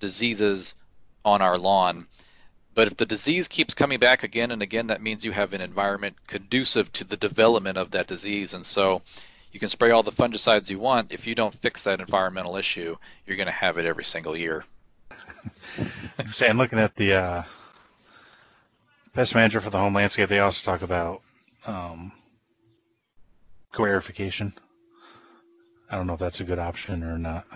diseases 0.00 0.74
on 1.24 1.42
our 1.42 1.58
lawn. 1.58 2.06
But 2.74 2.88
if 2.88 2.96
the 2.96 3.06
disease 3.06 3.46
keeps 3.46 3.74
coming 3.74 3.98
back 3.98 4.24
again 4.24 4.50
and 4.50 4.62
again, 4.62 4.88
that 4.88 5.00
means 5.00 5.24
you 5.24 5.32
have 5.32 5.52
an 5.52 5.60
environment 5.60 6.16
conducive 6.26 6.92
to 6.94 7.04
the 7.04 7.16
development 7.16 7.78
of 7.78 7.92
that 7.92 8.08
disease. 8.08 8.54
And 8.54 8.66
so 8.66 9.02
you 9.52 9.60
can 9.60 9.68
spray 9.68 9.92
all 9.92 10.02
the 10.02 10.10
fungicides 10.10 10.70
you 10.70 10.80
want. 10.80 11.12
If 11.12 11.26
you 11.26 11.36
don't 11.36 11.54
fix 11.54 11.84
that 11.84 12.00
environmental 12.00 12.56
issue, 12.56 12.96
you're 13.26 13.36
going 13.36 13.46
to 13.46 13.52
have 13.52 13.78
it 13.78 13.86
every 13.86 14.04
single 14.04 14.36
year. 14.36 14.64
I'm 16.18 16.32
saying, 16.32 16.56
looking 16.56 16.80
at 16.80 16.96
the 16.96 17.14
uh, 17.14 17.42
pest 19.12 19.36
manager 19.36 19.60
for 19.60 19.70
the 19.70 19.78
home 19.78 19.94
landscape, 19.94 20.28
they 20.28 20.40
also 20.40 20.68
talk 20.68 20.82
about 20.82 21.22
um, 21.66 22.10
coarification. 23.72 24.52
I 25.88 25.96
don't 25.96 26.08
know 26.08 26.14
if 26.14 26.20
that's 26.20 26.40
a 26.40 26.44
good 26.44 26.58
option 26.58 27.04
or 27.04 27.18
not. 27.18 27.46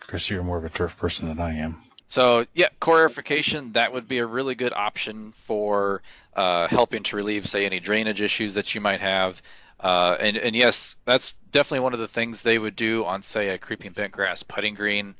Chris, 0.00 0.28
you're 0.28 0.42
more 0.42 0.58
of 0.58 0.64
a 0.64 0.70
turf 0.70 0.98
person 0.98 1.28
than 1.28 1.40
I 1.40 1.54
am. 1.54 1.78
So 2.08 2.46
yeah, 2.54 2.68
coarification 2.80 3.74
that 3.74 3.92
would 3.92 4.08
be 4.08 4.18
a 4.18 4.26
really 4.26 4.54
good 4.54 4.72
option 4.72 5.32
for 5.32 6.02
uh, 6.34 6.66
helping 6.68 7.02
to 7.04 7.16
relieve, 7.16 7.46
say, 7.46 7.66
any 7.66 7.80
drainage 7.80 8.22
issues 8.22 8.54
that 8.54 8.74
you 8.74 8.80
might 8.80 9.00
have. 9.00 9.40
Uh, 9.78 10.16
and, 10.18 10.36
and 10.36 10.56
yes, 10.56 10.96
that's 11.04 11.34
definitely 11.52 11.80
one 11.80 11.92
of 11.92 11.98
the 12.00 12.08
things 12.08 12.42
they 12.42 12.58
would 12.58 12.74
do 12.74 13.04
on, 13.04 13.22
say, 13.22 13.50
a 13.50 13.58
creeping 13.58 13.92
bentgrass 13.92 14.46
putting 14.46 14.74
green. 14.74 15.14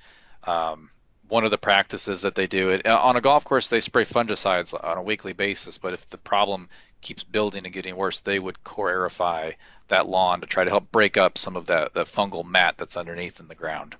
Um, 0.45 0.91
one 1.28 1.45
of 1.45 1.51
the 1.51 1.59
practices 1.59 2.22
that 2.22 2.34
they 2.34 2.47
do 2.47 2.70
it 2.70 2.86
on 2.86 3.16
a 3.16 3.20
golf 3.20 3.45
course, 3.45 3.68
they 3.68 3.80
spray 3.80 4.05
fungicides 4.05 4.72
on 4.72 4.97
a 4.97 5.03
weekly 5.03 5.34
basis. 5.34 5.76
But 5.76 5.93
if 5.93 6.09
the 6.09 6.16
problem 6.16 6.68
keeps 7.03 7.22
building 7.22 7.64
and 7.64 7.74
getting 7.74 7.97
worse, 7.97 8.20
they 8.20 8.39
would 8.39 8.64
coarify 8.64 9.55
that 9.89 10.09
lawn 10.09 10.41
to 10.41 10.47
try 10.47 10.64
to 10.64 10.70
help 10.70 10.91
break 10.91 11.18
up 11.18 11.36
some 11.36 11.55
of 11.55 11.66
that, 11.66 11.93
that 11.95 12.07
fungal 12.07 12.47
mat 12.47 12.76
that's 12.78 12.97
underneath 12.97 13.41
in 13.41 13.49
the 13.49 13.55
ground. 13.55 13.95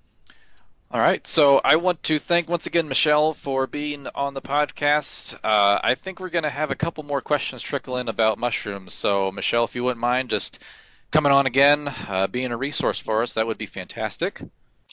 All 0.91 1.01
right. 1.01 1.27
So 1.27 1.61
I 1.63 1.77
want 1.77 2.03
to 2.05 2.19
thank 2.19 2.49
once 2.49 2.67
again 2.67 2.89
Michelle 2.89 3.35
for 3.35 3.67
being 3.67 4.07
on 4.15 4.33
the 4.33 4.41
podcast. 4.41 5.35
Uh, 5.45 5.79
I 5.83 5.95
think 5.95 6.19
we're 6.19 6.31
going 6.31 6.45
to 6.45 6.51
have 6.51 6.71
a 6.71 6.77
couple 6.77 7.05
more 7.05 7.21
questions 7.21 7.61
trickle 7.61 7.99
in 7.99 8.09
about 8.09 8.39
mushrooms. 8.39 8.95
So, 8.95 9.31
Michelle, 9.31 9.65
if 9.65 9.75
you 9.75 9.85
wouldn't 9.85 10.01
mind 10.01 10.31
just 10.31 10.65
coming 11.11 11.31
on 11.31 11.47
again, 11.47 11.93
uh, 12.09 12.27
being 12.29 12.53
a 12.53 12.57
resource 12.57 12.99
for 12.99 13.23
us, 13.23 13.35
that 13.35 13.47
would 13.47 13.59
be 13.59 13.67
fantastic. 13.67 14.41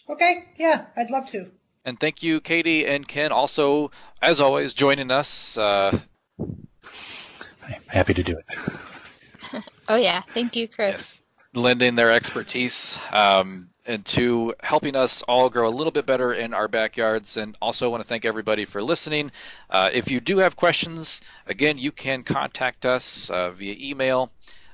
Okay. 0.10 0.43
Yeah, 0.58 0.86
I'd 0.98 1.12
love 1.12 1.28
to. 1.28 1.50
And 1.86 1.98
thank 1.98 2.24
you, 2.24 2.41
Katie 2.41 2.86
and 2.86 3.08
Ken, 3.08 3.32
also, 3.32 3.91
as 4.22 4.41
always, 4.41 4.74
joining 4.74 5.12
us. 5.12 5.58
Uh, 5.58 5.98
I'm 6.39 7.84
happy 7.88 8.16
to 8.16 8.24
do 8.24 8.38
it. 8.38 9.64
oh, 9.88 9.96
yeah. 9.96 10.22
Thank 10.28 10.58
you, 10.58 10.68
Chris. 10.68 11.22
Yes. 11.54 11.64
Lending 11.64 11.96
their 11.96 12.12
expertise. 12.12 13.00
Um, 13.14 13.70
and 13.86 14.06
to 14.06 14.54
helping 14.62 14.96
us 14.96 15.22
all 15.24 15.50
grow 15.50 15.68
a 15.68 15.70
little 15.70 15.92
bit 15.92 16.06
better 16.06 16.34
in 16.34 16.54
our 16.54 16.68
backyards. 16.68 17.38
And 17.38 17.58
also 17.62 17.90
want 17.90 18.02
to 18.04 18.08
thank 18.08 18.26
everybody 18.26 18.66
for 18.66 18.82
listening. 18.82 19.32
Uh, 19.70 19.90
if 19.94 20.10
you 20.10 20.20
do 20.20 20.40
have 20.40 20.56
questions, 20.56 21.22
again, 21.46 21.78
you 21.78 21.92
can 21.92 22.24
contact 22.24 22.86
us 22.86 23.30
uh, 23.30 23.52
via 23.52 23.76
email. 23.80 24.32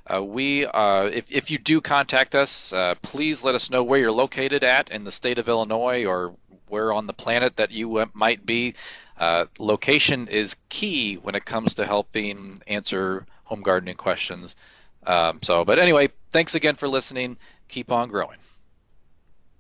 Uh, 0.08 0.24
we, 0.24 0.66
uh, 0.66 1.04
if, 1.06 1.32
if 1.32 1.52
you 1.52 1.58
do 1.58 1.80
contact 1.80 2.36
us, 2.36 2.74
uh, 2.74 2.96
please 3.02 3.44
let 3.44 3.56
us 3.56 3.70
know 3.70 3.84
where 3.84 4.00
you're 4.00 4.12
located 4.12 4.64
at 4.64 4.90
in 4.90 5.04
the 5.04 5.12
state 5.12 5.40
of 5.40 5.48
Illinois 5.48 6.06
or 6.06 6.34
where 6.68 6.94
on 6.94 7.06
the 7.06 7.14
planet 7.14 7.58
that 7.58 7.72
you 7.72 7.98
uh, 7.98 8.06
might 8.14 8.46
be. 8.46 8.74
location 9.60 10.28
is 10.28 10.56
key 10.70 11.16
when 11.16 11.36
it 11.36 11.46
comes 11.46 11.76
to 11.76 11.86
helping 11.86 12.62
answer 12.66 13.26
home 13.44 13.62
gardening 13.62 13.96
questions. 13.96 14.56
Um, 15.06 15.40
so, 15.42 15.66
but 15.66 15.80
anyway, 15.80 16.10
thanks 16.32 16.56
again 16.56 16.76
for 16.76 16.88
listening. 16.88 17.38
Keep 17.68 17.92
on 17.92 18.08
growing. 18.08 18.38